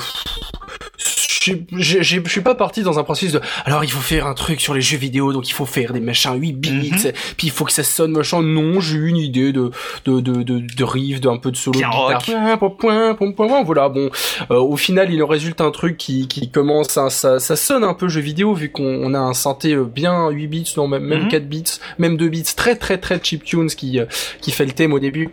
je 1.76 2.02
suis 2.02 2.40
pas 2.40 2.54
parti 2.54 2.82
dans 2.82 2.98
un 2.98 3.04
processus 3.04 3.32
de 3.32 3.40
alors 3.64 3.84
il 3.84 3.90
faut 3.90 4.00
faire 4.00 4.26
un 4.26 4.34
truc 4.34 4.60
sur 4.60 4.74
les 4.74 4.80
jeux 4.80 4.96
vidéo 4.96 5.32
donc 5.32 5.48
il 5.48 5.52
faut 5.52 5.66
faire 5.66 5.92
des 5.92 6.00
machins 6.00 6.34
8 6.34 6.52
bits 6.52 6.72
mhm. 6.72 7.12
puis 7.36 7.46
il 7.48 7.50
faut 7.50 7.64
que 7.64 7.72
ça 7.72 7.82
sonne 7.82 8.12
machin. 8.12 8.42
Non 8.42 8.80
j'ai 8.80 8.96
eu 8.96 9.08
une 9.08 9.16
idée 9.16 9.52
de 9.52 9.70
de 10.04 10.20
de 10.20 10.42
de, 10.42 10.58
de 10.60 10.84
riff 10.84 11.20
d'un 11.20 11.36
peu 11.36 11.50
de 11.50 11.56
solo 11.56 11.78
de 11.78 11.84
guitare. 11.84 12.58
Point, 12.58 13.14
point, 13.14 13.32
point, 13.32 13.62
voilà 13.62 13.88
bon. 13.88 14.10
Euh, 14.50 14.56
au 14.56 14.76
final 14.76 15.12
il 15.12 15.22
en 15.22 15.26
résulte 15.26 15.60
un 15.60 15.70
truc 15.70 15.96
qui 15.96 16.28
qui 16.28 16.50
commence 16.50 16.88
ça 16.88 17.10
ça 17.10 17.56
sonne 17.56 17.84
un 17.84 17.94
peu 17.94 18.08
jeu 18.08 18.20
vidéo 18.20 18.54
vu 18.54 18.70
qu'on 18.70 19.14
a 19.14 19.18
un 19.18 19.34
synthé 19.34 19.72
euh, 19.72 19.84
bien 19.84 20.28
8 20.30 20.46
bits 20.46 20.74
non 20.76 20.88
même 20.88 21.04
même 21.04 21.28
4 21.28 21.42
mhm. 21.42 21.48
bits 21.48 21.64
même 21.98 22.16
2 22.16 22.28
bits 22.28 22.44
très 22.56 22.76
très 22.76 22.98
très 22.98 23.20
chip 23.22 23.44
tunes 23.44 23.68
qui 23.68 23.98
euh, 23.98 24.06
qui 24.40 24.50
fait 24.50 24.64
le 24.64 24.72
thème 24.72 24.92
au 24.92 24.98
début. 24.98 25.30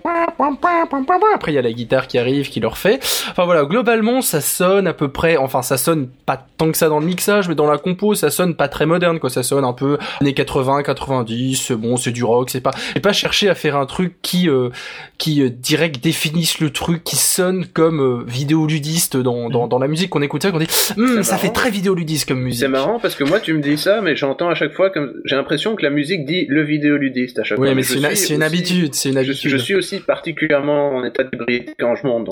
Après 1.35 1.51
il 1.51 1.55
y 1.55 1.59
a 1.59 1.61
la 1.61 1.71
guitare 1.71 2.07
qui 2.07 2.17
arrive 2.17 2.49
qui 2.49 2.59
le 2.59 2.67
refait. 2.67 2.99
Enfin 3.31 3.45
voilà 3.45 3.65
globalement 3.65 4.21
ça 4.21 4.41
sonne 4.41 4.87
à 4.87 4.93
peu 4.93 5.09
près 5.09 5.37
enfin 5.37 5.61
ça 5.61 5.77
sonne 5.77 6.02
pas 6.25 6.45
tant 6.57 6.71
que 6.71 6.77
ça 6.77 6.89
dans 6.89 6.99
le 6.99 7.05
mixage, 7.05 7.47
mais 7.49 7.55
dans 7.55 7.69
la 7.69 7.77
compo, 7.77 8.15
ça 8.15 8.29
sonne 8.29 8.55
pas 8.55 8.67
très 8.67 8.85
moderne, 8.85 9.19
quoi. 9.19 9.29
Ça 9.29 9.43
sonne 9.43 9.65
un 9.65 9.73
peu 9.73 9.97
années 10.21 10.33
80, 10.33 10.83
90. 10.83 11.71
Bon, 11.73 11.97
c'est 11.97 12.11
du 12.11 12.23
rock, 12.23 12.49
c'est 12.49 12.61
pas, 12.61 12.71
et 12.95 12.99
pas 12.99 13.13
chercher 13.13 13.49
à 13.49 13.55
faire 13.55 13.77
un 13.77 13.85
truc 13.85 14.15
qui, 14.21 14.49
euh, 14.49 14.69
qui 15.17 15.41
euh, 15.41 15.49
direct 15.49 16.03
définisse 16.03 16.59
le 16.59 16.69
truc, 16.71 17.03
qui 17.03 17.15
sonne 17.15 17.65
comme 17.65 18.01
euh, 18.01 18.23
vidéoludiste 18.27 19.17
dans, 19.17 19.49
dans, 19.49 19.67
dans 19.67 19.79
la 19.79 19.87
musique 19.87 20.09
qu'on 20.09 20.21
écoute 20.21 20.43
ça, 20.43 20.51
qu'on 20.51 20.59
dit, 20.59 20.67
hum, 20.97 21.23
ça 21.23 21.37
fait 21.37 21.51
très 21.51 21.69
vidéoludiste 21.69 22.27
comme 22.27 22.41
musique. 22.41 22.61
C'est 22.61 22.67
marrant 22.67 22.99
parce 22.99 23.15
que 23.15 23.23
moi, 23.23 23.39
tu 23.39 23.53
me 23.53 23.61
dis 23.61 23.77
ça, 23.77 24.01
mais 24.01 24.15
j'entends 24.15 24.49
à 24.49 24.55
chaque 24.55 24.73
fois 24.73 24.89
comme, 24.89 25.13
j'ai 25.25 25.35
l'impression 25.35 25.75
que 25.75 25.83
la 25.83 25.89
musique 25.89 26.25
dit 26.25 26.45
le 26.49 26.63
vidéoludiste 26.63 27.39
à 27.39 27.43
chaque 27.43 27.57
fois. 27.57 27.67
Oui, 27.67 27.75
mais, 27.75 27.83
c'est 27.83 27.95
une, 28.29 28.35
une, 28.35 28.43
habitude, 28.43 28.93
c'est 28.93 29.09
une 29.09 29.17
habitude. 29.17 29.49
Je, 29.49 29.57
suis 29.57 29.75
aussi 29.75 29.99
particulièrement 29.99 30.95
en 30.95 31.03
état 31.03 31.23
d'ébriété 31.23 31.73
quand 31.79 31.95
je 31.95 32.05
monte, 32.05 32.29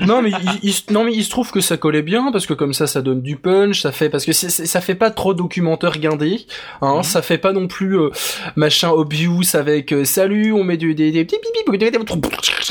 Non, 0.00 0.22
mais 0.22 0.30
il, 0.62 0.72
non, 0.90 1.04
mais 1.04 1.12
il 1.12 1.24
se 1.24 1.30
trouve 1.30 1.50
que 1.50 1.60
ça 1.60 1.76
collait 1.76 2.02
bien 2.02 2.30
parce 2.32 2.46
que 2.46 2.54
comme 2.54 2.72
ça, 2.72 2.86
ça 2.90 3.02
donne 3.02 3.22
du 3.22 3.36
punch, 3.36 3.82
ça 3.82 3.92
fait 3.92 4.08
parce 4.08 4.24
que 4.24 4.32
ça 4.32 4.80
fait 4.80 4.94
pas 4.94 5.10
trop 5.10 5.34
documentaire 5.34 5.98
guindé, 5.98 6.46
hein, 6.82 6.98
mhm. 6.98 7.02
ça 7.02 7.22
fait 7.22 7.38
pas 7.38 7.52
non 7.52 7.66
plus 7.66 7.98
euh, 7.98 8.10
machin 8.56 8.90
obvious 8.90 9.54
avec 9.54 9.92
euh, 9.92 10.04
salut, 10.04 10.52
on 10.52 10.64
met 10.64 10.76
du, 10.76 10.94
des, 10.94 11.10
des 11.10 11.24
petits 11.24 11.38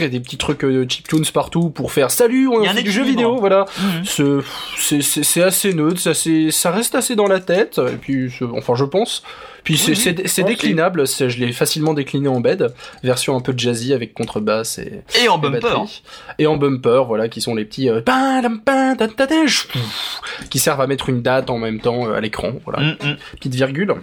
des 0.10 0.20
petits 0.20 0.38
trucs 0.38 0.64
euh, 0.64 0.86
chip 0.88 1.08
tunes 1.08 1.26
partout 1.34 1.70
pour 1.70 1.92
faire 1.92 2.12
salut, 2.12 2.48
on 2.48 2.64
fait 2.64 2.84
du 2.84 2.92
jeu 2.92 3.04
vidéo, 3.04 3.38
voilà. 3.38 3.66
Mhm. 3.80 4.42
C'est 4.78 5.42
assez 5.42 5.74
neutre, 5.74 6.00
ça 6.00 6.14
ça 6.14 6.72
reste 6.72 6.96
assez 6.96 7.16
dans 7.16 7.28
la 7.28 7.40
tête 7.40 7.80
et 7.80 7.98
puis 7.98 8.32
enfin 8.54 8.76
je 8.76 8.86
pense 8.86 9.24
puis 9.64 9.78
c'est 9.78 10.44
déclinable, 10.44 11.08
je 11.08 11.38
l'ai 11.38 11.52
facilement 11.52 11.94
décliné 11.94 12.28
en 12.28 12.40
bed, 12.40 12.74
version 13.04 13.36
un 13.36 13.42
peu 13.42 13.54
jazzy 13.56 13.94
avec 13.94 14.14
contrebasse 14.14 14.80
et 14.80 15.02
et 15.22 15.30
en 15.30 15.38
bumper 15.38 15.86
et 16.38 16.48
en 16.48 16.58
bumper, 16.58 17.06
voilà, 17.06 17.30
qui 17.30 17.42
sont 17.42 17.56
les 17.56 17.66
petits 17.66 17.90
euh, 17.90 18.02
qui 20.50 20.60
servent 20.60 20.82
à 20.82 20.88
mettre 20.88 21.10
une 21.10 21.22
date 21.22 21.50
en 21.50 21.58
même 21.58 21.80
temps 21.80 22.08
euh, 22.08 22.16
à 22.16 22.22
l'écran, 22.22 22.54
voilà, 22.66 22.82
mm, 22.82 22.98
mm. 23.04 23.18
petite 23.38 23.56
virgule. 23.56 23.96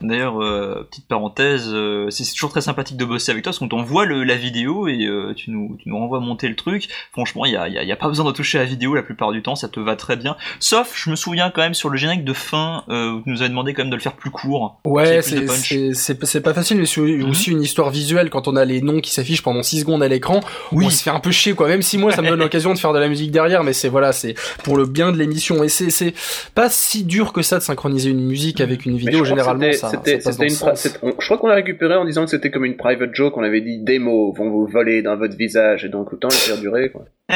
D'ailleurs, 0.00 0.40
euh, 0.40 0.86
petite 0.88 1.08
parenthèse, 1.08 1.70
euh, 1.72 2.08
c'est 2.10 2.30
toujours 2.32 2.50
très 2.50 2.60
sympathique 2.60 2.96
de 2.96 3.04
bosser 3.04 3.32
avec 3.32 3.42
toi 3.42 3.50
parce 3.50 3.58
qu'on 3.58 3.68
t'envoie 3.68 4.06
la 4.06 4.36
vidéo 4.36 4.86
et 4.86 5.06
euh, 5.06 5.34
tu, 5.34 5.50
nous, 5.50 5.76
tu 5.82 5.88
nous 5.88 5.98
renvoies 5.98 6.20
monter 6.20 6.48
le 6.48 6.54
truc. 6.54 6.88
Franchement, 7.10 7.44
il 7.46 7.52
y 7.52 7.56
a, 7.56 7.68
y, 7.68 7.78
a, 7.78 7.82
y 7.82 7.90
a, 7.90 7.96
pas 7.96 8.06
besoin 8.06 8.24
de 8.24 8.30
toucher 8.30 8.58
à 8.58 8.62
la 8.62 8.68
vidéo 8.68 8.94
la 8.94 9.02
plupart 9.02 9.32
du 9.32 9.42
temps, 9.42 9.56
ça 9.56 9.68
te 9.68 9.80
va 9.80 9.96
très 9.96 10.16
bien. 10.16 10.36
Sauf, 10.60 10.92
je 10.94 11.10
me 11.10 11.16
souviens 11.16 11.50
quand 11.50 11.62
même 11.62 11.74
sur 11.74 11.90
le 11.90 11.96
générique 11.96 12.24
de 12.24 12.32
fin, 12.32 12.84
où 12.88 13.22
tu 13.22 13.30
nous 13.30 13.40
avais 13.40 13.48
demandé 13.48 13.74
quand 13.74 13.82
même 13.82 13.90
de 13.90 13.96
le 13.96 14.00
faire 14.00 14.14
plus 14.14 14.30
court. 14.30 14.78
Ouais, 14.84 15.20
c'est 15.22 16.40
pas 16.42 16.54
facile, 16.54 16.78
mais 16.78 16.86
c'est 16.86 17.00
mhm. 17.00 17.28
aussi 17.28 17.50
une 17.50 17.62
histoire 17.62 17.90
visuelle 17.90 18.30
quand 18.30 18.46
on 18.46 18.54
a 18.54 18.64
les 18.64 18.80
noms 18.80 19.00
qui 19.00 19.12
s'affichent 19.12 19.42
pendant 19.42 19.64
6 19.64 19.80
secondes 19.80 20.02
à 20.04 20.08
l'écran. 20.08 20.40
Oui, 20.70 20.86
on 20.86 20.90
se 20.90 21.02
fait 21.02 21.10
un 21.10 21.20
peu 21.20 21.32
chier 21.32 21.54
quoi. 21.54 21.66
Même 21.66 21.82
si 21.82 21.98
moi 21.98 22.12
ça 22.12 22.22
me 22.22 22.28
donne 22.28 22.38
l'occasion 22.48 22.72
de 22.72 22.78
faire 22.78 22.92
de 22.92 22.98
la 23.00 23.08
musique 23.08 23.32
derrière, 23.32 23.64
mais 23.64 23.72
c'est 23.72 23.88
voilà, 23.88 24.12
c'est 24.12 24.34
pour 24.62 24.76
le 24.76 24.86
bien 24.86 25.10
de 25.10 25.16
l'émission 25.16 25.64
et 25.64 25.68
c'est 25.68 26.14
pas 26.54 26.70
si 26.70 27.02
dur 27.02 27.32
que 27.32 27.42
ça 27.42 27.58
de 27.58 27.64
synchroniser 27.64 28.10
une 28.10 28.24
musique 28.24 28.60
avec 28.60 28.86
une 28.86 28.96
vidéo 28.96 29.24
généralement 29.24 29.72
ça 29.72 29.87
c'était, 29.90 30.18
une 30.18 30.48
je 30.50 31.24
crois 31.24 31.38
qu'on 31.38 31.46
l'a 31.46 31.54
récupéré 31.54 31.94
en 31.96 32.04
disant 32.04 32.24
que 32.24 32.30
c'était 32.30 32.50
comme 32.50 32.64
une 32.64 32.76
private 32.76 33.14
joke. 33.14 33.36
On 33.36 33.42
avait 33.42 33.60
dit 33.60 33.78
des 33.78 33.98
mots 33.98 34.32
vont 34.32 34.50
vous 34.50 34.66
voler 34.66 35.02
dans 35.02 35.16
votre 35.16 35.36
visage 35.36 35.84
et 35.84 35.88
donc 35.88 36.12
autant 36.12 36.28
les 36.28 36.34
faire 36.34 36.58
durer. 36.58 36.90
Quoi. 36.90 37.04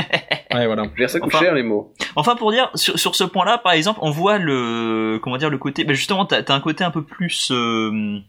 ouais, 0.55 0.67
voilà. 0.67 0.85
Je 0.95 1.07
ça 1.07 1.21
coûte 1.21 1.37
cher 1.37 1.55
les 1.55 1.63
mots. 1.63 1.93
Enfin 2.17 2.37
pour 2.37 2.53
dire 2.53 2.71
sur, 2.75 2.99
sur 2.99 3.15
ce 3.15 3.25
point-là, 3.25 3.59
par 3.59 3.73
exemple, 3.73 4.01
on 4.03 4.11
voit 4.11 4.39
le 4.39 5.19
comment 5.23 5.37
dire 5.37 5.51
le 5.51 5.59
côté. 5.59 5.85
Ben 5.85 5.95
justement, 5.95 6.25
t'as, 6.27 6.43
as 6.47 6.55
un 6.55 6.61
côté 6.61 6.85
un 6.85 6.91
peu 6.91 7.03
plus. 7.03 7.51
Euh, 7.51 8.21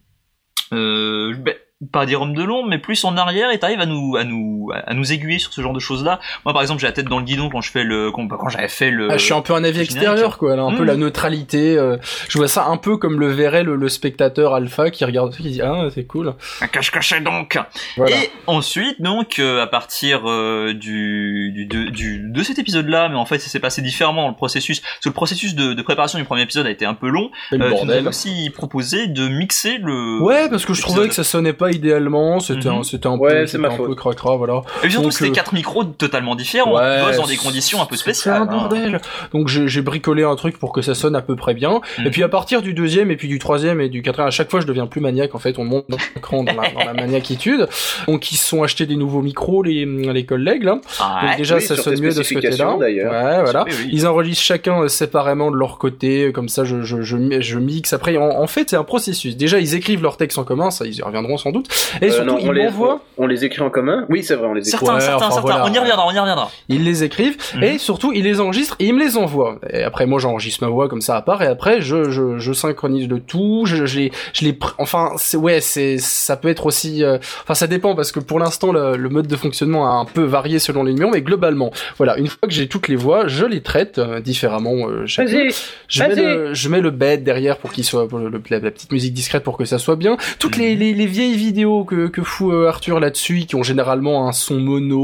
euh, 0.73 1.33
ben, 1.37 1.55
pas 1.91 2.05
dire 2.05 2.21
homme 2.21 2.33
de 2.33 2.43
l'ombre, 2.43 2.69
mais 2.69 2.77
plus 2.77 3.03
en 3.03 3.17
arrière 3.17 3.51
et 3.51 3.59
t'arrives 3.59 3.81
à 3.81 3.85
nous, 3.85 4.15
à 4.15 4.23
nous, 4.23 4.69
à 4.73 4.93
nous 4.93 5.11
aiguiller 5.11 5.39
sur 5.39 5.53
ce 5.53 5.61
genre 5.61 5.73
de 5.73 5.79
choses-là. 5.79 6.19
Moi, 6.45 6.53
par 6.53 6.61
exemple, 6.61 6.81
j'ai 6.81 6.87
la 6.87 6.93
tête 6.93 7.07
dans 7.07 7.19
le 7.19 7.25
guidon 7.25 7.49
quand 7.49 7.61
je 7.61 7.71
fais 7.71 7.83
le, 7.83 8.11
quand, 8.11 8.27
j'avais 8.49 8.67
fait 8.67 8.91
le. 8.91 9.11
Ah, 9.11 9.17
je 9.17 9.23
suis 9.23 9.33
un 9.33 9.41
peu 9.41 9.53
un 9.53 9.63
avis 9.63 9.81
extérieur, 9.81 10.37
quoi. 10.37 10.53
un 10.53 10.75
peu 10.75 10.83
la 10.83 10.95
mmh. 10.95 10.99
neutralité. 10.99 11.77
Euh, 11.77 11.97
je 12.29 12.37
vois 12.37 12.47
ça 12.47 12.65
un 12.65 12.77
peu 12.77 12.97
comme 12.97 13.19
le 13.19 13.27
verrait 13.27 13.63
le, 13.63 13.89
spectateur 13.89 14.53
alpha 14.53 14.89
qui 14.89 15.05
regarde, 15.05 15.35
qui 15.35 15.43
dit 15.43 15.61
ah 15.61 15.87
c'est 15.93 16.05
cool. 16.05 16.33
Un 16.61 16.67
cache-cache 16.67 17.13
donc? 17.21 17.57
Et 17.97 18.29
ensuite, 18.47 19.01
donc, 19.01 19.39
euh, 19.39 19.61
à 19.61 19.67
partir 19.67 20.29
euh, 20.29 20.73
du, 20.73 21.51
du, 21.51 21.91
du, 21.91 22.19
de 22.19 22.43
cet 22.43 22.59
épisode-là, 22.59 23.09
mais 23.09 23.15
en 23.15 23.25
fait, 23.25 23.39
ça 23.39 23.49
s'est 23.49 23.59
passé 23.59 23.81
différemment 23.81 24.23
dans 24.23 24.29
le 24.29 24.35
processus. 24.35 24.79
Parce 24.79 24.99
que 25.03 25.09
le 25.09 25.13
processus 25.13 25.55
de, 25.55 25.73
de 25.73 25.81
préparation 25.81 26.17
du 26.17 26.25
premier 26.25 26.41
épisode 26.41 26.65
a 26.65 26.71
été 26.71 26.85
un 26.85 26.93
peu 26.93 27.09
long. 27.09 27.29
Euh, 27.51 27.71
tu 27.79 27.85
nous 27.85 27.91
avais 27.91 28.07
aussi 28.07 28.49
proposé 28.53 29.07
de 29.07 29.27
mixer 29.27 29.77
le. 29.77 30.21
Ouais, 30.21 30.49
parce 30.49 30.65
que 30.65 30.73
je 30.73 30.81
trouvais 30.81 31.07
que 31.07 31.13
ça 31.13 31.23
sonnait 31.23 31.53
pas 31.53 31.71
idéalement, 31.73 32.39
c'était 32.39 32.67
un, 32.67 32.77
mhm. 32.77 32.83
c'était 32.83 33.07
un 33.07 33.17
peu, 33.17 33.27
un 33.27 33.77
peu 33.77 33.95
cracra, 33.95 34.35
voilà. 34.35 34.61
Et 34.83 34.89
surtout, 34.89 35.11
c'était 35.11 35.31
euh, 35.31 35.33
quatre 35.33 35.53
micros 35.53 35.83
totalement 35.83 36.35
différents, 36.35 36.75
ouais, 36.75 37.15
dans 37.15 37.27
des 37.27 37.37
conditions 37.37 37.81
un 37.81 37.85
peu 37.85 37.95
spéciales. 37.95 38.35
C'est 38.35 38.39
un 38.39 38.43
hein. 38.43 38.45
bordel. 38.45 39.01
Donc 39.33 39.47
j'ai 39.47 39.81
bricolé 39.81 40.23
un 40.23 40.35
truc 40.35 40.57
pour 40.57 40.71
que 40.71 40.81
ça 40.81 40.95
sonne 40.95 41.15
à 41.15 41.21
peu 41.21 41.35
près 41.35 41.53
bien. 41.53 41.81
Et 42.05 42.09
puis 42.09 42.23
à 42.23 42.29
partir 42.29 42.61
du 42.61 42.73
deuxième, 42.73 43.11
et 43.11 43.15
puis 43.15 43.27
du 43.27 43.39
troisième 43.39 43.81
et 43.81 43.89
du 43.89 44.01
quatrième, 44.01 44.27
à 44.27 44.31
chaque 44.31 44.49
fois 44.49 44.59
je 44.61 44.67
deviens 44.67 44.87
plus 44.87 45.01
maniaque. 45.01 45.35
En 45.35 45.39
fait, 45.39 45.59
on 45.59 45.65
monte 45.65 45.85
dans 45.89 45.97
l'écran 46.15 46.43
dans, 46.43 46.53
la, 46.53 46.69
dans 46.71 46.85
la 46.85 46.93
maniaquitude. 47.01 47.67
Donc 48.07 48.31
ils 48.31 48.37
se 48.37 48.47
sont 48.47 48.63
achetés 48.63 48.85
des 48.85 48.95
nouveaux 48.95 49.21
micros, 49.21 49.63
les 49.63 49.85
les 49.85 50.25
collègues 50.25 50.63
là. 50.63 50.79
Ah 50.99 51.21
Donc 51.23 51.37
déjà 51.37 51.59
ça 51.59 51.75
sonne 51.75 51.99
mieux 51.99 52.13
de 52.13 52.23
ce 52.23 52.33
côté-là. 52.33 52.75
Ouais, 52.77 53.41
voilà. 53.43 53.65
Ils 53.91 54.07
enregistrent 54.07 54.43
chacun 54.43 54.83
euh, 54.83 54.87
séparément 54.87 55.51
de 55.51 55.57
leur 55.57 55.77
côté, 55.77 56.31
comme 56.31 56.49
ça 56.49 56.63
je 56.63 56.83
je 56.83 57.01
je, 57.01 57.41
je 57.41 57.59
mixe. 57.59 57.93
Après, 57.93 58.17
en, 58.17 58.29
en 58.29 58.47
fait, 58.47 58.69
c'est 58.69 58.75
un 58.75 58.83
processus. 58.83 59.35
Déjà, 59.37 59.59
ils 59.59 59.75
écrivent 59.75 60.01
leur 60.01 60.17
texte 60.17 60.37
en 60.37 60.43
commun, 60.43 60.71
ça 60.71 60.85
ils 60.85 60.95
y 60.95 61.01
reviendront 61.01 61.37
sans 61.37 61.51
doute. 61.51 61.62
Et 62.01 62.05
euh, 62.05 62.11
surtout, 62.11 62.37
ils 62.39 62.51
m'envoient. 62.51 63.01
On, 63.17 63.27
les 63.27 63.45
écrit 63.45 63.61
en 63.61 63.69
commun 63.69 64.05
Oui, 64.09 64.23
c'est 64.23 64.35
vrai, 64.35 64.47
on 64.47 64.53
les 64.53 64.67
écrit. 64.67 64.85
Certains, 64.85 64.99
certains, 64.99 65.31
certains. 65.31 65.63
On 65.63 65.73
y 65.73 65.79
reviendra, 65.79 66.05
on 66.07 66.11
y 66.11 66.19
reviendra. 66.19 66.51
Ils 66.69 66.83
les 66.83 67.03
écrivent 67.03 67.37
mhm. 67.55 67.63
et 67.63 67.77
surtout 67.77 68.11
ils 68.11 68.23
les 68.23 68.39
enregistrent 68.39 68.75
et 68.79 68.85
ils 68.85 68.93
me 68.93 68.99
les 68.99 69.17
envoient. 69.17 69.59
Et 69.71 69.83
après, 69.83 70.05
moi, 70.05 70.19
j'enregistre 70.19 70.63
ma 70.63 70.69
voix 70.69 70.89
comme 70.89 71.01
ça 71.01 71.15
à 71.15 71.21
part 71.21 71.41
et 71.41 71.47
après, 71.47 71.81
je 71.81 72.09
je, 72.09 72.37
je 72.37 72.53
synchronise 72.53 73.07
le 73.07 73.19
tout. 73.19 73.63
Je, 73.65 73.85
je 73.85 73.99
les 73.99 74.11
je 74.33 74.45
les 74.45 74.57
enfin 74.77 75.11
c'est 75.17 75.37
ouais 75.37 75.61
c'est 75.61 75.97
ça 75.97 76.37
peut 76.37 76.49
être 76.49 76.65
aussi 76.65 77.03
euh, 77.03 77.17
enfin 77.43 77.53
ça 77.53 77.67
dépend 77.67 77.95
parce 77.95 78.11
que 78.11 78.19
pour 78.19 78.39
l'instant 78.39 78.71
le, 78.71 78.97
le, 78.97 79.09
mode 79.09 79.27
de 79.27 79.35
fonctionnement 79.35 79.87
a 79.87 79.93
un 79.93 80.05
peu 80.05 80.23
varié 80.23 80.59
selon 80.59 80.83
les 80.83 80.93
numéros 80.93 81.11
mais 81.11 81.21
globalement 81.21 81.71
voilà 81.97 82.17
une 82.17 82.27
fois 82.27 82.47
que 82.47 82.53
j'ai 82.53 82.67
toutes 82.67 82.87
les 82.87 82.95
voix 82.95 83.27
je 83.27 83.45
les 83.45 83.61
traite 83.61 83.97
euh, 83.99 84.19
différemment 84.19 84.89
euh, 84.89 85.05
je 85.05 85.21
mets 85.21 86.15
le 86.15 86.53
je 86.53 86.69
mets 86.69 86.81
le 86.81 86.91
bed 86.91 87.23
derrière 87.23 87.57
pour 87.57 87.71
qu'il 87.71 87.83
soit 87.83 88.07
pour 88.07 88.19
le, 88.19 88.41
la, 88.49 88.59
petite 88.59 88.91
musique 88.91 89.13
discrète 89.13 89.43
pour 89.43 89.57
que 89.57 89.65
ça 89.65 89.79
soit 89.79 89.95
bien 89.95 90.17
toutes 90.39 90.57
les, 90.57 90.75
les, 90.75 90.93
les 90.93 91.05
vieilles 91.05 91.35
vidéos 91.45 91.83
que 91.83 92.07
que 92.07 92.21
fout 92.21 92.53
euh, 92.53 92.67
Arthur 92.67 92.99
là-dessus 92.99 93.45
qui 93.45 93.55
ont 93.55 93.63
généralement 93.63 94.27
un 94.27 94.31
son 94.31 94.59
mono 94.59 95.03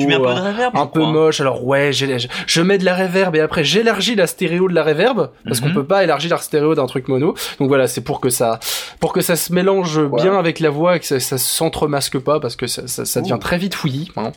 un 0.74 0.86
peu, 0.88 1.02
moche 1.02 1.42
alors 1.42 1.66
ouais 1.66 1.94
je, 1.94 2.28
je 2.48 2.62
mets 2.62 2.78
de 2.78 2.86
la 2.86 2.96
reverb 2.96 3.36
et 3.36 3.40
après 3.40 3.64
j'élargis 3.64 4.16
la 4.16 4.28
stéréo 4.28 4.68
de 4.68 4.74
la 4.74 4.84
reverb 4.84 5.30
parce 5.46 5.60
qu'on 5.60 5.70
mhm. 5.70 5.76
peut 5.76 5.86
pas 5.86 6.04
élargir 6.04 6.32
la 6.32 6.38
stéréo 6.38 6.76
d'un 6.76 6.88
truc 6.88 7.08
mono 7.08 7.36
donc 7.60 7.68
voilà 7.68 7.88
c'est 7.88 8.02
pour 8.02 8.20
que 8.20 8.30
ça 8.30 8.60
pour 9.00 9.14
que 9.14 9.22
ça 9.22 9.36
se 9.36 9.54
mélange 9.54 10.02
bien 10.08 10.38
avec 10.38 10.60
la 10.60 10.70
voix 10.70 10.96
et 10.96 11.00
que 11.00 11.06
ça, 11.06 11.20
ça 11.20 11.38
s'entremasque 11.38 12.20
pas 12.20 12.40
parce 12.40 12.56
que 12.56 12.68
ça, 12.68 12.88
ça, 12.88 13.06
ça 13.06 13.22
devient 13.22 13.38
très 13.40 13.58
vite 13.58 13.76
fouillis. 13.76 14.12
Hein. 14.16 14.32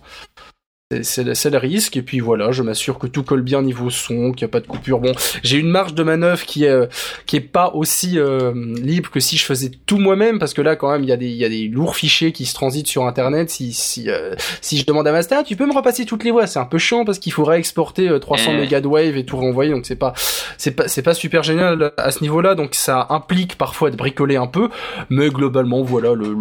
C'est 1.03 1.51
le 1.51 1.59
risque, 1.59 1.97
et 1.97 2.03
puis 2.03 2.21
voilà, 2.21 2.53
je 2.53 2.63
m'assure 2.63 2.99
que 2.99 3.07
tout 3.07 3.23
colle 3.23 3.43
bien 3.43 3.63
niveau 3.63 3.91
son, 3.91 4.33
qu'il 4.33 4.45
n'y 4.45 4.51
a 4.51 4.53
pas 4.53 4.61
de 4.61 4.67
coupure. 4.67 5.01
Bon, 5.01 5.13
j'ai 5.43 5.59
une 5.59 5.69
marge 5.69 5.95
de 5.95 6.03
manœuvre 6.03 6.45
qui 6.45 6.65
est 6.65 6.71
euh, 6.71 6.87
qui 7.27 7.37
est 7.37 7.41
pas 7.41 7.71
aussi 7.75 8.19
euh, 8.19 8.53
libre 8.77 9.11
que 9.11 9.21
si 9.21 9.37
je 9.37 9.45
faisais 9.45 9.71
tout 9.87 9.99
moi-même, 9.99 10.39
parce 10.39 10.55
que 10.55 10.63
là, 10.63 10.77
quand 10.77 10.91
même, 10.91 11.03
il 11.03 11.09
y 11.09 11.13
a 11.13 11.17
des 11.17 11.29
il 11.29 11.37
y 11.37 11.45
a 11.45 11.49
des 11.49 11.69
lourds 11.69 11.97
fichiers 11.97 12.33
qui 12.33 12.47
se 12.47 12.55
transitent 12.55 12.87
sur 12.87 13.07
Internet. 13.07 13.51
Si 13.51 13.73
si 13.73 14.11
euh, 14.11 14.35
si 14.61 14.79
je 14.79 14.87
demande 14.87 15.07
à 15.07 15.13
Master, 15.13 15.45
tu 15.45 15.57
peux 15.57 15.67
me 15.67 15.75
repasser 15.75 16.05
toutes 16.05 16.25
les 16.25 16.31
voix, 16.31 16.47
c'est 16.47 16.59
un 16.59 16.65
peu 16.65 16.79
chiant 16.79 17.05
parce 17.05 17.19
qu'il 17.19 17.33
faudrait 17.33 17.59
exporter 17.59 18.11
300 18.21 18.55
mégas 18.55 18.81
de 18.81 18.89
wave 18.89 19.17
et 19.17 19.25
tout 19.25 19.37
renvoyer, 19.37 19.73
donc 19.73 19.87
c'est 19.87 19.97
pas 19.97 20.13
c'est 20.59 20.73
pas 20.73 20.89
c'est 20.89 21.03
pas 21.03 21.15
super 21.15 21.43
génial 21.43 21.93
à 21.97 22.11
ce 22.11 22.21
niveau-là, 22.23 22.55
donc 22.55 22.75
ça 22.75 23.07
implique 23.11 23.57
parfois 23.57 23.91
de 23.91 23.97
bricoler 23.97 24.37
un 24.37 24.47
peu, 24.47 24.69
mais 25.11 25.29
globalement, 25.29 25.83
voilà, 25.83 26.15
le, 26.15 26.35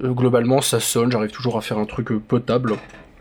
le 0.00 0.14
globalement 0.14 0.60
ça 0.60 0.80
sonne, 0.80 1.10
j'arrive 1.10 1.30
toujours 1.30 1.56
à 1.56 1.60
faire 1.60 1.78
un 1.78 1.86
truc 1.86 2.08
potable. 2.26 2.76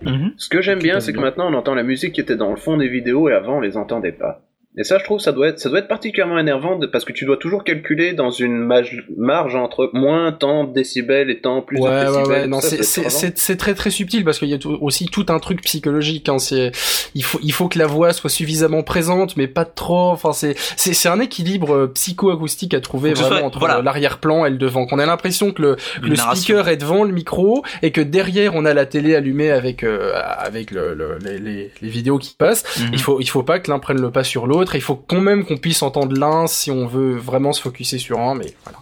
Mhm. 0.05 0.33
Ce 0.37 0.49
que 0.49 0.61
j'aime 0.61 0.79
bien, 0.79 0.99
c'est 0.99 1.13
que 1.13 1.19
maintenant 1.19 1.51
on 1.51 1.53
entend 1.53 1.75
la 1.75 1.83
musique 1.83 2.13
qui 2.13 2.21
était 2.21 2.35
dans 2.35 2.51
le 2.51 2.57
fond 2.57 2.77
des 2.77 2.87
vidéos 2.87 3.29
et 3.29 3.33
avant 3.33 3.57
on 3.57 3.61
les 3.61 3.77
entendait 3.77 4.11
pas. 4.11 4.41
Et 4.77 4.83
ça, 4.83 4.97
je 4.97 5.05
trouve, 5.05 5.19
ça 5.19 5.31
doit 5.31 5.47
être, 5.47 5.59
ça 5.59 5.69
doit 5.69 5.79
être 5.79 5.87
particulièrement 5.87 6.37
énervant 6.37 6.77
parce 6.91 7.05
que 7.05 7.13
tu 7.13 7.25
dois 7.25 7.37
toujours 7.37 7.63
calculer 7.63 8.11
dans 8.13 8.29
une 8.29 8.57
marge, 8.57 9.55
entre 9.55 9.89
moins 9.93 10.33
tant 10.33 10.65
de 10.65 10.73
décibels 10.73 11.29
et 11.29 11.39
tant 11.39 11.61
plus 11.61 11.79
de 11.79 11.83
décibels. 11.83 12.27
Ouais, 12.27 12.41
ouais. 12.41 12.47
Non, 12.47 12.59
c'est 12.61 13.57
très 13.57 13.73
très 13.73 13.89
subtil 13.89 14.25
parce 14.25 14.39
qu'il 14.39 14.49
y 14.49 14.53
a 14.53 14.57
aussi 14.81 15.05
tout 15.05 15.25
un 15.29 15.39
truc 15.39 15.61
psychologique. 15.61 16.27
Hein. 16.27 16.39
C'est, 16.39 16.71
il 17.15 17.23
faut, 17.23 17.39
il 17.41 17.53
faut 17.53 17.69
que 17.69 17.79
la 17.79 17.87
voix 17.87 18.11
soit 18.11 18.29
suffisamment 18.29 18.83
présente, 18.83 19.37
mais 19.37 19.47
pas 19.47 19.63
trop. 19.63 20.11
Enfin, 20.11 20.33
c'est, 20.33 20.55
c'est, 20.75 21.07
un 21.07 21.19
équilibre 21.19 21.75
euh, 21.75 21.87
psycho-acoustique 21.93 22.73
à 22.73 22.81
trouver 22.81 23.13
vraiment 23.13 23.45
entre 23.45 23.65
l'arrière-plan 23.67 24.45
et 24.45 24.49
le 24.49 24.57
devant. 24.57 24.85
Qu'on 24.87 24.99
a 24.99 25.05
l'impression 25.05 25.53
que 25.53 25.61
le, 25.61 25.75
le 26.01 26.15
speaker 26.15 26.67
est 26.67 26.77
devant 26.77 27.03
le 27.03 27.13
micro 27.13 27.63
et 27.81 27.91
que 27.91 28.01
derrière 28.01 28.55
on 28.55 28.65
a 28.65 28.73
la 28.73 28.85
télé 28.85 29.15
allumée 29.15 29.51
avec 29.51 29.83
euh, 29.83 30.11
avec 30.15 30.71
le, 30.71 31.17
les, 31.23 31.39
les, 31.39 31.89
vidéos 31.89 32.17
qui 32.17 32.35
passent. 32.37 32.63
Mhm. 32.79 32.89
Il 32.91 33.01
faut, 33.01 33.21
il 33.21 33.29
faut 33.29 33.43
pas 33.43 33.59
que 33.59 33.71
l'un 33.71 33.79
prenne 33.79 34.01
le 34.01 34.11
pas 34.11 34.23
sur 34.23 34.47
l'autre 34.47 34.64
il 34.73 34.81
faut 34.81 34.95
quand 34.95 35.21
même 35.21 35.45
qu'on 35.45 35.57
puisse 35.57 35.83
entendre 35.83 36.17
l'un 36.17 36.47
si 36.47 36.71
on 36.71 36.87
veut 36.87 37.15
vraiment 37.15 37.53
se 37.53 37.61
focuser 37.61 37.99
sur 37.99 38.19
un, 38.19 38.35
mais 38.35 38.53
voilà. 38.63 38.79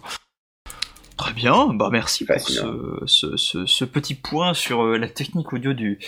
Très 1.16 1.32
bien, 1.32 1.68
bah 1.72 1.90
merci 1.92 2.24
pour 2.24 2.40
ce, 2.40 3.02
ce, 3.06 3.66
ce, 3.66 3.84
petit 3.84 4.14
point 4.14 4.52
sur 4.52 4.84
euh, 4.84 4.98
la 4.98 5.06
technique 5.06 5.52
audio 5.52 5.72
du, 5.72 6.00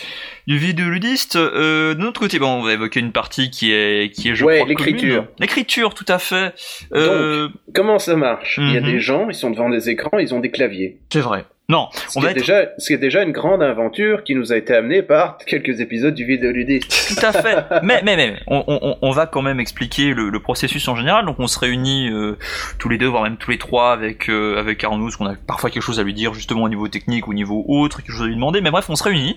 du 0.47 0.57
vidéoludiste. 0.57 1.37
Euh, 1.37 1.93
de 1.93 1.99
notre 2.01 2.19
côté, 2.19 2.39
bon, 2.39 2.59
on 2.59 2.61
va 2.61 2.73
évoquer 2.73 2.99
une 2.99 3.13
partie 3.13 3.49
qui 3.49 3.71
est 3.71 4.13
qui 4.13 4.29
est 4.29 4.35
je 4.35 4.43
ouais, 4.43 4.65
l'écriture. 4.65 5.25
L'écriture, 5.39 5.93
tout 5.93 6.05
à 6.09 6.19
fait. 6.19 6.53
Euh... 6.93 7.47
Donc, 7.47 7.57
comment 7.73 7.99
ça 7.99 8.17
marche? 8.17 8.59
Il 8.61 8.73
y 8.73 8.77
a 8.77 8.81
mhm. 8.81 8.91
des 8.91 8.99
gens, 8.99 9.29
ils 9.29 9.35
sont 9.35 9.49
devant 9.49 9.69
des 9.69 9.89
écrans, 9.89 10.17
ils 10.17 10.33
ont 10.33 10.41
des 10.41 10.51
claviers. 10.51 10.99
C'est 11.09 11.21
vrai. 11.21 11.45
Non, 11.69 11.89
on 12.15 12.21
va 12.21 12.33
déjà, 12.33 12.69
c'est 12.77 12.95
déjà 12.95 13.23
une 13.23 13.33
grande 13.33 13.61
aventure 13.61 14.23
qui 14.23 14.35
nous 14.35 14.53
a 14.53 14.55
été 14.55 14.73
amenée 14.73 15.01
par 15.01 15.37
quelques 15.37 15.81
épisodes 15.81 16.13
du 16.13 16.23
vidéoludiste. 16.23 17.13
Tout 17.13 17.25
à 17.25 17.33
fait. 17.33 17.57
mais, 17.83 18.01
mais, 18.05 18.15
mais, 18.15 18.39
on, 18.47 18.63
on, 18.67 18.97
on, 19.01 19.11
va 19.11 19.25
quand 19.25 19.41
même 19.41 19.59
expliquer 19.59 20.13
le, 20.13 20.29
le, 20.29 20.39
processus 20.39 20.87
en 20.87 20.95
général. 20.95 21.25
Donc, 21.25 21.41
on 21.41 21.47
se 21.47 21.59
réunit 21.59 22.09
euh, 22.09 22.37
tous 22.79 22.87
les 22.87 22.97
deux, 22.97 23.07
voire 23.07 23.23
même 23.23 23.35
tous 23.35 23.51
les 23.51 23.57
trois, 23.57 23.91
avec 23.91 24.29
euh, 24.29 24.57
avec 24.57 24.81
Arnaud, 24.85 25.09
qu'on 25.17 25.25
a 25.25 25.35
parfois 25.35 25.69
quelque 25.69 25.83
chose 25.83 25.99
à 25.99 26.03
lui 26.03 26.13
dire 26.13 26.33
justement 26.33 26.63
au 26.63 26.69
niveau 26.69 26.87
technique, 26.87 27.27
au 27.27 27.33
niveau 27.33 27.65
autre, 27.67 27.97
quelque 27.97 28.13
chose 28.13 28.23
à 28.23 28.27
lui 28.27 28.35
demander. 28.35 28.61
Mais 28.61 28.71
bref, 28.71 28.89
on 28.89 28.95
se 28.95 29.03
réunit 29.03 29.35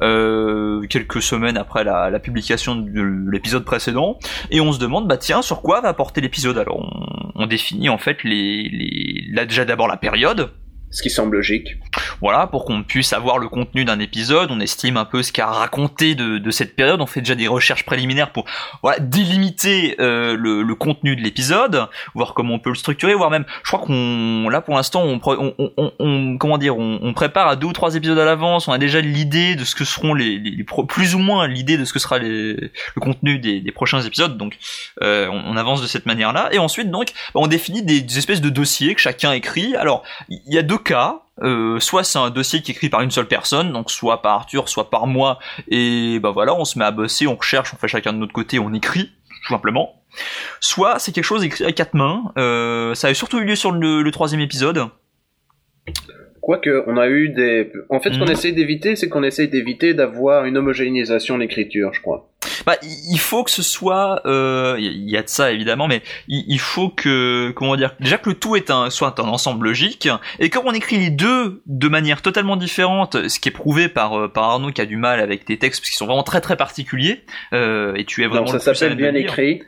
euh, 0.00 0.86
quelques 0.86 1.22
semaines 1.22 1.56
après 1.56 1.82
la, 1.82 2.08
la 2.08 2.20
publication 2.20 2.76
de 2.76 3.30
l'épisode 3.32 3.64
précédent, 3.64 4.20
et 4.52 4.60
on 4.60 4.72
se 4.72 4.78
demande, 4.78 5.08
bah 5.08 5.16
tiens, 5.16 5.42
sur 5.42 5.60
quoi 5.60 5.80
va 5.80 5.92
porter 5.92 6.20
l'épisode? 6.20 6.56
Alors, 6.56 6.78
on, 6.78 7.42
on, 7.42 7.46
définit 7.46 7.88
en 7.88 7.98
fait 7.98 8.22
les, 8.22 8.68
les, 8.70 9.24
là 9.32 9.44
déjà 9.44 9.64
d'abord 9.64 9.88
la 9.88 9.96
période 9.96 10.52
ce 10.94 11.02
qui 11.02 11.10
semble 11.10 11.36
logique. 11.36 11.76
Voilà, 12.20 12.46
pour 12.46 12.64
qu'on 12.64 12.84
puisse 12.84 13.12
avoir 13.12 13.38
le 13.38 13.48
contenu 13.48 13.84
d'un 13.84 13.98
épisode, 13.98 14.50
on 14.52 14.60
estime 14.60 14.96
un 14.96 15.04
peu 15.04 15.24
ce 15.24 15.32
qu'a 15.32 15.46
raconté 15.46 16.14
de, 16.14 16.38
de, 16.38 16.50
cette 16.52 16.76
période, 16.76 17.00
on 17.00 17.06
fait 17.06 17.20
déjà 17.20 17.34
des 17.34 17.48
recherches 17.48 17.84
préliminaires 17.84 18.30
pour 18.30 18.44
voilà, 18.80 19.00
délimiter 19.00 19.96
euh, 20.00 20.36
le, 20.38 20.62
le, 20.62 20.74
contenu 20.76 21.16
de 21.16 21.20
l'épisode, 21.20 21.88
voir 22.14 22.32
comment 22.32 22.54
on 22.54 22.58
peut 22.60 22.70
le 22.70 22.76
structurer, 22.76 23.12
voire 23.14 23.30
même, 23.30 23.44
je 23.64 23.72
crois 23.72 23.84
qu'on 23.84 24.48
là 24.48 24.60
pour 24.60 24.76
l'instant 24.76 25.02
on, 25.02 25.20
on, 25.26 25.92
on, 25.98 26.38
comment 26.38 26.58
dire, 26.58 26.78
on, 26.78 27.12
prépare 27.12 27.48
à 27.48 27.56
deux 27.56 27.66
ou 27.66 27.72
trois 27.72 27.96
épisodes 27.96 28.18
à 28.18 28.24
l'avance, 28.24 28.68
on 28.68 28.72
a 28.72 28.78
déjà 28.78 29.00
l'idée 29.00 29.56
de 29.56 29.64
ce 29.64 29.74
que 29.74 29.84
seront 29.84 30.14
les, 30.14 30.38
les, 30.38 30.64
plus 30.64 31.16
ou 31.16 31.18
moins 31.18 31.48
l'idée 31.48 31.76
de 31.76 31.84
ce 31.84 31.92
que 31.92 31.98
sera 31.98 32.18
les, 32.18 32.54
le 32.54 33.00
contenu 33.00 33.40
des, 33.40 33.60
des 33.60 33.72
prochains 33.72 34.00
épisodes, 34.00 34.36
donc 34.36 34.58
euh, 35.02 35.28
on, 35.28 35.56
avance 35.56 35.82
de 35.82 35.86
cette 35.88 36.06
manière-là, 36.06 36.50
et 36.52 36.58
ensuite 36.58 36.90
donc 36.90 37.08
on 37.34 37.48
définit 37.48 37.82
des, 37.82 38.00
des 38.00 38.18
espèces 38.18 38.40
de 38.40 38.48
dossiers 38.48 38.94
que 38.94 39.00
chacun 39.00 39.32
écrit. 39.32 39.74
Alors 39.74 40.04
il 40.28 40.52
y 40.54 40.58
a 40.58 40.62
deux 40.62 40.78
cas. 40.84 41.20
Euh, 41.42 41.80
soit 41.80 42.04
c'est 42.04 42.18
un 42.18 42.30
dossier 42.30 42.62
qui 42.62 42.70
est 42.70 42.74
écrit 42.74 42.88
par 42.88 43.00
une 43.00 43.10
seule 43.10 43.26
personne, 43.26 43.72
donc 43.72 43.90
soit 43.90 44.22
par 44.22 44.34
Arthur, 44.34 44.68
soit 44.68 44.88
par 44.88 45.08
moi, 45.08 45.40
et 45.66 46.20
bah 46.20 46.30
voilà, 46.30 46.54
on 46.54 46.64
se 46.64 46.78
met 46.78 46.84
à 46.84 46.92
bosser, 46.92 47.26
on 47.26 47.34
recherche, 47.34 47.74
on 47.74 47.76
fait 47.76 47.88
chacun 47.88 48.12
de 48.12 48.18
notre 48.18 48.32
côté, 48.32 48.60
on 48.60 48.72
écrit, 48.72 49.10
tout 49.44 49.52
simplement. 49.52 50.00
Soit 50.60 51.00
c'est 51.00 51.10
quelque 51.10 51.24
chose 51.24 51.42
écrit 51.42 51.64
à 51.64 51.72
quatre 51.72 51.94
mains, 51.94 52.32
euh, 52.38 52.94
ça 52.94 53.08
a 53.08 53.14
surtout 53.14 53.40
eu 53.40 53.44
lieu 53.44 53.56
sur 53.56 53.72
le 53.72 54.08
troisième 54.12 54.40
épisode, 54.40 54.88
Quoique, 56.44 56.84
on 56.86 56.98
a 56.98 57.08
eu 57.08 57.30
des. 57.30 57.72
En 57.88 58.00
fait, 58.00 58.12
ce 58.12 58.18
qu'on 58.18 58.26
mhm. 58.26 58.32
essaie 58.32 58.52
d'éviter, 58.52 58.96
c'est 58.96 59.08
qu'on 59.08 59.22
essaie 59.22 59.46
d'éviter 59.46 59.94
d'avoir 59.94 60.44
une 60.44 60.58
homogénéisation 60.58 61.38
d'écriture, 61.38 61.94
je 61.94 62.02
crois. 62.02 62.28
Bah, 62.66 62.76
il 62.82 63.18
faut 63.18 63.44
que 63.44 63.50
ce 63.50 63.62
soit. 63.62 64.20
Il 64.26 64.30
euh, 64.30 64.76
y 64.78 65.16
a 65.16 65.22
de 65.22 65.28
ça 65.28 65.52
évidemment, 65.52 65.88
mais 65.88 66.02
il 66.28 66.58
faut 66.58 66.90
que 66.90 67.50
comment 67.52 67.76
dire 67.76 67.94
déjà 67.98 68.18
que 68.18 68.28
le 68.28 68.34
tout 68.34 68.56
est 68.56 68.70
un 68.70 68.90
soit 68.90 69.18
un 69.20 69.28
ensemble 69.28 69.68
logique 69.68 70.06
et 70.38 70.50
quand 70.50 70.60
on 70.66 70.72
écrit 70.72 70.98
les 70.98 71.08
deux 71.08 71.62
de 71.64 71.88
manière 71.88 72.20
totalement 72.20 72.56
différente, 72.56 73.26
ce 73.26 73.40
qui 73.40 73.48
est 73.48 73.52
prouvé 73.52 73.88
par 73.88 74.18
euh, 74.18 74.28
par 74.28 74.44
Arnaud 74.44 74.70
qui 74.70 74.82
a 74.82 74.86
du 74.86 74.98
mal 74.98 75.20
avec 75.20 75.46
tes 75.46 75.56
textes 75.56 75.80
parce 75.80 75.88
qu'ils 75.88 75.96
sont 75.96 76.06
vraiment 76.06 76.24
très 76.24 76.42
très 76.42 76.56
particuliers 76.56 77.22
euh, 77.54 77.94
et 77.94 78.04
tu 78.04 78.22
es 78.22 78.26
vraiment. 78.26 78.48
ça 78.48 78.58
s'appelle 78.58 78.96
bien 78.96 79.14
écrit 79.14 79.62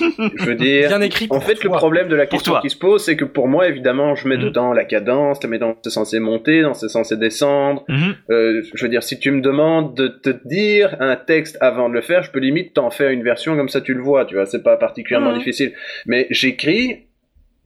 je 0.00 0.44
veux 0.44 0.54
dire, 0.54 0.88
Bien 0.88 1.00
écrit 1.00 1.26
en 1.30 1.40
fait, 1.40 1.62
le 1.62 1.70
problème 1.70 2.08
de 2.08 2.16
la 2.16 2.26
question 2.26 2.58
qui 2.60 2.70
se 2.70 2.76
pose, 2.76 3.04
c'est 3.04 3.16
que 3.16 3.24
pour 3.24 3.48
moi, 3.48 3.68
évidemment, 3.68 4.14
je 4.14 4.28
mets 4.28 4.36
mm. 4.36 4.42
dedans 4.42 4.72
la 4.72 4.84
cadence, 4.84 5.42
mets 5.44 5.58
dans 5.58 5.76
c'est 5.82 5.90
censé 5.90 6.18
monter, 6.20 6.62
dans 6.62 6.74
c'est 6.74 6.88
censé 6.88 7.16
descendre. 7.16 7.84
Mm-hmm. 7.88 8.14
Euh, 8.30 8.62
je 8.74 8.84
veux 8.84 8.90
dire, 8.90 9.02
si 9.02 9.18
tu 9.18 9.30
me 9.30 9.40
demandes 9.40 9.94
de 9.94 10.08
te 10.08 10.30
dire 10.44 10.96
un 11.00 11.16
texte 11.16 11.58
avant 11.60 11.88
de 11.88 11.94
le 11.94 12.00
faire, 12.00 12.22
je 12.22 12.30
peux 12.30 12.40
limite 12.40 12.74
t'en 12.74 12.90
faire 12.90 13.10
une 13.10 13.22
version 13.22 13.56
comme 13.56 13.68
ça, 13.68 13.80
tu 13.80 13.94
le 13.94 14.02
vois, 14.02 14.24
tu 14.24 14.34
vois, 14.34 14.46
c'est 14.46 14.62
pas 14.62 14.76
particulièrement 14.76 15.32
mm. 15.32 15.38
difficile. 15.38 15.72
Mais 16.06 16.26
j'écris 16.30 17.06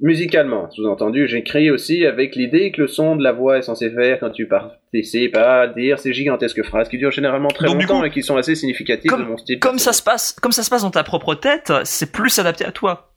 musicalement, 0.01 0.71
sous-entendu, 0.71 1.27
j'écris 1.27 1.71
aussi 1.71 2.05
avec 2.07 2.37
l'idée 2.37 2.73
que 2.73 2.83
le 2.83 2.89
son 2.89 3.17
de 3.17 3.23
la 3.23 3.33
voix 3.33 3.59
est 3.59 3.63
censé 3.63 3.91
faire 3.91 4.19
quand 4.21 4.31
tu 4.31 4.47
participes 4.47 5.37
à 5.37 5.67
dire 5.69 5.99
ces 5.99 6.13
gigantesques 6.13 6.63
phrases 6.65 6.89
qui 6.89 6.99
durent 6.99 7.13
généralement 7.13 7.49
très 7.49 7.67
longtemps 7.67 8.05
et 8.05 8.11
qui 8.11 8.23
sont 8.23 8.37
assez 8.37 8.55
significatives 8.55 9.11
comme, 9.11 9.23
de 9.23 9.29
mon 9.29 9.37
style. 9.37 9.59
Comme 9.59 9.79
ça 9.79 9.93
se 9.93 10.03
passe, 10.03 10.33
comme 10.33 10.53
ça 10.53 10.63
se 10.63 10.71
passe 10.71 10.83
dans 10.83 10.91
ta 10.91 11.05
propre 11.05 11.35
tête, 11.35 11.73
c'est 11.85 12.13
plus 12.13 12.39
adapté 12.39 12.65
à 12.65 12.73
toi. 12.73 13.11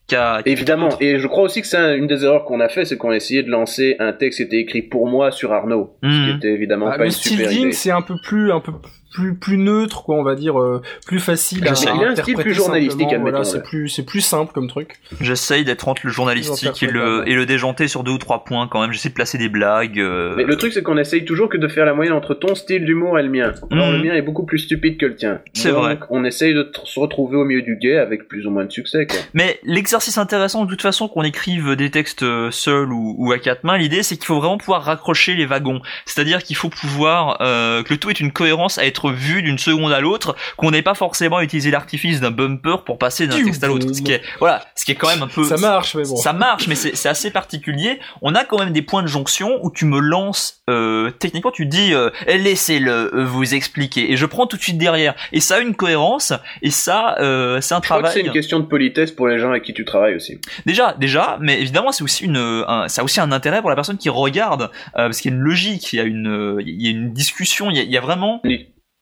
Évidemment, 0.46 0.90
et 1.02 1.20
je 1.20 1.28
crois 1.28 1.44
aussi 1.44 1.62
que 1.62 1.68
c'est 1.68 1.98
une 1.98 2.08
des 2.08 2.24
erreurs 2.24 2.46
qu'on 2.46 2.62
a 2.62 2.70
fait, 2.70 2.86
c'est 2.86 2.96
qu'on 2.96 3.10
a 3.10 3.16
essayé 3.16 3.44
de 3.44 3.50
lancer 3.50 3.98
un 4.00 4.14
texte 4.14 4.38
qui 4.38 4.44
était 4.44 4.60
écrit 4.60 4.82
pour 4.82 5.06
moi 5.08 5.32
sur 5.32 5.52
Arnaud, 5.52 5.98
ce 6.02 6.08
qui 6.08 6.32
mhm. 6.32 6.38
était 6.38 6.54
évidemment 6.54 6.86
bah, 6.86 6.98
pas 6.98 7.06
une 7.06 7.12
super 7.12 7.52
idée. 7.52 7.72
c'est 7.74 7.92
un 7.92 8.02
peu 8.02 8.16
plus, 8.24 8.52
un 8.54 8.62
peu 8.62 8.72
plus 9.12 9.36
plus 9.36 9.58
neutre 9.58 10.04
quoi 10.04 10.16
on 10.16 10.24
va 10.24 10.36
dire 10.36 10.60
euh, 10.60 10.82
plus 11.06 11.20
facile 11.20 11.68
à, 11.68 11.74
il 11.74 12.04
a 12.04 12.10
un 12.10 12.16
style 12.16 12.36
plus 12.36 12.54
journalistique 12.54 13.08
voilà, 13.20 13.44
c'est 13.44 13.64
plus 13.64 13.90
c'est 13.90 14.06
plus 14.06 14.22
simple 14.22 14.52
comme 14.54 14.68
truc. 14.68 14.96
J'essaye 15.22 15.66
d'être 15.66 15.88
entre 15.88 16.02
le 16.06 16.12
journalistique 16.12 16.82
et 16.84 16.88
le 16.88 17.28
et 17.28 17.34
le 17.34 17.46
déjanté 17.46 17.88
sur 17.88 18.04
deux 18.04 18.12
ou 18.12 18.18
trois 18.18 18.44
points 18.44 18.68
quand 18.68 18.82
même. 18.82 18.92
J'essaie 18.92 19.10
de 19.10 19.14
placer 19.14 19.38
des 19.38 19.50
blagues 19.50 20.00
euh. 20.00 20.34
mais 20.36 20.44
le 20.44 20.56
truc 20.56 20.74
c'est 20.74 20.84
qu'on 20.84 20.98
essaye 20.98 21.26
toujours 21.26 21.50
que 21.50 21.58
de 21.58 21.68
faire 21.68 21.86
la 21.86 21.94
moyenne 21.94 22.14
entre 22.14 22.34
ton 22.34 22.56
style 22.56 22.86
d'humour 22.86 23.18
et 23.20 23.24
le 23.24 23.30
mien. 23.30 23.54
Alors 23.72 23.92
le 23.92 24.00
mien 24.00 24.14
est 24.14 24.22
beaucoup 24.22 24.46
plus 24.46 24.60
stupide 24.60 24.98
que 24.98 25.06
le 25.06 25.16
tien. 25.16 25.40
C'est 25.54 25.72
vrai. 25.72 26.00
on 26.10 26.24
essaye 26.24 26.54
de 26.54 26.70
se 26.84 27.00
retrouver 27.00 27.38
au 27.38 27.46
milieu 27.46 27.62
du 27.62 27.78
guet 27.78 27.98
avec 27.98 28.28
plus 28.28 28.46
ou 28.46 28.52
moins 28.52 28.66
de 28.66 28.72
succès 28.72 29.08
quoi. 29.08 29.20
Mais 29.34 29.60
l'exercice 29.64 30.18
intéressant 30.18 30.66
de 30.66 30.70
toute 30.70 30.82
façon 30.82 31.08
qu'on 31.08 31.24
écrive 31.24 31.76
des 31.76 31.92
textes 31.92 32.24
euh, 32.24 32.52
seuls 32.52 32.92
ou, 32.92 33.16
ou 33.18 33.32
à 33.32 33.40
quatre 33.40 33.64
mains 33.64 33.78
l'idée 33.78 34.04
c'est 34.04 34.16
qu'il 34.16 34.26
faut 34.26 34.38
vraiment 34.38 34.58
pouvoir 34.58 34.84
raccrocher 34.84 35.36
les 35.36 35.46
wagons. 35.46 35.82
C'est-à-dire 36.06 36.44
qu'il 36.44 36.56
faut 36.56 36.70
pouvoir 36.70 37.38
euh, 37.42 37.84
que 37.84 37.94
le 37.94 37.98
tout 37.98 38.10
est 38.10 38.20
une 38.20 38.32
cohérence 38.32 38.78
à 38.78 38.86
être 38.86 38.97
vu 39.06 39.44
d'une 39.44 39.58
seconde 39.58 39.94
à 39.94 40.00
l'autre, 40.00 40.36
qu'on 40.58 40.72
n'ait 40.72 40.82
pas 40.82 40.96
forcément 40.96 41.40
utilisé 41.42 41.72
l'artifice 41.72 42.20
d'un 42.20 42.32
bumper 42.32 42.84
pour 42.86 42.98
passer 42.98 43.28
d'un 43.28 43.42
texte 43.44 43.64
à 43.64 43.68
l'autre. 43.68 43.94
Ce 43.94 44.02
qui 44.02 44.12
est, 44.12 44.22
voilà, 44.40 44.64
ce 44.76 44.86
qui 44.86 44.92
est 44.92 44.96
quand 44.96 45.10
même 45.10 45.24
un 45.24 45.28
peu. 45.28 45.44
Ça 45.44 45.58
marche, 45.58 45.96
mais 45.96 46.04
bon. 46.04 46.16
Ça 46.18 46.34
marche, 46.34 46.68
mais 46.68 46.76
c'est 46.76 47.10
assez 47.10 47.32
particulier. 47.32 48.00
On 48.22 48.36
a 48.36 48.44
quand 48.44 48.60
même 48.60 48.74
des 48.74 48.82
points 48.82 49.04
de 49.04 49.08
jonction 49.08 49.60
où 49.62 49.72
tu 49.72 49.86
me 49.86 50.00
lances, 50.00 50.64
euh, 50.70 51.12
techniquement, 51.12 51.52
tu 51.52 51.66
dis, 51.66 51.94
euh, 51.94 52.10
laissez-le 52.28 53.16
euh, 53.16 53.26
vous 53.26 53.54
expliquer, 53.54 54.12
et 54.12 54.18
je 54.18 54.26
prends 54.26 54.48
tout 54.48 54.58
de 54.58 54.62
suite 54.62 54.78
derrière. 54.78 55.16
Et 55.32 55.40
ça 55.40 55.56
a 55.56 55.60
une 55.60 55.76
cohérence, 55.76 56.34
et 56.62 56.72
ça, 56.72 57.16
euh, 57.20 57.62
c'est 57.62 57.74
un 57.74 57.78
je 57.78 57.84
travail. 57.84 58.12
C'est 58.14 58.22
une 58.22 58.32
question 58.32 58.60
de 58.60 58.66
politesse 58.66 59.12
pour 59.12 59.28
les 59.28 59.40
gens 59.40 59.50
avec 59.50 59.64
qui 59.64 59.74
tu 59.74 59.86
travailles 59.86 60.16
aussi. 60.16 60.40
Déjà, 60.66 60.96
déjà, 61.00 61.38
mais 61.42 61.62
évidemment, 61.62 61.92
c'est 61.92 62.04
aussi 62.04 62.26
une, 62.26 62.38
un, 62.38 62.88
ça 62.88 63.02
a 63.02 63.04
aussi 63.04 63.20
un 63.20 63.32
intérêt 63.32 63.62
pour 63.62 63.70
la 63.70 63.76
personne 63.76 63.98
qui 63.98 64.10
regarde, 64.10 64.64
euh, 64.64 64.68
parce 65.08 65.22
qu'il 65.22 65.32
y 65.32 65.34
a 65.34 65.38
une 65.38 65.44
logique, 65.44 65.94
il 65.94 65.98
y 65.98 66.00
a 66.00 66.04
une, 66.04 66.58
il 66.66 66.82
y 66.82 66.88
a 66.88 66.92
une 66.92 67.14
discussion, 67.14 67.70
il 67.70 67.78
y 67.78 67.80
a, 67.80 67.84
il 67.84 67.92
y 67.92 67.98
a 67.98 68.02
vraiment. 68.02 68.42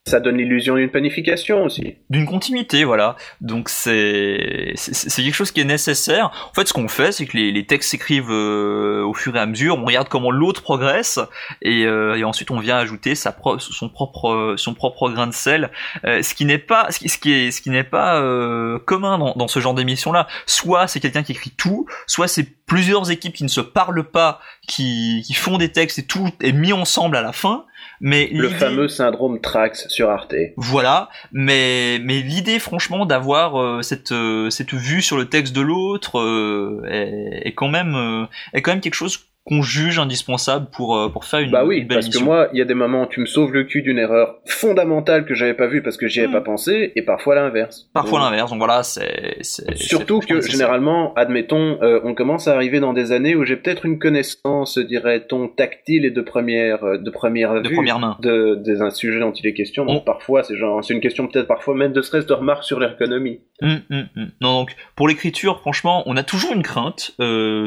Ça 0.07 0.19
donne 0.19 0.37
l'illusion 0.37 0.75
d'une 0.75 0.91
planification 0.91 1.63
aussi. 1.63 1.95
D'une 2.11 2.27
continuité, 2.27 2.83
voilà. 2.83 3.15
Donc 3.41 3.69
c'est 3.69 4.73
c'est 4.75 5.23
quelque 5.23 5.33
chose 5.33 5.49
qui 5.49 5.61
est 5.61 5.65
nécessaire. 5.65 6.31
En 6.51 6.53
fait, 6.53 6.67
ce 6.67 6.73
qu'on 6.73 6.87
fait, 6.87 7.11
c'est 7.11 7.25
que 7.25 7.35
les, 7.35 7.51
les 7.51 7.65
textes 7.65 7.89
s'écrivent 7.89 8.29
euh, 8.29 9.03
au 9.03 9.15
fur 9.15 9.35
et 9.35 9.39
à 9.39 9.47
mesure. 9.47 9.79
On 9.79 9.83
regarde 9.83 10.07
comment 10.07 10.29
l'autre 10.29 10.61
progresse 10.61 11.19
et, 11.63 11.87
euh, 11.87 12.19
et, 12.19 12.23
ensuite 12.23 12.51
on 12.51 12.59
vient 12.59 12.77
ajouter 12.77 13.15
sa 13.15 13.31
pro 13.31 13.57
son 13.57 13.89
propre 13.89 14.53
son 14.57 14.75
propre 14.75 15.09
grain 15.09 15.25
de 15.25 15.33
sel. 15.33 15.71
Euh, 16.05 16.21
ce 16.21 16.35
qui 16.35 16.45
n'est 16.45 16.59
pas 16.59 16.91
ce 16.91 16.99
qui, 16.99 17.09
ce 17.09 17.17
qui 17.17 17.51
ce 17.51 17.59
qui 17.59 17.71
n'est 17.71 17.83
pas 17.83 18.21
euh, 18.21 18.77
commun 18.77 19.17
dans, 19.17 19.33
dans 19.35 19.47
ce 19.47 19.59
genre 19.59 19.73
d'émission 19.73 20.11
là. 20.11 20.27
Soit 20.45 20.87
c'est 20.87 20.99
quelqu'un 20.99 21.23
qui 21.23 21.31
écrit 21.31 21.49
tout, 21.49 21.87
soit 22.05 22.27
c'est 22.27 22.47
plusieurs 22.67 23.09
équipes 23.09 23.33
qui 23.33 23.43
ne 23.43 23.49
se 23.49 23.61
parlent 23.61 24.03
pas, 24.03 24.39
qui 24.67 25.23
qui 25.25 25.33
font 25.33 25.57
des 25.57 25.71
textes 25.71 25.97
et 25.97 26.05
tout 26.05 26.29
est 26.41 26.51
mis 26.51 26.73
ensemble 26.73 27.17
à 27.17 27.23
la 27.23 27.33
fin. 27.33 27.65
Mais 28.05 28.29
le 28.31 28.49
fameux 28.49 28.87
syndrome 28.87 29.41
Trax 29.41 29.87
sur 29.87 30.11
Arte. 30.11 30.35
Voilà, 30.57 31.09
mais 31.31 31.97
mais 32.03 32.21
l'idée 32.21 32.59
franchement 32.59 33.07
d'avoir 33.07 33.59
euh, 33.59 33.81
cette 33.81 34.11
euh, 34.11 34.51
cette 34.51 34.75
vue 34.75 35.01
sur 35.01 35.17
le 35.17 35.27
texte 35.27 35.55
de 35.55 35.61
l'autre 35.61 36.19
euh, 36.19 36.83
est, 36.87 37.47
est, 37.47 37.53
quand 37.55 37.67
même 37.67 38.27
est 38.53 38.61
quand 38.61 38.73
même 38.73 38.81
quelque 38.81 38.93
chose 38.93 39.25
qu'on 39.45 39.61
juge 39.61 39.99
indispensable 39.99 40.67
pour 40.71 40.97
euh, 40.97 41.09
pour 41.09 41.23
faire 41.25 41.39
une 41.39 41.51
bah 41.51 41.63
oui 41.63 41.83
belle 41.83 41.99
parce 41.99 42.09
que 42.09 42.23
moi 42.23 42.49
il 42.51 42.57
y 42.57 42.63
a 42.63 42.65
des 42.65 42.73
moments 42.73 43.03
où 43.03 43.05
tu 43.05 43.19
me 43.19 43.27
sauves 43.27 43.53
le 43.53 43.63
cul 43.63 43.83
d'une 43.83 43.99
erreur 43.99 44.37
fondamentale 44.45 45.25
que 45.25 45.35
j'avais 45.35 45.53
pas 45.53 45.67
vue 45.67 45.83
parce 45.83 45.97
que 45.97 46.07
j'y 46.07 46.21
avais 46.21 46.31
pas 46.31 46.39
hmm. 46.39 46.45
pensé 46.45 46.91
et 46.95 47.03
parfois 47.03 47.35
l'inverse. 47.35 47.87
Parfois 47.93 48.19
l'inverse 48.21 48.49
donc 48.49 48.57
voilà 48.57 48.81
c'est 48.81 49.37
surtout 49.75 50.19
que 50.19 50.41
généralement 50.41 51.13
admettons 51.13 51.77
euh, 51.83 51.99
on 52.03 52.15
commence 52.15 52.47
à 52.47 52.55
arriver 52.55 52.79
dans 52.79 52.93
des 52.93 53.11
années 53.11 53.35
où 53.35 53.45
j'ai 53.45 53.55
peut-être 53.55 53.85
une 53.85 53.99
connaissance 53.99 54.79
dirait-on 54.79 55.47
tactile 55.47 56.05
et 56.05 56.11
de 56.11 56.21
première 56.21 56.83
euh, 56.83 56.97
de 56.97 57.09
première 57.11 57.61
de 57.61 57.69
vue 57.69 57.75
première 57.75 57.99
main. 57.99 58.17
de 58.21 58.55
des 58.55 58.81
un 58.81 58.89
sujet 58.89 59.19
dont 59.19 59.31
il 59.31 59.45
est 59.45 59.53
question. 59.53 59.85
Donc 59.85 60.05
parfois 60.05 60.41
c'est 60.41 60.57
genre 60.57 60.83
c'est 60.83 60.95
une 60.95 61.01
question 61.01 61.27
peut-être 61.27 61.47
parfois 61.47 61.75
même 61.75 61.93
de 61.93 62.01
stress 62.01 62.25
de 62.25 62.33
remarques 62.33 62.63
sur 62.63 62.79
l'ergonomie. 62.79 63.41
Hum, 63.61 63.79
hum, 63.91 64.07
hum. 64.17 64.31
non 64.41 64.59
donc 64.59 64.75
pour 64.95 65.07
l'écriture 65.07 65.59
franchement 65.61 66.03
on 66.07 66.17
a 66.17 66.23
toujours 66.23 66.51
une 66.51 66.63
crainte 66.63 67.15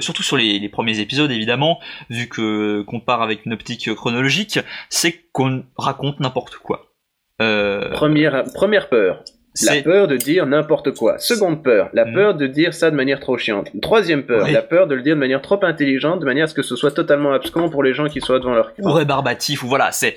surtout 0.00 0.24
sur 0.24 0.36
les, 0.36 0.58
les 0.58 0.68
premiers 0.68 0.98
épisodes 0.98 1.30
évidemment 1.30 1.67
vu 2.10 2.28
que 2.28 2.82
qu'on 2.82 3.00
part 3.00 3.22
avec 3.22 3.46
une 3.46 3.52
optique 3.52 3.94
chronologique, 3.94 4.60
c'est 4.88 5.14
qu'on 5.32 5.64
raconte 5.76 6.20
n'importe 6.20 6.56
quoi. 6.56 6.92
Euh... 7.40 7.90
Première, 7.90 8.44
première 8.54 8.88
peur. 8.88 9.22
La 9.66 9.82
peur 9.82 10.06
de 10.06 10.16
dire 10.16 10.46
n'importe 10.46 10.94
quoi. 10.94 11.18
Seconde 11.18 11.64
peur, 11.64 11.90
la 11.92 12.04
hmm. 12.04 12.14
peur 12.14 12.34
de 12.34 12.46
dire 12.46 12.74
ça 12.74 12.90
de 12.90 12.96
manière 12.96 13.18
trop 13.18 13.36
chiante. 13.36 13.68
Troisième 13.82 14.22
peur, 14.22 14.48
la 14.48 14.62
peur 14.62 14.86
de 14.86 14.94
le 14.94 15.02
dire 15.02 15.16
de 15.16 15.20
manière 15.20 15.42
trop 15.42 15.58
intelligente, 15.64 16.20
de 16.20 16.24
manière 16.24 16.44
à 16.44 16.46
ce 16.46 16.54
que 16.54 16.62
ce 16.62 16.76
soit 16.76 16.92
totalement 16.92 17.32
abscon 17.32 17.68
pour 17.68 17.82
les 17.82 17.92
gens 17.92 18.06
qui 18.06 18.20
soient 18.20 18.38
devant 18.38 18.54
leur 18.54 18.72
Ou 18.78 18.92
rébarbatif, 18.92 19.64
ou 19.64 19.66
voilà, 19.66 19.90
c'est 19.90 20.14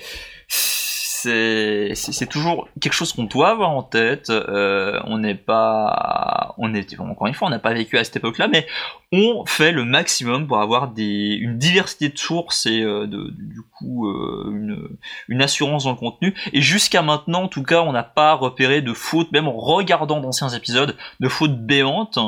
c'est 1.22 1.92
c'est 1.94 2.26
toujours 2.26 2.68
quelque 2.80 2.92
chose 2.92 3.12
qu'on 3.12 3.24
doit 3.24 3.50
avoir 3.50 3.70
en 3.70 3.82
tête. 3.82 4.30
Euh, 4.30 5.00
on 5.04 5.18
n'est 5.18 5.34
pas, 5.34 6.54
on 6.58 6.74
est 6.74 6.98
encore 6.98 7.26
une 7.26 7.34
fois, 7.34 7.48
on 7.48 7.50
n'a 7.50 7.58
pas 7.58 7.72
vécu 7.72 7.98
à 7.98 8.04
cette 8.04 8.16
époque-là, 8.16 8.48
mais 8.48 8.66
on 9.12 9.44
fait 9.44 9.72
le 9.72 9.84
maximum 9.84 10.46
pour 10.46 10.60
avoir 10.60 10.88
des, 10.88 11.36
une 11.38 11.58
diversité 11.58 12.08
de 12.08 12.18
sources 12.18 12.64
et 12.66 12.82
euh, 12.82 13.06
de, 13.06 13.30
du 13.36 13.60
coup 13.78 14.08
euh, 14.08 14.46
une, 14.48 14.88
une, 15.28 15.42
assurance 15.42 15.84
dans 15.84 15.90
le 15.90 15.96
contenu. 15.96 16.34
Et 16.52 16.62
jusqu'à 16.62 17.02
maintenant, 17.02 17.42
en 17.42 17.48
tout 17.48 17.62
cas, 17.62 17.82
on 17.82 17.92
n'a 17.92 18.04
pas 18.04 18.32
repéré 18.32 18.80
de 18.80 18.94
fautes, 18.94 19.30
même 19.30 19.48
en 19.48 19.56
regardant 19.56 20.20
d'anciens 20.20 20.48
épisodes, 20.48 20.96
de 21.20 21.28
fautes 21.28 21.58
béantes. 21.58 22.18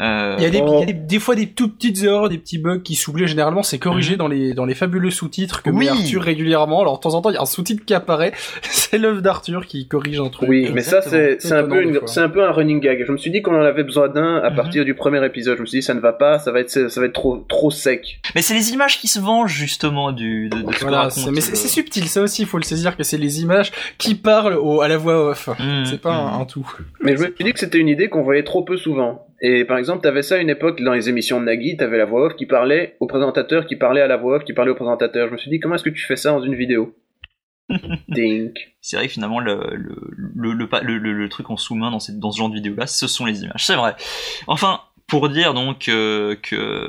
Euh... 0.00 0.34
Il 0.38 0.42
y 0.42 0.46
a, 0.46 0.50
des, 0.50 0.58
il 0.58 0.78
y 0.80 0.82
a 0.82 0.86
des, 0.86 0.92
des, 0.94 1.18
fois 1.20 1.36
des 1.36 1.50
tout 1.50 1.68
petites 1.68 2.02
erreurs, 2.02 2.28
des 2.28 2.38
petits 2.38 2.58
bugs 2.58 2.80
qui 2.80 2.96
s'oublient. 2.96 3.28
Généralement, 3.28 3.62
c'est 3.62 3.78
corrigé 3.78 4.12
mhm. 4.12 4.18
dans 4.18 4.28
les 4.28 4.54
dans 4.54 4.64
les 4.64 4.74
fabuleux 4.74 5.10
sous-titres 5.10 5.62
que 5.62 5.70
met 5.70 5.88
Arthur 5.88 6.22
régulièrement. 6.22 6.80
Alors 6.80 6.96
de 6.96 7.02
temps 7.02 7.14
en 7.14 7.22
temps, 7.22 7.30
il 7.30 7.34
y 7.34 7.38
a 7.38 7.42
un 7.42 7.46
sous-titre 7.46 7.84
qui 7.84 7.94
apparaît. 7.94 8.32
c'est 8.62 8.98
l'œuvre 8.98 9.20
d'Arthur 9.20 9.66
qui 9.66 9.88
corrige 9.88 10.20
un 10.20 10.28
truc. 10.28 10.48
Oui, 10.48 10.70
mais 10.72 10.82
ça 10.82 11.02
c'est 11.02 11.52
un 11.52 11.64
peu 11.64 12.00
c'est 12.06 12.20
un 12.20 12.28
peu 12.28 12.44
un 12.44 12.50
running 12.50 12.80
gag. 12.80 13.04
Je 13.06 13.12
me 13.12 13.16
suis 13.16 13.30
dit 13.30 13.42
qu'on 13.42 13.54
en 13.54 13.62
avait 13.62 13.84
besoin 13.84 14.08
d'un 14.08 14.36
à 14.36 14.50
mhm. 14.50 14.56
partir 14.56 14.84
du 14.84 14.94
premier 14.94 15.24
épisode. 15.24 15.56
Je 15.56 15.62
me 15.62 15.66
suis 15.66 15.78
dit 15.78 15.82
ça 15.82 15.94
ne 15.94 16.00
va 16.00 16.12
pas 16.12 16.38
ça 16.38 16.52
va 16.52 16.60
être 16.60 16.70
ça 16.70 17.00
va 17.00 17.06
être 17.06 17.12
trop 17.12 17.44
trop 17.48 17.70
sec. 17.70 18.20
Mais 18.34 18.42
c'est 18.42 18.54
les 18.54 18.72
images 18.72 18.98
qui 18.98 19.08
se 19.08 19.20
vengent 19.20 19.52
justement 19.52 20.12
du 20.12 20.48
de, 20.48 20.62
de 20.62 20.72
ce 20.72 20.82
voilà, 20.82 21.08
Mais 21.32 21.40
c'est 21.40 21.68
subtil, 21.68 22.08
ça 22.08 22.22
aussi, 22.22 22.42
il 22.42 22.48
faut 22.48 22.58
le 22.58 22.64
saisir 22.64 22.96
que 22.96 23.02
c'est 23.02 23.18
les 23.18 23.42
images 23.42 23.72
qui 23.98 24.14
parlent 24.14 24.54
au, 24.54 24.80
à 24.80 24.88
la 24.88 24.96
voix 24.96 25.30
off. 25.30 25.48
Mmh, 25.48 25.84
c'est 25.84 26.00
pas 26.00 26.12
mmh. 26.12 26.40
un, 26.40 26.44
tout. 26.44 26.76
Mais 27.00 27.16
je 27.16 27.22
me 27.22 27.34
suis 27.34 27.44
dit 27.44 27.52
que 27.52 27.58
c'était 27.58 27.78
une 27.78 27.88
idée 27.88 28.08
qu'on 28.08 28.22
voyait 28.22 28.44
trop 28.44 28.62
peu 28.62 28.76
souvent. 28.76 29.26
Et 29.40 29.64
par 29.64 29.78
exemple, 29.78 30.02
t'avais 30.02 30.22
ça 30.22 30.36
à 30.36 30.38
une 30.38 30.50
époque 30.50 30.80
dans 30.82 30.92
les 30.92 31.08
émissions 31.08 31.40
de 31.40 31.46
Nagui, 31.46 31.76
t'avais 31.76 31.98
la 31.98 32.04
voix 32.04 32.26
off 32.26 32.36
qui 32.36 32.46
parlait 32.46 32.96
au 33.00 33.06
présentateur, 33.06 33.66
qui 33.66 33.76
parlait 33.76 34.00
à 34.00 34.06
la 34.06 34.16
voix 34.16 34.36
off, 34.36 34.44
qui 34.44 34.52
parlait 34.52 34.70
au 34.70 34.76
présentateur. 34.76 35.28
Je 35.28 35.32
me 35.32 35.38
suis 35.38 35.50
dit 35.50 35.58
comment 35.58 35.74
est-ce 35.74 35.82
que 35.82 35.90
tu 35.90 36.04
fais 36.06 36.16
ça 36.16 36.30
dans 36.30 36.42
une 36.42 36.54
vidéo? 36.54 36.94
C'est 38.80 38.96
vrai 38.96 39.06
que 39.06 39.12
finalement 39.12 39.40
le 39.40 39.76
le, 39.76 40.52
le, 40.52 40.98
le, 40.98 41.12
le, 41.12 41.28
truc 41.28 41.50
en 41.50 41.56
sous-main 41.56 41.90
dans, 41.90 41.98
dans 42.14 42.32
ce 42.32 42.38
genre 42.38 42.48
de 42.50 42.54
vidéo 42.54 42.74
là, 42.76 42.86
ce 42.86 43.06
sont 43.06 43.24
les 43.24 43.42
images. 43.42 43.64
C'est 43.64 43.76
vrai. 43.76 43.94
Enfin, 44.46 44.80
pour 45.12 45.28
dire 45.28 45.52
donc 45.52 45.90
euh, 45.90 46.36
que 46.42 46.88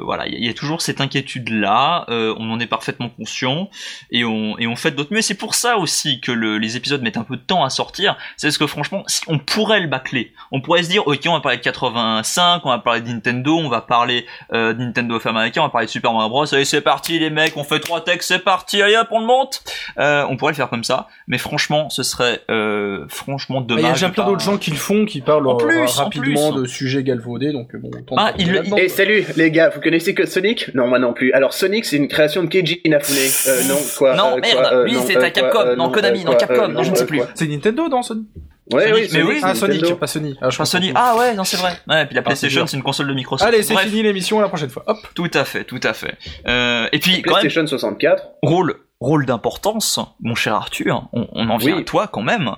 voilà, 0.00 0.28
il 0.28 0.44
y, 0.44 0.48
a 0.48 0.54
toujours 0.54 0.80
cette 0.80 1.00
inquiétude 1.00 1.48
là, 1.48 2.04
euh, 2.08 2.32
on 2.38 2.52
en 2.52 2.60
est 2.60 2.68
parfaitement 2.68 3.08
conscient 3.08 3.68
et 4.12 4.24
on 4.24 4.56
et 4.60 4.68
on 4.68 4.76
fait 4.76 4.92
d'autres 4.92 5.12
mieux. 5.12 5.22
C'est 5.22 5.34
pour 5.34 5.56
ça 5.56 5.76
aussi 5.76 6.20
que 6.20 6.30
le, 6.30 6.58
les 6.58 6.76
épisodes 6.76 7.02
mettent 7.02 7.16
un 7.16 7.24
peu 7.24 7.34
de 7.34 7.42
temps 7.42 7.64
à 7.64 7.70
sortir. 7.70 8.16
C'est 8.36 8.46
parce 8.46 8.58
que 8.58 8.68
franchement, 8.68 9.02
on 9.26 9.40
pourrait 9.40 9.80
le 9.80 9.88
bâcler. 9.88 10.32
On 10.52 10.60
pourrait 10.60 10.84
se 10.84 10.88
dire 10.88 11.04
ok, 11.08 11.18
on 11.26 11.32
va 11.32 11.40
parler 11.40 11.58
de 11.58 11.64
85, 11.64 12.64
on 12.64 12.68
va 12.68 12.78
parler 12.78 13.00
de 13.00 13.08
Nintendo, 13.08 13.56
on 13.56 13.68
va 13.68 13.80
parler 13.80 14.24
euh, 14.52 14.72
de 14.72 14.78
Nintendo 14.78 15.16
of 15.16 15.26
America, 15.26 15.60
on 15.60 15.64
va 15.64 15.70
parler 15.70 15.88
de 15.88 15.90
Super 15.90 16.12
Mario 16.12 16.28
Bros. 16.28 16.54
Allez, 16.54 16.64
c'est 16.64 16.80
parti 16.80 17.18
les 17.18 17.30
mecs, 17.30 17.56
on 17.56 17.64
fait 17.64 17.80
trois 17.80 18.04
textes, 18.04 18.28
c'est 18.28 18.38
parti, 18.38 18.82
allez 18.82 18.96
hop, 18.96 19.08
on 19.10 19.18
le 19.18 19.26
monte. 19.26 19.64
Euh, 19.98 20.24
on 20.30 20.36
pourrait 20.36 20.52
le 20.52 20.56
faire 20.56 20.70
comme 20.70 20.84
ça, 20.84 21.08
mais 21.26 21.38
franchement, 21.38 21.90
ce 21.90 22.04
serait 22.04 22.42
euh, 22.52 23.04
franchement 23.08 23.60
dommage. 23.60 23.98
Il 23.98 24.02
y 24.02 24.06
a 24.06 24.10
plein 24.10 24.26
d'autres 24.26 24.44
gens 24.44 24.58
qui 24.58 24.70
le 24.70 24.76
font, 24.76 25.06
qui 25.06 25.22
parlent 25.22 25.48
en 25.48 25.56
plus, 25.56 25.96
rapidement 25.96 26.52
de 26.52 26.66
sujets 26.66 27.02
galvaudés, 27.02 27.50
donc 27.50 27.63
bon. 27.72 27.90
Ah, 28.16 28.32
il, 28.38 28.62
Et 28.78 28.88
salut 28.88 29.24
les 29.36 29.50
gars, 29.50 29.70
vous 29.70 29.80
connaissez 29.80 30.14
que 30.14 30.26
Sonic? 30.26 30.74
Non, 30.74 30.86
moi 30.86 30.98
non 30.98 31.12
plus. 31.12 31.32
Alors 31.32 31.52
Sonic, 31.52 31.84
c'est 31.84 31.96
une 31.96 32.08
création 32.08 32.42
de 32.42 32.48
Keiji 32.48 32.80
Inafune. 32.84 33.16
Euh, 33.48 33.68
non, 33.68 33.78
quoi 33.96 34.14
Non, 34.16 34.36
euh, 34.36 34.40
merde, 34.40 34.68
euh, 34.72 34.84
lui 34.84 34.96
c'est 35.06 35.16
à 35.16 35.30
Capcom, 35.30 35.76
non, 35.76 35.90
Konami, 35.90 36.24
non, 36.24 36.34
Capcom, 36.34 36.68
non, 36.68 36.82
je 36.82 36.90
ne 36.90 36.96
sais 36.96 37.06
plus. 37.06 37.20
C'est 37.34 37.46
Nintendo 37.46 37.88
dans 37.88 38.02
Sonic? 38.02 38.26
Ouais, 38.72 38.92
oui, 38.92 39.08
mais 39.12 39.22
oui, 39.22 39.40
ah, 39.42 39.54
Sonic, 39.54 39.94
pas 39.96 40.06
Sony. 40.06 40.36
Ah, 40.40 40.48
je 40.48 40.64
Sony. 40.64 40.92
Ah 40.94 41.16
ouais, 41.18 41.34
non, 41.34 41.44
c'est 41.44 41.58
vrai. 41.58 41.78
Ouais, 41.86 42.02
et 42.02 42.06
puis 42.06 42.14
la 42.14 42.20
ah, 42.20 42.24
PlayStation, 42.24 42.66
c'est 42.66 42.76
une 42.78 42.82
console 42.82 43.08
de 43.08 43.14
Microsoft. 43.14 43.46
Allez, 43.46 43.62
c'est 43.62 43.76
fini 43.76 44.02
l'émission, 44.02 44.40
la 44.40 44.48
prochaine 44.48 44.70
fois. 44.70 44.84
Hop. 44.86 44.98
Tout 45.14 45.30
à 45.34 45.44
fait, 45.44 45.64
tout 45.64 45.80
à 45.82 45.92
fait. 45.92 46.16
Euh, 46.48 46.88
et 46.92 46.98
puis, 46.98 47.20
PlayStation 47.20 47.60
quand 47.60 47.72
même, 47.72 47.78
64. 47.78 48.28
Rôle, 48.42 48.76
rôle 49.00 49.26
d'importance, 49.26 50.00
mon 50.20 50.34
cher 50.34 50.54
Arthur. 50.54 51.08
On, 51.12 51.28
on 51.32 51.50
en 51.50 51.58
vient 51.58 51.78
à 51.78 51.82
toi 51.82 52.06
quand 52.06 52.22
même. 52.22 52.52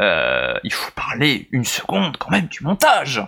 Euh, 0.00 0.54
il 0.64 0.72
faut 0.72 0.90
parler 0.96 1.48
une 1.52 1.64
seconde 1.64 2.16
quand 2.16 2.30
même 2.30 2.46
du 2.46 2.64
montage. 2.64 3.22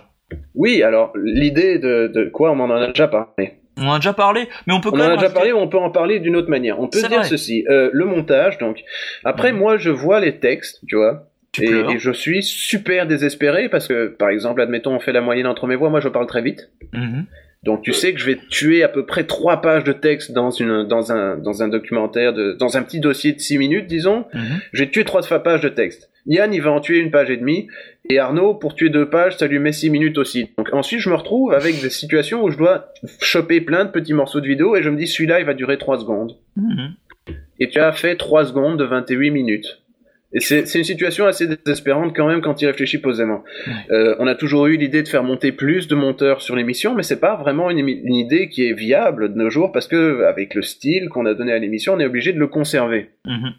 Oui, 0.53 0.83
alors 0.83 1.13
l'idée 1.15 1.79
de, 1.79 2.07
de 2.07 2.25
quoi 2.25 2.51
on 2.51 2.59
en 2.59 2.71
a 2.71 2.87
déjà 2.87 3.07
parlé. 3.07 3.53
On 3.77 3.87
en 3.87 3.93
a 3.93 3.97
déjà 3.97 4.13
parlé, 4.13 4.47
mais 4.67 4.73
on 4.73 4.79
peut 4.79 4.89
quand 4.89 4.97
on 4.97 5.01
en 5.01 5.11
a 5.11 5.17
déjà 5.17 5.29
parlé, 5.29 5.51
on 5.51 5.67
peut 5.67 5.77
en 5.77 5.89
parler 5.89 6.19
d'une 6.19 6.35
autre 6.35 6.49
manière. 6.49 6.79
On 6.79 6.87
peut 6.87 7.01
dire 7.01 7.25
ceci, 7.25 7.65
euh, 7.69 7.89
le 7.91 8.05
montage. 8.05 8.57
Donc 8.57 8.83
après, 9.23 9.51
mm. 9.51 9.57
moi, 9.57 9.77
je 9.77 9.89
vois 9.89 10.19
les 10.19 10.39
textes, 10.39 10.81
tu 10.87 10.95
vois, 10.95 11.27
Et, 11.59 11.99
je 11.99 12.11
suis 12.11 12.41
super 12.41 13.05
désespéré 13.05 13.69
parce 13.69 13.87
que, 13.87 14.07
par 14.07 14.29
exemple, 14.29 14.61
admettons, 14.61 14.95
on 14.95 14.99
fait 14.99 15.11
la 15.11 15.21
moyenne 15.21 15.47
entre 15.47 15.67
mes 15.67 15.75
voix, 15.75 15.89
moi 15.89 15.99
je 15.99 16.09
parle 16.09 16.27
très 16.27 16.41
vite. 16.41 16.69
Mm-hmm. 16.93 17.25
Donc 17.65 17.81
tu 17.81 17.93
sais 17.93 18.13
que 18.13 18.19
je 18.19 18.27
vais 18.27 18.37
tuer 18.49 18.83
à 18.83 18.87
peu 18.87 19.07
près 19.07 19.23
trois 19.23 19.59
pages 19.59 19.83
de 19.83 19.91
texte 19.91 20.31
dans 20.31 20.51
une 20.51 20.83
dans 20.87 21.11
un 21.11 21.35
dans 21.35 21.63
un 21.63 21.67
documentaire 21.67 22.31
de 22.31 22.53
dans 22.53 22.77
un 22.77 22.83
petit 22.83 22.99
dossier 22.99 23.33
de 23.33 23.39
six 23.39 23.57
minutes 23.57 23.87
disons. 23.87 24.25
Mm 24.33 24.39
Je 24.71 24.83
vais 24.83 24.89
tuer 24.89 25.03
trois 25.03 25.21
pages 25.43 25.61
de 25.61 25.69
texte. 25.69 26.11
Yann 26.27 26.53
il 26.53 26.61
va 26.61 26.71
en 26.71 26.79
tuer 26.79 26.99
une 26.99 27.09
page 27.09 27.31
et 27.31 27.37
demie 27.37 27.67
et 28.07 28.19
Arnaud 28.19 28.53
pour 28.53 28.75
tuer 28.75 28.89
deux 28.89 29.09
pages 29.09 29.37
ça 29.37 29.47
lui 29.47 29.57
met 29.57 29.71
six 29.71 29.89
minutes 29.89 30.19
aussi. 30.19 30.51
Donc 30.59 30.71
ensuite 30.73 30.99
je 30.99 31.09
me 31.09 31.15
retrouve 31.15 31.53
avec 31.53 31.81
des 31.81 31.89
situations 31.89 32.43
où 32.43 32.51
je 32.51 32.57
dois 32.57 32.93
choper 33.19 33.61
plein 33.61 33.83
de 33.83 33.89
petits 33.89 34.13
morceaux 34.13 34.41
de 34.41 34.47
vidéo 34.47 34.75
et 34.75 34.83
je 34.83 34.91
me 34.91 34.97
dis 34.97 35.07
celui-là 35.07 35.39
il 35.39 35.45
va 35.47 35.55
durer 35.55 35.79
trois 35.79 35.99
secondes. 35.99 36.37
Mhm. 36.55 36.93
Et 37.59 37.69
tu 37.69 37.79
as 37.79 37.93
fait 37.93 38.15
trois 38.15 38.45
secondes 38.45 38.77
de 38.77 38.83
28 38.83 39.31
minutes. 39.31 39.81
Et 40.33 40.39
c'est 40.41 40.63
une 40.75 40.83
situation 40.83 41.25
assez 41.25 41.47
désespérante 41.47 42.13
quand 42.15 42.27
même 42.27 42.41
quand 42.41 42.61
il 42.61 42.65
réfléchit 42.65 42.97
posément. 42.97 43.43
Euh, 43.91 44.15
on 44.19 44.27
a 44.27 44.35
toujours 44.35 44.67
eu 44.67 44.75
l'idée 44.75 45.01
de 45.01 45.07
faire 45.07 45.23
monter 45.23 45.51
plus 45.51 45.87
de 45.87 45.95
monteurs 45.95 46.41
sur 46.41 46.55
l'émission, 46.55 46.93
mais 46.93 47.03
c'est 47.03 47.19
pas 47.19 47.35
vraiment 47.35 47.69
une, 47.69 47.87
idée 47.87 48.49
qui 48.49 48.67
est 48.67 48.73
viable 48.73 49.33
de 49.33 49.37
nos 49.37 49.49
jours 49.49 49.71
parce 49.71 49.87
que 49.87 50.23
avec 50.25 50.53
le 50.53 50.61
style 50.61 51.09
qu'on 51.09 51.25
a 51.25 51.33
donné 51.33 51.53
à 51.53 51.59
l'émission, 51.59 51.93
on 51.93 51.99
est 51.99 52.05
obligé 52.05 52.33
de 52.33 52.39
le 52.39 52.47
conserver. 52.47 53.11
Mhm. 53.25 53.53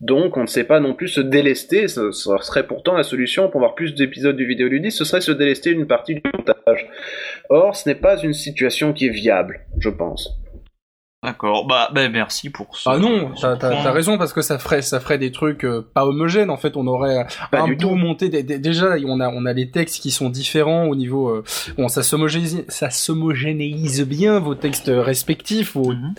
Donc 0.00 0.36
on 0.36 0.42
ne 0.42 0.46
sait 0.46 0.64
pas 0.64 0.80
non 0.80 0.94
plus 0.94 1.08
se 1.08 1.20
délester, 1.20 1.88
ce, 1.88 2.10
serait 2.10 2.66
pourtant 2.66 2.94
la 2.94 3.02
solution 3.02 3.48
pour 3.48 3.60
avoir 3.60 3.74
plus 3.74 3.94
d'épisodes 3.94 4.36
du 4.36 4.46
vidéoludisme, 4.46 4.96
ce 4.96 5.04
serait 5.04 5.20
se 5.20 5.32
délester 5.32 5.70
une 5.70 5.86
partie 5.86 6.14
du 6.14 6.22
montage. 6.34 6.88
Or, 7.48 7.76
ce 7.76 7.88
n'est 7.88 7.94
pas 7.94 8.20
une 8.22 8.32
situation 8.32 8.92
qui 8.92 9.06
est 9.06 9.10
viable, 9.10 9.60
je 9.78 9.88
pense. 9.88 10.40
D'accord, 11.24 11.66
bah, 11.66 11.90
bah, 11.92 12.08
merci 12.08 12.48
pour 12.48 12.78
ça. 12.78 12.92
Ah 12.92 12.98
non, 12.98 13.32
t'as 13.40 13.90
raison 13.90 14.18
parce 14.18 14.32
que 14.32 14.40
ça 14.40 14.56
ferait 14.60 14.82
ça 14.82 15.00
ferait 15.00 15.18
des 15.18 15.32
trucs 15.32 15.64
euh, 15.64 15.84
pas 15.92 16.06
homogènes 16.06 16.48
en 16.48 16.56
fait. 16.56 16.76
On 16.76 16.86
aurait 16.86 17.26
un 17.50 17.72
bout 17.72 17.96
monté. 17.96 18.28
Déjà, 18.44 18.94
on 19.04 19.18
a 19.18 19.28
on 19.28 19.44
a 19.44 19.52
les 19.52 19.68
textes 19.68 20.00
qui 20.00 20.12
sont 20.12 20.30
différents 20.30 20.84
au 20.84 20.94
niveau. 20.94 21.30
Euh, 21.30 21.44
bon, 21.76 21.88
ça 21.88 22.04
s'homogénéise 22.04 22.64
ça 22.68 22.90
s'homogénéise 22.90 24.06
bien 24.06 24.38
vos 24.38 24.54
textes 24.54 24.92
respectifs, 24.94 25.74
vos 25.74 25.92
mhm. 25.92 26.14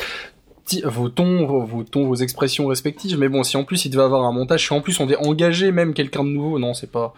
vos 0.83 1.07
tons, 1.07 1.45
vos, 1.45 1.83
tons, 1.83 2.05
vos 2.05 2.15
expressions 2.15 2.67
respectives. 2.67 3.17
Mais 3.17 3.29
bon, 3.29 3.43
si 3.43 3.55
en 3.55 3.63
plus 3.63 3.85
il 3.85 3.91
devait 3.91 4.03
avoir 4.03 4.25
un 4.25 4.33
montage, 4.33 4.67
si 4.67 4.73
en 4.73 4.81
plus 4.81 4.99
on 4.99 5.05
devait 5.05 5.25
engager 5.25 5.71
même 5.71 5.93
quelqu'un 5.93 6.25
de 6.25 6.29
nouveau, 6.29 6.59
non, 6.59 6.73
c'est 6.73 6.91
pas. 6.91 7.13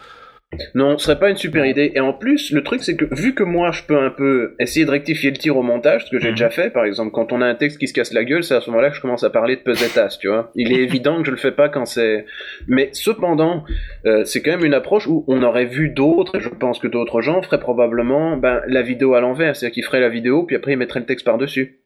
Non, 0.76 0.98
ce 0.98 1.06
serait 1.06 1.20
pas 1.20 1.30
une 1.30 1.38
super 1.38 1.66
idée. 1.66 1.94
Et 1.96 2.02
en 2.02 2.12
plus, 2.12 2.52
le 2.52 2.62
truc, 2.62 2.84
c'est 2.84 2.98
que 2.98 3.06
vu 3.16 3.34
que 3.34 3.44
moi, 3.44 3.72
je 3.72 3.84
peux 3.84 3.98
un 3.98 4.10
peu 4.10 4.56
essayer 4.60 4.86
de 4.86 4.92
rectifier 4.92 5.32
le 5.32 5.38
tir 5.38 5.56
au 5.56 5.64
montage, 5.64 6.06
ce 6.06 6.12
que 6.12 6.20
j'ai 6.20 6.30
mhm. 6.30 6.36
déjà 6.36 6.50
fait, 6.50 6.72
par 6.72 6.84
exemple, 6.84 7.12
quand 7.12 7.32
on 7.32 7.42
a 7.42 7.46
un 7.46 7.56
texte 7.56 7.78
qui 7.78 7.88
se 7.88 7.94
casse 7.94 8.12
la 8.12 8.26
gueule, 8.26 8.44
c'est 8.44 8.56
à 8.56 8.62
ce 8.62 8.70
moment-là 8.70 8.90
que 8.90 8.96
je 8.96 9.02
commence 9.02 9.24
à 9.24 9.30
parler 9.30 9.56
de 9.56 9.62
pesetas, 9.62 10.18
tu 10.20 10.28
vois. 10.28 10.52
Il 10.56 10.74
est 10.74 10.82
évident 10.84 11.20
que 11.20 11.26
je 11.26 11.32
le 11.32 11.38
fais 11.38 11.52
pas 11.52 11.70
quand 11.70 11.86
c'est... 11.86 12.26
Mais 12.68 12.90
cependant, 12.92 13.64
euh, 14.06 14.26
c'est 14.26 14.42
quand 14.42 14.52
même 14.52 14.66
une 14.66 14.74
approche 14.74 15.08
où 15.08 15.24
on 15.28 15.42
aurait 15.42 15.66
vu 15.66 15.90
d'autres, 15.90 16.38
et 16.38 16.42
je 16.42 16.50
pense 16.50 16.80
que 16.80 16.88
d'autres 16.88 17.22
gens 17.22 17.42
feraient 17.42 17.60
probablement 17.60 18.36
ben, 18.36 18.62
la 18.68 18.82
vidéo 18.82 19.14
à 19.14 19.22
l'envers, 19.22 19.56
c'est-à-dire 19.56 19.74
qu'ils 19.74 19.86
feraient 19.86 20.02
la 20.02 20.10
vidéo, 20.10 20.44
puis 20.44 20.58
après 20.58 20.74
ils 20.74 20.78
mettraient 20.78 21.00
le 21.00 21.06
texte 21.06 21.26
par-dessus. 21.26 21.78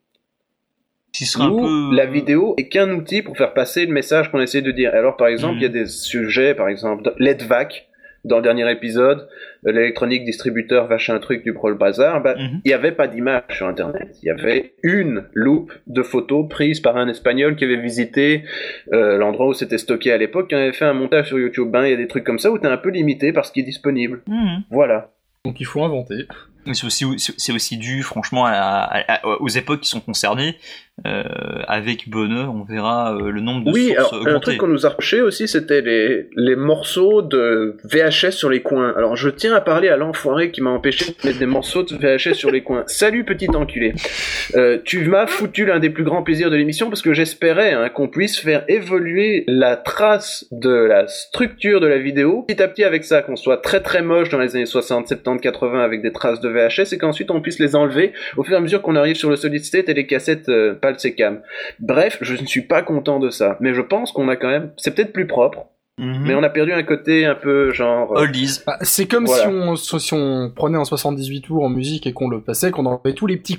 Peu... 1.37 1.95
la 1.95 2.05
vidéo 2.05 2.55
est 2.57 2.67
qu'un 2.67 2.91
outil 2.91 3.21
pour 3.21 3.37
faire 3.37 3.53
passer 3.53 3.85
le 3.85 3.93
message 3.93 4.31
qu'on 4.31 4.41
essaie 4.41 4.61
de 4.61 4.71
dire. 4.71 4.93
Alors, 4.93 5.15
par 5.15 5.27
exemple, 5.27 5.55
il 5.57 5.61
y 5.61 5.65
a 5.65 5.69
mhm. 5.69 5.73
des 5.73 5.85
sujets, 5.85 6.53
par 6.53 6.67
exemple, 6.67 7.13
l'EDVAC, 7.19 7.87
dans 8.25 8.37
le 8.37 8.43
dernier 8.43 8.69
épisode, 8.71 9.27
l'électronique 9.63 10.25
distributeur 10.25 10.87
vache 10.87 11.09
un 11.09 11.19
truc 11.19 11.43
du 11.43 11.53
Pro 11.53 11.73
Bazar, 11.73 12.21
bah, 12.21 12.35
mhm. 12.35 12.61
il 12.65 12.67
n'y 12.67 12.73
avait 12.73 12.91
pas 12.91 13.07
d'image 13.07 13.43
sur 13.51 13.67
Internet. 13.67 14.17
Il 14.23 14.25
y 14.25 14.29
avait 14.29 14.73
une 14.83 15.25
loupe 15.33 15.71
de 15.87 16.01
photos 16.01 16.47
prise 16.49 16.79
par 16.79 16.97
un 16.97 17.07
Espagnol 17.07 17.55
qui 17.55 17.63
avait 17.63 17.79
visité 17.79 18.43
euh, 18.93 19.17
l'endroit 19.17 19.47
où 19.47 19.53
c'était 19.53 19.77
stocké 19.77 20.11
à 20.11 20.17
l'époque, 20.17 20.49
qui 20.49 20.55
avait 20.55 20.73
fait 20.73 20.85
un 20.85 20.93
montage 20.93 21.27
sur 21.27 21.39
YouTube. 21.39 21.69
Ben, 21.69 21.85
il 21.85 21.91
y 21.91 21.93
a 21.93 21.97
des 21.97 22.07
trucs 22.07 22.23
comme 22.23 22.39
ça 22.39 22.51
où 22.51 22.57
tu 22.57 22.65
es 22.65 22.69
un 22.69 22.77
peu 22.77 22.89
limité 22.89 23.31
par 23.31 23.45
ce 23.45 23.51
qui 23.51 23.59
est 23.59 23.63
disponible. 23.63 24.21
Mhm. 24.27 24.63
Voilà. 24.71 25.11
Donc 25.45 25.59
il 25.59 25.65
faut 25.65 25.83
inventer. 25.83 26.25
C'est 26.73 26.85
aussi, 26.85 27.05
c'est 27.17 27.53
aussi 27.53 27.77
dû, 27.77 28.03
franchement, 28.03 28.47
aux 29.39 29.49
époques 29.49 29.81
qui 29.81 29.89
sont 29.89 30.01
concernées. 30.01 30.57
Euh, 31.05 31.23
avec 31.67 32.07
bonheur, 32.09 32.55
on 32.55 32.63
verra 32.63 33.13
euh, 33.13 33.29
le 33.29 33.41
nombre 33.41 33.65
de 33.65 33.71
oui, 33.71 33.93
alors, 33.97 34.25
un 34.25 34.39
truc 34.39 34.57
qu'on 34.57 34.67
nous 34.67 34.85
a 34.85 34.89
reproché 34.89 35.21
aussi, 35.21 35.45
c'était 35.45 35.81
les, 35.81 36.29
les 36.37 36.55
morceaux 36.55 37.21
de 37.21 37.75
VHS 37.83 38.31
sur 38.31 38.49
les 38.49 38.61
coins. 38.61 38.93
Alors, 38.95 39.17
je 39.17 39.27
tiens 39.27 39.53
à 39.53 39.59
parler 39.59 39.89
à 39.89 39.97
l'enfoiré 39.97 40.51
qui 40.51 40.61
m'a 40.61 40.69
empêché 40.69 41.11
de 41.11 41.27
mettre 41.27 41.37
des 41.37 41.45
morceaux 41.45 41.83
de 41.83 41.95
VHS 41.95 42.35
sur 42.35 42.49
les 42.49 42.63
coins. 42.63 42.83
Salut, 42.87 43.25
petit 43.25 43.49
enculé. 43.49 43.93
Euh, 44.55 44.77
tu 44.85 45.03
m'as 45.05 45.27
foutu 45.27 45.65
l'un 45.65 45.79
des 45.79 45.89
plus 45.89 46.05
grands 46.05 46.23
plaisirs 46.23 46.49
de 46.49 46.55
l'émission 46.55 46.87
parce 46.87 47.01
que 47.01 47.13
j'espérais 47.13 47.73
hein, 47.73 47.89
qu'on 47.89 48.07
puisse 48.07 48.39
faire 48.39 48.63
évoluer 48.69 49.43
la 49.47 49.75
trace 49.75 50.47
de 50.51 50.69
la 50.69 51.07
structure 51.07 51.81
de 51.81 51.87
la 51.87 51.97
vidéo 51.97 52.43
petit 52.43 52.63
à 52.63 52.69
petit 52.69 52.85
avec 52.85 53.03
ça, 53.03 53.21
qu'on 53.21 53.35
soit 53.35 53.57
très 53.57 53.81
très 53.81 54.01
moche 54.01 54.29
dans 54.29 54.39
les 54.39 54.55
années 54.55 54.65
60, 54.65 55.09
70, 55.09 55.41
80 55.41 55.83
avec 55.83 56.01
des 56.01 56.13
traces 56.13 56.39
de 56.39 56.47
VHS 56.55 56.93
et 56.93 56.97
qu'ensuite 56.97 57.31
on 57.31 57.41
puisse 57.41 57.59
les 57.59 57.75
enlever 57.75 58.13
au 58.37 58.43
fur 58.43 58.53
et 58.53 58.57
à 58.57 58.61
mesure 58.61 58.81
qu'on 58.81 58.95
arrive 58.95 59.15
sur 59.15 59.29
le 59.29 59.35
solid 59.35 59.63
state 59.63 59.89
et 59.89 59.93
les 59.93 60.07
cassettes 60.07 60.49
euh, 60.49 60.73
pas 60.73 60.91
le 60.91 61.09
cam. 61.11 61.41
Bref, 61.79 62.17
je 62.21 62.39
ne 62.39 62.47
suis 62.47 62.61
pas 62.61 62.81
content 62.81 63.19
de 63.19 63.29
ça, 63.29 63.57
mais 63.59 63.73
je 63.73 63.81
pense 63.81 64.11
qu'on 64.11 64.29
a 64.29 64.35
quand 64.35 64.49
même, 64.49 64.71
c'est 64.77 64.95
peut-être 64.95 65.13
plus 65.13 65.27
propre. 65.27 65.67
Mhm. 65.97 66.23
Mais 66.25 66.35
on 66.35 66.43
a 66.43 66.49
perdu 66.49 66.73
un 66.73 66.83
côté 66.83 67.25
un 67.25 67.35
peu 67.35 67.71
genre. 67.71 68.11
Euh, 68.11 68.23
Oldies. 68.23 68.59
Bah, 68.67 68.77
c'est 68.81 69.07
comme 69.07 69.27
si, 69.27 69.47
on, 69.47 69.77
si 69.77 70.13
on 70.13 70.51
prenait 70.53 70.77
un 70.77 70.83
78 70.83 71.41
tours 71.41 71.63
en 71.63 71.69
musique 71.69 72.05
et 72.05 72.11
qu'on 72.11 72.27
le 72.27 72.41
passait, 72.41 72.69
qu'on 72.69 72.85
enlevait 72.85 73.13
tous 73.13 73.27
les 73.27 73.37
petits. 73.37 73.55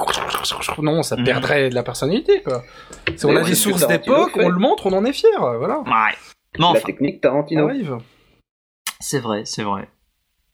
Non, 0.82 1.02
ça 1.02 1.16
mhm. 1.16 1.24
perdrait 1.24 1.70
de 1.70 1.74
la 1.74 1.82
personnalité, 1.82 2.42
quoi. 2.42 2.62
Si 3.16 3.24
on 3.24 3.34
a 3.34 3.42
des 3.42 3.54
sources 3.54 3.86
d'époque, 3.86 4.32
on 4.36 4.48
le 4.48 4.58
montre, 4.58 4.86
on 4.86 4.92
en 4.92 5.04
est 5.04 5.14
fier, 5.14 5.30
voilà. 5.38 5.80
Ouais. 5.80 6.72
la 6.74 6.80
technique 6.80 7.22
Tarantino. 7.22 7.70
C'est 9.00 9.20
vrai, 9.20 9.42
c'est 9.44 9.62
vrai. 9.62 9.88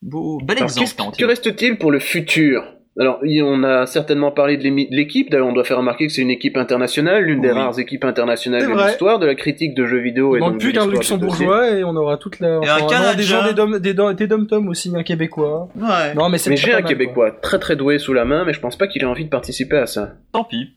Beau, 0.02 0.40
bel 0.44 0.60
exemple. 0.60 1.16
Que 1.16 1.24
reste-t-il 1.24 1.78
pour 1.78 1.90
le 1.92 2.00
futur? 2.00 2.64
Alors, 3.00 3.20
on 3.22 3.64
a 3.64 3.86
certainement 3.86 4.32
parlé 4.32 4.58
de 4.58 4.64
l'équipe. 4.94 5.30
D'ailleurs, 5.30 5.46
on 5.46 5.54
doit 5.54 5.64
faire 5.64 5.78
remarquer 5.78 6.08
que 6.08 6.12
c'est 6.12 6.20
une 6.20 6.30
équipe 6.30 6.58
internationale, 6.58 7.24
l'une 7.24 7.40
des 7.40 7.50
rares 7.50 7.78
équipes 7.78 8.04
internationales 8.04 8.66
de 8.66 8.86
l'histoire 8.86 9.18
de 9.18 9.24
la 9.24 9.34
critique 9.34 9.74
de 9.74 9.86
jeux 9.86 10.00
vidéo. 10.00 10.36
On 10.36 10.40
manque 10.40 10.60
plus 10.60 10.72
qu'un 10.72 10.86
luxembourgeois 10.86 11.70
et 11.70 11.84
on 11.84 11.96
aura 11.96 12.18
toute 12.18 12.40
la. 12.40 12.58
Enfin, 12.58 13.14
des 13.14 13.22
gens, 13.22 13.44
des 13.46 13.54
dom, 13.54 13.78
des, 13.78 13.94
des 13.94 14.26
dom 14.26 14.46
tom 14.46 14.68
aussi, 14.68 14.92
un 14.94 15.02
québécois. 15.02 15.68
Ouais. 15.74 16.14
Non, 16.14 16.28
mais 16.28 16.36
c'est. 16.36 16.50
Mais 16.50 16.56
j'ai 16.56 16.74
un 16.74 16.82
québécois 16.82 17.30
très 17.30 17.58
très 17.58 17.76
doué 17.76 17.98
sous 17.98 18.12
la 18.12 18.26
main, 18.26 18.44
mais 18.44 18.52
je 18.52 18.60
pense 18.60 18.76
pas 18.76 18.88
qu'il 18.88 19.00
ait 19.02 19.06
envie 19.06 19.24
de 19.24 19.30
participer 19.30 19.78
à 19.78 19.86
ça. 19.86 20.14
Tant 20.32 20.44
pis. 20.44 20.76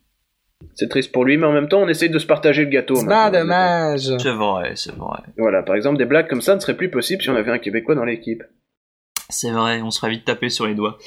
C'est 0.73 0.87
triste 0.87 1.11
pour 1.11 1.25
lui, 1.25 1.35
mais 1.35 1.45
en 1.45 1.51
même 1.51 1.67
temps, 1.67 1.81
on 1.81 1.87
essaye 1.89 2.09
de 2.09 2.17
se 2.17 2.25
partager 2.25 2.63
le 2.63 2.69
gâteau. 2.69 2.95
C'est 2.95 3.07
pas 3.07 3.29
dommage. 3.29 4.09
C'est 4.19 4.31
vrai, 4.31 4.71
c'est 4.75 4.95
vrai. 4.95 5.19
Voilà, 5.37 5.63
par 5.63 5.75
exemple, 5.75 5.97
des 5.97 6.05
blagues 6.05 6.29
comme 6.29 6.41
ça 6.41 6.55
ne 6.55 6.61
seraient 6.61 6.77
plus 6.77 6.89
possibles 6.89 7.21
si 7.21 7.29
on 7.29 7.35
avait 7.35 7.51
un 7.51 7.59
québécois 7.59 7.95
dans 7.95 8.05
l'équipe. 8.05 8.41
C'est 9.29 9.51
vrai, 9.51 9.81
on 9.81 9.91
serait 9.91 10.11
vite 10.11 10.25
tapé 10.25 10.49
sur 10.49 10.67
les 10.67 10.75
doigts. 10.75 10.97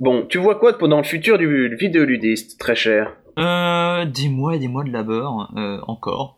Bon, 0.00 0.24
tu 0.28 0.38
vois 0.38 0.54
quoi 0.54 0.78
pendant 0.78 0.98
le 0.98 1.04
futur 1.04 1.38
du 1.38 1.74
vidéoludiste, 1.76 2.58
très 2.60 2.76
cher? 2.76 3.16
Euh, 3.38 4.04
des 4.04 4.28
mois 4.28 4.54
et 4.56 4.58
des 4.58 4.68
mois 4.68 4.84
de 4.84 4.90
labeur, 4.90 5.52
euh, 5.56 5.78
encore 5.86 6.35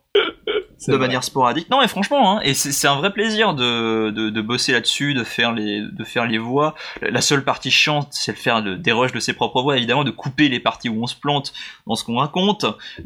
de 0.87 0.97
manière 0.97 1.23
sporadique. 1.23 1.69
Non, 1.69 1.79
mais 1.81 1.87
franchement, 1.87 2.37
hein, 2.37 2.41
et 2.43 2.53
c'est 2.53 2.87
un 2.87 2.95
vrai 2.95 3.11
plaisir 3.11 3.53
de, 3.53 4.09
de, 4.11 4.29
de 4.29 4.41
bosser 4.41 4.71
là-dessus, 4.71 5.13
de 5.13 5.23
faire 5.23 5.51
les 5.51 5.81
de 5.81 6.03
faire 6.03 6.25
les 6.25 6.37
voix. 6.37 6.75
La 7.01 7.21
seule 7.21 7.43
partie 7.43 7.71
chiante, 7.71 8.07
c'est 8.11 8.33
de 8.33 8.37
faire 8.37 8.61
des 8.61 8.91
rushs 8.91 9.11
de 9.11 9.19
ses 9.19 9.33
propres 9.33 9.61
voix, 9.61 9.77
évidemment, 9.77 10.03
de 10.03 10.11
couper 10.11 10.49
les 10.49 10.59
parties 10.59 10.89
où 10.89 11.01
on 11.01 11.07
se 11.07 11.15
plante 11.15 11.53
dans 11.87 11.95
ce 11.95 12.03
qu'on 12.03 12.17
raconte. 12.17 12.65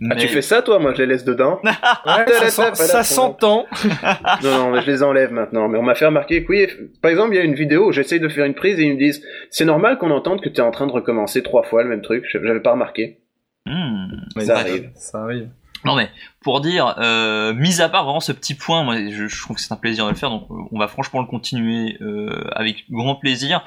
Ah, 0.09 0.15
tu 0.15 0.27
fais 0.27 0.41
ça, 0.41 0.61
toi? 0.61 0.79
Moi, 0.79 0.93
je 0.93 0.99
les 0.99 1.07
laisse 1.07 1.25
dedans. 1.25 1.59
ouais, 2.05 2.49
ça 2.75 3.03
s'entend. 3.03 3.65
non, 4.43 4.57
non, 4.57 4.71
mais 4.71 4.81
je 4.81 4.91
les 4.91 5.03
enlève 5.03 5.31
maintenant. 5.31 5.67
Mais 5.67 5.77
on 5.77 5.83
m'a 5.83 5.95
fait 5.95 6.05
remarquer 6.05 6.43
que 6.43 6.51
oui, 6.51 6.67
par 7.01 7.11
exemple, 7.11 7.33
il 7.33 7.37
y 7.37 7.41
a 7.41 7.43
une 7.43 7.55
vidéo 7.55 7.89
où 7.89 7.91
j'essaye 7.91 8.19
de 8.19 8.29
faire 8.29 8.45
une 8.45 8.55
prise 8.55 8.79
et 8.79 8.83
ils 8.83 8.93
me 8.93 8.99
disent 8.99 9.23
c'est 9.49 9.65
normal 9.65 9.97
qu'on 9.97 10.11
entende 10.11 10.41
que 10.41 10.49
tu 10.49 10.57
es 10.57 10.61
en 10.61 10.71
train 10.71 10.87
de 10.87 10.91
recommencer 10.91 11.43
trois 11.43 11.63
fois 11.63 11.83
le 11.83 11.89
même 11.89 12.01
truc. 12.01 12.25
J'avais 12.31 12.59
pas 12.59 12.71
remarqué. 12.71 13.19
Hmm. 13.65 14.07
ça 14.39 14.57
arrive. 14.57 14.89
Ça 14.95 15.23
arrive. 15.23 15.49
Non 15.85 15.95
mais 15.95 16.09
pour 16.41 16.61
dire, 16.61 16.95
euh, 16.97 17.53
mis 17.53 17.81
à 17.81 17.89
part 17.89 18.05
vraiment 18.05 18.19
ce 18.19 18.31
petit 18.31 18.53
point, 18.53 18.83
moi 18.83 18.95
je, 18.97 19.41
trouve 19.41 19.55
que 19.55 19.61
c'est 19.61 19.73
un 19.73 19.77
plaisir 19.77 20.05
de 20.05 20.11
le 20.11 20.15
faire, 20.15 20.29
donc 20.29 20.47
on 20.49 20.79
va 20.79 20.87
franchement 20.87 21.21
le 21.21 21.27
continuer 21.27 21.97
euh, 22.01 22.43
avec 22.53 22.89
grand 22.89 23.15
plaisir. 23.15 23.63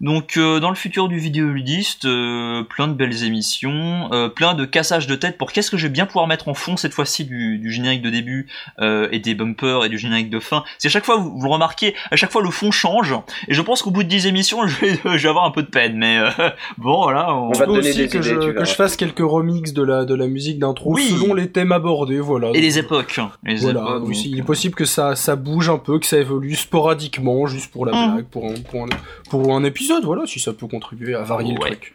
Donc 0.00 0.36
euh, 0.36 0.60
dans 0.60 0.68
le 0.68 0.76
futur 0.76 1.08
du 1.08 1.18
vidéoludiste, 1.18 2.04
euh, 2.04 2.62
plein 2.62 2.88
de 2.88 2.92
belles 2.92 3.24
émissions, 3.24 4.10
euh, 4.12 4.28
plein 4.28 4.54
de 4.54 4.64
cassages 4.64 5.06
de 5.06 5.14
tête 5.14 5.38
pour 5.38 5.52
qu'est-ce 5.52 5.70
que 5.70 5.76
je 5.76 5.86
vais 5.86 5.92
bien 5.92 6.06
pouvoir 6.06 6.26
mettre 6.26 6.48
en 6.48 6.54
fond 6.54 6.76
cette 6.76 6.92
fois-ci 6.92 7.24
du, 7.24 7.58
du, 7.58 7.70
générique 7.72 8.02
de 8.02 8.10
début 8.10 8.48
et 8.80 9.18
des 9.18 9.34
bumpers 9.34 9.84
et 9.84 9.88
du 9.88 9.98
générique 9.98 10.30
de 10.30 10.40
fin. 10.40 10.64
C'est 10.78 10.88
chaque 10.88 11.04
fois, 11.04 11.16
vous, 11.16 11.38
vous, 11.38 11.48
remarquez, 11.48 11.94
à 12.10 12.16
chaque 12.16 12.30
fois 12.30 12.42
le 12.42 12.50
fond 12.50 12.70
change, 12.70 13.14
et 13.48 13.54
je 13.54 13.62
pense 13.62 13.82
qu'au 13.82 13.90
bout 13.90 14.02
de 14.02 14.08
10 14.08 14.26
émissions, 14.26 14.66
je 14.66 14.80
vais, 14.80 14.98
je 15.04 15.22
vais 15.22 15.28
avoir 15.28 15.44
un 15.44 15.50
peu 15.50 15.62
de 15.62 15.68
peine, 15.68 15.96
mais 15.96 16.18
bon 16.78 17.02
voilà. 17.02 17.34
On, 17.34 17.52
va 17.52 17.68
aussi 17.68 18.08
que, 18.08 18.22
je, 18.22 18.34
que 18.34 18.64
je 18.64 18.74
fasse 18.74 18.96
quelques 18.96 19.20
remixes 19.20 19.72
de 19.72 19.82
la, 19.82 20.04
de 20.04 20.14
la 20.14 20.26
musique 20.26 20.58
d'intro 20.58 20.94
oui. 20.94 21.08
selon 21.08 21.34
les 21.34 21.50
thèmes 21.50 21.72
abordés, 21.72 22.20
voilà. 22.20 22.50
Et 22.54 22.60
les 22.60 22.78
époques. 22.78 23.20
Les 23.44 23.56
voilà, 23.56 23.80
époques, 23.80 24.24
il 24.24 24.38
est 24.38 24.42
possible 24.42 24.74
que 24.74 24.84
ça, 24.84 25.16
ça 25.16 25.36
bouge 25.36 25.68
un 25.68 25.78
peu, 25.78 25.98
que 25.98 26.06
ça 26.06 26.18
évolue 26.18 26.54
sporadiquement, 26.54 27.46
juste 27.46 27.70
pour 27.70 27.86
la 27.86 27.92
mmh. 27.92 28.12
blague, 28.12 28.26
pour 28.26 28.46
pour 28.70 28.82
un, 28.84 28.88
pour 29.30 29.54
un 29.54 29.64
épisode 29.64 29.85
voilà, 30.02 30.26
si 30.26 30.40
ça 30.40 30.52
peut 30.52 30.66
contribuer 30.66 31.14
à 31.14 31.22
varier 31.22 31.54
le 31.54 31.60
truc. 31.60 31.94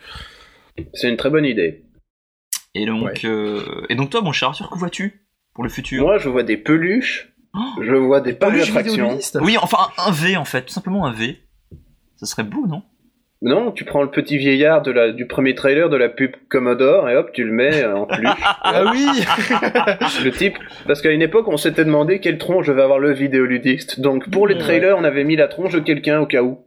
C'est 0.93 1.09
une 1.09 1.17
très 1.17 1.29
bonne 1.29 1.45
idée. 1.45 1.83
Et 2.73 2.85
donc, 2.85 3.25
euh, 3.25 3.85
et 3.89 3.95
donc 3.95 4.09
toi, 4.09 4.21
mon 4.21 4.31
cher 4.31 4.49
Arthur, 4.49 4.69
que 4.69 4.77
vois-tu 4.77 5.25
pour 5.53 5.63
le 5.63 5.69
futur? 5.69 6.03
Moi, 6.03 6.17
je 6.17 6.29
vois 6.29 6.43
des 6.43 6.57
peluches 6.57 7.33
Je 7.81 7.95
vois 7.95 8.21
des 8.21 8.33
d'attraction. 8.33 9.19
Oui, 9.41 9.57
enfin 9.61 9.89
un 9.97 10.11
V 10.11 10.37
en 10.37 10.45
fait, 10.45 10.63
tout 10.63 10.73
simplement 10.73 11.05
un 11.05 11.11
V. 11.11 11.39
Ça 12.15 12.25
serait 12.25 12.43
beau, 12.43 12.65
non? 12.67 12.83
Non, 13.43 13.71
tu 13.71 13.85
prends 13.85 14.03
le 14.03 14.11
petit 14.11 14.37
vieillard 14.37 14.83
de 14.83 14.91
la, 14.91 15.11
du 15.11 15.25
premier 15.25 15.55
trailer 15.55 15.89
de 15.89 15.97
la 15.97 16.09
pub 16.09 16.31
Commodore 16.47 17.09
et 17.09 17.15
hop, 17.15 17.31
tu 17.33 17.43
le 17.43 17.51
mets 17.51 17.83
en 17.85 18.05
plus. 18.05 18.27
ah 18.61 18.91
oui 18.91 19.07
Le 20.23 20.29
type, 20.29 20.59
parce 20.85 21.01
qu'à 21.01 21.09
une 21.09 21.23
époque, 21.23 21.47
on 21.47 21.57
s'était 21.57 21.83
demandé 21.83 22.19
quelle 22.19 22.37
tronche 22.37 22.67
devait 22.67 22.83
avoir 22.83 22.99
le 22.99 23.11
vidéoludiste. 23.11 23.99
Donc 23.99 24.29
pour 24.29 24.47
les 24.47 24.59
trailers, 24.59 24.95
on 24.95 25.03
avait 25.03 25.23
mis 25.23 25.35
la 25.35 25.47
tronche 25.47 25.73
de 25.73 25.79
quelqu'un 25.79 26.19
au 26.19 26.27
cas 26.27 26.43
où. 26.43 26.59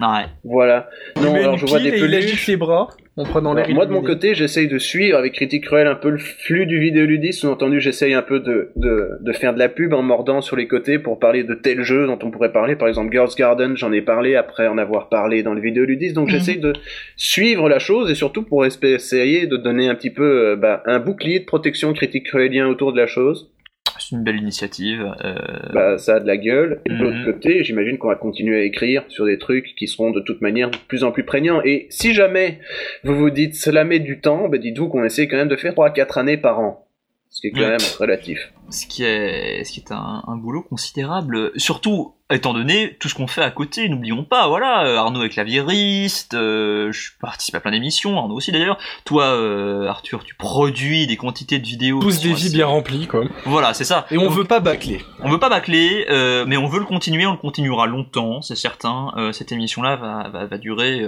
Ouais. 0.00 0.26
Voilà. 0.44 0.88
Non, 1.20 1.34
alors 1.34 1.58
je 1.58 1.66
vois 1.66 1.80
des 1.80 1.92
peluches. 1.92 2.46
les 2.46 2.56
bras 2.56 2.88
en 3.18 3.24
prenant 3.24 3.52
l'air. 3.52 3.68
Moi 3.70 3.86
de 3.86 3.92
mon 3.92 4.02
côté, 4.02 4.34
j'essaye 4.34 4.68
de 4.68 4.78
suivre 4.78 5.18
avec 5.18 5.32
Critique 5.32 5.64
Cruel 5.64 5.86
un 5.86 5.96
peu 5.96 6.10
le 6.10 6.18
flux 6.18 6.66
du 6.66 6.78
vidéoludiste. 6.78 7.40
Sous-entendu, 7.40 7.80
j'essaye 7.80 8.14
un 8.14 8.22
peu 8.22 8.38
de, 8.38 8.70
de, 8.76 9.18
de, 9.20 9.32
faire 9.32 9.54
de 9.54 9.58
la 9.58 9.68
pub 9.68 9.92
en 9.92 10.02
mordant 10.02 10.40
sur 10.40 10.56
les 10.56 10.68
côtés 10.68 10.98
pour 10.98 11.18
parler 11.18 11.42
de 11.42 11.54
tels 11.54 11.82
jeux 11.82 12.06
dont 12.06 12.18
on 12.22 12.30
pourrait 12.30 12.52
parler. 12.52 12.76
Par 12.76 12.88
exemple, 12.88 13.10
Girls 13.12 13.30
Garden, 13.36 13.76
j'en 13.76 13.92
ai 13.92 14.02
parlé 14.02 14.36
après 14.36 14.68
en 14.68 14.78
avoir 14.78 15.08
parlé 15.08 15.42
dans 15.42 15.54
le 15.54 15.60
vidéoludiste. 15.60 16.14
Donc 16.14 16.28
mhm. 16.28 16.34
j'essaye 16.34 16.58
de 16.58 16.72
suivre 17.16 17.68
la 17.68 17.80
chose 17.80 18.10
et 18.10 18.14
surtout 18.14 18.42
pour 18.42 18.64
essayer 18.64 19.46
de 19.46 19.56
donner 19.56 19.88
un 19.88 19.94
petit 19.94 20.10
peu 20.10 20.52
euh, 20.52 20.56
bah, 20.56 20.82
un 20.86 21.00
bouclier 21.00 21.40
de 21.40 21.44
protection 21.44 21.92
critique 21.92 22.26
cruelien 22.26 22.68
autour 22.68 22.92
de 22.92 22.98
la 22.98 23.06
chose. 23.06 23.50
C'est 23.98 24.16
une 24.16 24.22
belle 24.22 24.36
initiative. 24.36 25.14
Euh... 25.24 25.34
Bah, 25.72 25.98
ça 25.98 26.16
a 26.16 26.20
de 26.20 26.26
la 26.26 26.36
gueule. 26.36 26.80
Et 26.86 26.90
de 26.90 26.96
l'autre 26.96 27.18
mhm. 27.18 27.24
côté, 27.24 27.64
j'imagine 27.64 27.98
qu'on 27.98 28.08
va 28.08 28.14
continuer 28.14 28.60
à 28.60 28.64
écrire 28.64 29.04
sur 29.08 29.26
des 29.26 29.38
trucs 29.38 29.74
qui 29.76 29.86
seront 29.86 30.10
de 30.10 30.20
toute 30.20 30.40
manière 30.40 30.70
de 30.70 30.76
plus 30.88 31.04
en 31.04 31.12
plus 31.12 31.24
prégnants. 31.24 31.60
Et 31.64 31.86
si 31.90 32.14
jamais 32.14 32.60
vous 33.04 33.16
vous 33.16 33.30
dites 33.30 33.54
cela 33.54 33.84
met 33.84 33.98
du 33.98 34.20
temps, 34.20 34.48
bah 34.48 34.58
dites-vous 34.58 34.88
qu'on 34.88 35.04
essaie 35.04 35.28
quand 35.28 35.36
même 35.36 35.48
de 35.48 35.56
faire 35.56 35.72
3 35.72 35.88
à 35.88 35.90
4 35.90 36.18
années 36.18 36.36
par 36.36 36.60
an. 36.60 36.86
Ce 37.30 37.40
qui 37.40 37.48
est 37.48 37.50
quand 37.50 37.68
même 37.68 37.78
relatif. 37.98 38.52
Ce 38.70 38.86
qui 38.86 39.04
est, 39.04 39.64
ce 39.64 39.72
qui 39.72 39.80
est 39.80 39.92
un, 39.92 40.22
un 40.26 40.36
boulot 40.36 40.62
considérable. 40.62 41.52
Surtout 41.56 42.14
étant 42.30 42.52
donné 42.52 42.96
tout 43.00 43.08
ce 43.08 43.14
qu'on 43.14 43.26
fait 43.26 43.42
à 43.42 43.50
côté, 43.50 43.88
n'oublions 43.88 44.22
pas, 44.22 44.48
voilà, 44.48 44.84
euh, 44.84 44.96
Arnaud 44.96 45.22
est 45.22 45.30
claviériste, 45.30 46.34
euh, 46.34 46.92
je 46.92 47.12
participe 47.20 47.54
à 47.54 47.60
plein 47.60 47.70
d'émissions, 47.70 48.18
Arnaud 48.18 48.34
aussi 48.34 48.52
d'ailleurs. 48.52 48.78
Toi, 49.04 49.24
euh, 49.24 49.86
Arthur, 49.86 50.24
tu 50.24 50.34
produis 50.34 51.06
des 51.06 51.16
quantités 51.16 51.58
de 51.58 51.66
vidéos. 51.66 52.00
Tous 52.00 52.20
des 52.20 52.34
vies 52.34 52.52
bien 52.52 52.66
remplies, 52.66 53.06
quoi. 53.06 53.24
Voilà, 53.46 53.72
c'est 53.72 53.84
ça. 53.84 54.06
Et 54.10 54.18
on 54.18 54.28
veut 54.28 54.44
pas 54.44 54.60
bâcler. 54.60 55.00
On 55.20 55.30
veut 55.30 55.38
pas 55.38 55.48
bâcler, 55.48 56.04
mais 56.46 56.56
on 56.56 56.66
veut 56.66 56.80
le 56.80 56.84
continuer, 56.84 57.26
on 57.26 57.32
le 57.32 57.38
continuera 57.38 57.86
longtemps, 57.86 58.42
c'est 58.42 58.56
certain. 58.56 59.12
cette 59.32 59.52
émission-là 59.52 59.96
va, 59.96 60.28
va, 60.28 60.46
va, 60.46 60.58
durer 60.58 61.02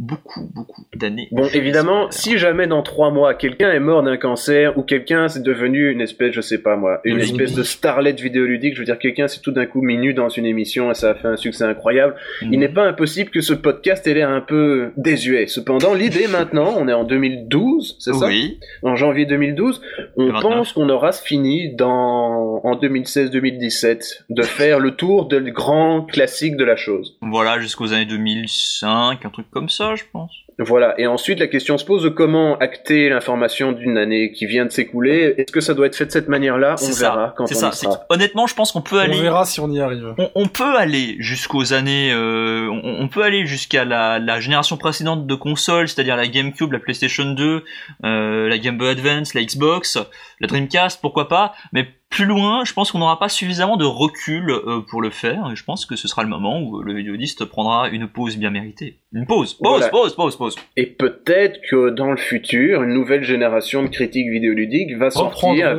beaucoup, 0.00 0.50
beaucoup 0.54 0.86
d'années. 0.94 1.28
Bon, 1.30 1.46
évidemment, 1.52 2.10
si 2.10 2.38
jamais 2.38 2.66
dans 2.66 2.82
trois 2.82 3.10
mois, 3.10 3.34
quelqu'un 3.34 3.70
est 3.70 3.80
mort 3.80 4.02
d'un 4.02 4.16
cancer, 4.16 4.76
ou 4.78 4.82
quelqu'un 4.82 5.28
c'est 5.28 5.42
devenu 5.42 5.90
une 5.90 6.00
espèce, 6.00 6.32
je 6.32 6.40
sais 6.40 6.58
pas 6.58 6.76
moi, 6.80 7.00
une 7.04 7.20
espèce 7.20 7.54
de 7.54 7.62
starlet 7.62 8.12
vidéoludique, 8.12 8.74
je 8.74 8.80
veux 8.80 8.84
dire, 8.84 8.98
quelqu'un 8.98 9.28
c'est 9.28 9.40
tout 9.40 9.52
d'un 9.52 9.66
coup 9.66 9.82
minu 9.82 10.14
dans 10.14 10.28
une 10.28 10.46
émission 10.46 10.90
et 10.90 10.94
ça 10.94 11.10
a 11.10 11.14
fait 11.14 11.28
un 11.28 11.36
succès 11.36 11.64
incroyable, 11.64 12.14
il 12.42 12.50
mhm. 12.50 12.58
n'est 12.58 12.68
pas 12.68 12.84
impossible 12.84 13.30
que 13.30 13.40
ce 13.40 13.52
podcast 13.52 14.06
ait 14.06 14.14
l'air 14.14 14.30
un 14.30 14.40
peu 14.40 14.90
désuet. 14.96 15.46
Cependant, 15.46 15.94
l'idée 15.94 16.26
maintenant, 16.32 16.74
on 16.76 16.88
est 16.88 16.92
en 16.92 17.04
2012, 17.04 17.96
c'est 17.98 18.14
ça? 18.14 18.26
Oui. 18.26 18.58
En 18.82 18.96
janvier 18.96 19.26
2012, 19.26 19.80
on 20.16 20.32
pense 20.40 20.72
qu'on 20.72 20.88
aura 20.88 21.12
fini 21.12 21.74
dans, 21.74 22.60
en 22.64 22.76
2016-2017 22.76 24.24
de 24.30 24.42
faire 24.42 24.78
le 24.80 24.92
tour 24.96 25.28
des 25.28 25.40
grands 25.50 26.02
classiques 26.02 26.56
de 26.56 26.64
la 26.64 26.76
chose. 26.76 27.16
Voilà, 27.20 27.60
jusqu'aux 27.60 27.92
années 27.92 28.06
2005, 28.06 29.24
un 29.24 29.30
truc 29.30 29.50
comme 29.50 29.68
ça 29.68 29.94
je 29.94 30.04
pense. 30.12 30.32
Voilà, 30.62 30.94
et 31.00 31.06
ensuite 31.06 31.40
la 31.40 31.46
question 31.46 31.78
se 31.78 31.86
pose 31.86 32.02
de 32.02 32.10
comment 32.10 32.58
acter 32.58 33.08
l'information 33.08 33.72
d'une 33.72 33.96
année 33.96 34.30
qui 34.30 34.44
vient 34.44 34.66
de 34.66 34.70
s'écouler. 34.70 35.34
Est-ce 35.38 35.52
que 35.52 35.62
ça 35.62 35.72
doit 35.72 35.86
être 35.86 35.96
fait 35.96 36.04
de 36.04 36.10
cette 36.10 36.28
manière-là? 36.28 36.74
On 36.82 36.92
verra 36.92 37.34
quand 37.34 37.44
on 37.44 37.54
ça. 37.54 37.72
sera. 37.72 38.04
Honnêtement, 38.10 38.46
je 38.46 38.54
pense 38.54 38.70
qu'on 38.70 38.82
peut 38.82 38.98
aller. 38.98 39.16
On 39.16 39.22
verra 39.22 39.46
si 39.46 39.58
on 39.60 39.70
y 39.70 39.80
arrive. 39.80 40.14
On, 40.34 40.48
peut 40.48 40.76
aller 40.76 41.16
jusqu'aux 41.18 41.72
années. 41.72 42.12
Euh, 42.12 42.68
on, 42.70 43.08
peut 43.08 43.22
aller 43.22 43.46
jusqu'à 43.46 43.86
la, 43.86 44.18
la, 44.18 44.38
génération 44.40 44.76
précédente 44.76 45.26
de 45.26 45.34
consoles, 45.34 45.88
c'est-à-dire 45.88 46.16
la 46.16 46.26
GameCube, 46.26 46.72
la 46.72 46.78
PlayStation 46.78 47.24
2, 47.24 47.64
euh, 48.04 48.48
la 48.48 48.58
Game 48.58 48.76
Boy 48.76 48.90
Advance, 48.90 49.32
la 49.32 49.42
Xbox, 49.42 49.98
la 50.40 50.46
Dreamcast, 50.46 51.00
pourquoi 51.00 51.28
pas. 51.28 51.54
Mais 51.72 51.86
plus 52.08 52.24
loin, 52.24 52.64
je 52.64 52.72
pense 52.72 52.90
qu'on 52.90 52.98
n'aura 52.98 53.18
pas 53.20 53.28
suffisamment 53.28 53.76
de 53.76 53.84
recul 53.84 54.50
euh, 54.50 54.80
pour 54.80 55.00
le 55.00 55.10
faire, 55.10 55.50
et 55.52 55.56
je 55.56 55.62
pense 55.62 55.86
que 55.86 55.94
ce 55.94 56.08
sera 56.08 56.24
le 56.24 56.28
moment 56.28 56.60
où 56.60 56.82
le 56.82 56.92
vidéoliste 56.92 57.44
prendra 57.44 57.88
une 57.88 58.08
pause 58.08 58.36
bien 58.36 58.50
méritée. 58.50 58.96
Une 59.12 59.26
pause, 59.26 59.54
pause, 59.54 59.88
pause, 59.90 60.16
pause, 60.16 60.36
pause. 60.36 60.56
Et 60.76 60.86
peut-être 60.86 61.60
que 61.70 61.90
dans 61.90 62.10
le 62.10 62.16
futur, 62.16 62.82
une 62.82 62.94
nouvelle 62.94 63.22
génération 63.22 63.84
de 63.84 63.88
critiques 63.88 64.28
vidéoludiques 64.28 64.96
va 64.96 65.10
sortir 65.10 65.76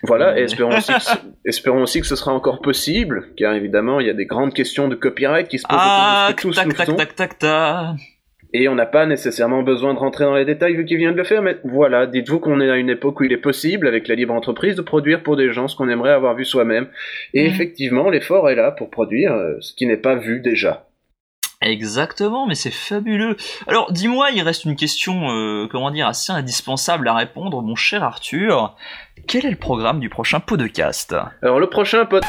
Voilà, 0.04 0.40
et 0.40 0.44
espérons 0.44 0.76
aussi, 0.76 0.92
que, 0.92 1.00
espérons 1.46 1.84
aussi 1.84 2.02
que 2.02 2.08
ce 2.08 2.16
sera 2.16 2.34
encore 2.34 2.62
possible, 2.62 3.28
car 3.38 3.54
évidemment, 3.54 4.00
il 4.00 4.08
y 4.08 4.10
a 4.10 4.14
des 4.14 4.26
grandes 4.26 4.54
questions 4.54 4.88
de 4.88 4.96
copyright 4.96 5.48
qui 5.48 5.60
se 5.60 5.68
posent 5.68 5.78
ah, 5.80 6.34
tous 6.38 6.56
tac, 6.56 6.76
tac, 6.76 6.96
tac, 6.96 7.16
tac, 7.16 7.38
tac, 7.38 7.98
Et 8.54 8.68
on 8.68 8.76
n'a 8.76 8.86
pas 8.86 9.06
nécessairement 9.06 9.62
besoin 9.62 9.94
de 9.94 10.00
rentrer 10.00 10.24
dans 10.24 10.36
les 10.36 10.46
détails 10.46 10.76
vu 10.76 10.86
qu'il 10.86 10.98
vient 10.98 11.12
de 11.12 11.18
le 11.18 11.24
faire, 11.24 11.42
mais 11.42 11.58
voilà, 11.64 12.08
dites-vous 12.08 12.40
qu'on 12.40 12.60
est 12.62 12.70
à 12.70 12.78
une 12.78 12.90
époque 12.90 13.20
où 13.20 13.24
il 13.24 13.34
est 13.34 13.38
possible, 13.38 13.88
avec 13.88 14.08
la 14.08 14.16
libre 14.16 14.34
entreprise, 14.34 14.76
de 14.76 14.82
produire 14.82 15.22
pour 15.22 15.36
des 15.36 15.52
gens 15.52 15.68
ce 15.68 15.76
qu'on 15.76 15.90
aimerait 15.90 16.14
avoir 16.14 16.36
vu 16.36 16.46
soi-même. 16.46 16.88
Et 17.34 17.44
mm. 17.44 17.48
effectivement, 17.48 18.10
l'effort 18.10 18.50
est 18.50 18.56
là 18.56 18.72
pour 18.72 18.90
produire 18.90 19.34
euh, 19.34 19.58
ce 19.60 19.74
qui 19.74 19.86
n'est 19.86 19.98
pas 19.98 20.16
vu 20.16 20.40
déjà. 20.40 20.85
Exactement, 21.66 22.46
mais 22.46 22.54
c'est 22.54 22.70
fabuleux. 22.70 23.38
Alors, 23.68 23.92
dis-moi, 23.92 24.30
il 24.30 24.42
reste 24.44 24.66
une 24.66 24.76
question, 24.76 25.32
euh, 25.32 25.68
comment 25.70 25.90
dire, 25.90 26.08
assez 26.08 26.32
indispensable 26.32 27.08
à 27.08 27.16
répondre, 27.16 27.64
mon 27.64 27.76
cher 27.76 28.04
Arthur. 28.04 28.76
Quel 29.28 29.48
est 29.48 29.50
le 29.50 29.56
programme 29.56 30.00
du 30.00 30.08
prochain 30.08 30.40
podcast? 30.40 31.16
Alors, 31.42 31.60
le 31.60 31.68
prochain 31.68 32.06
pod... 32.06 32.24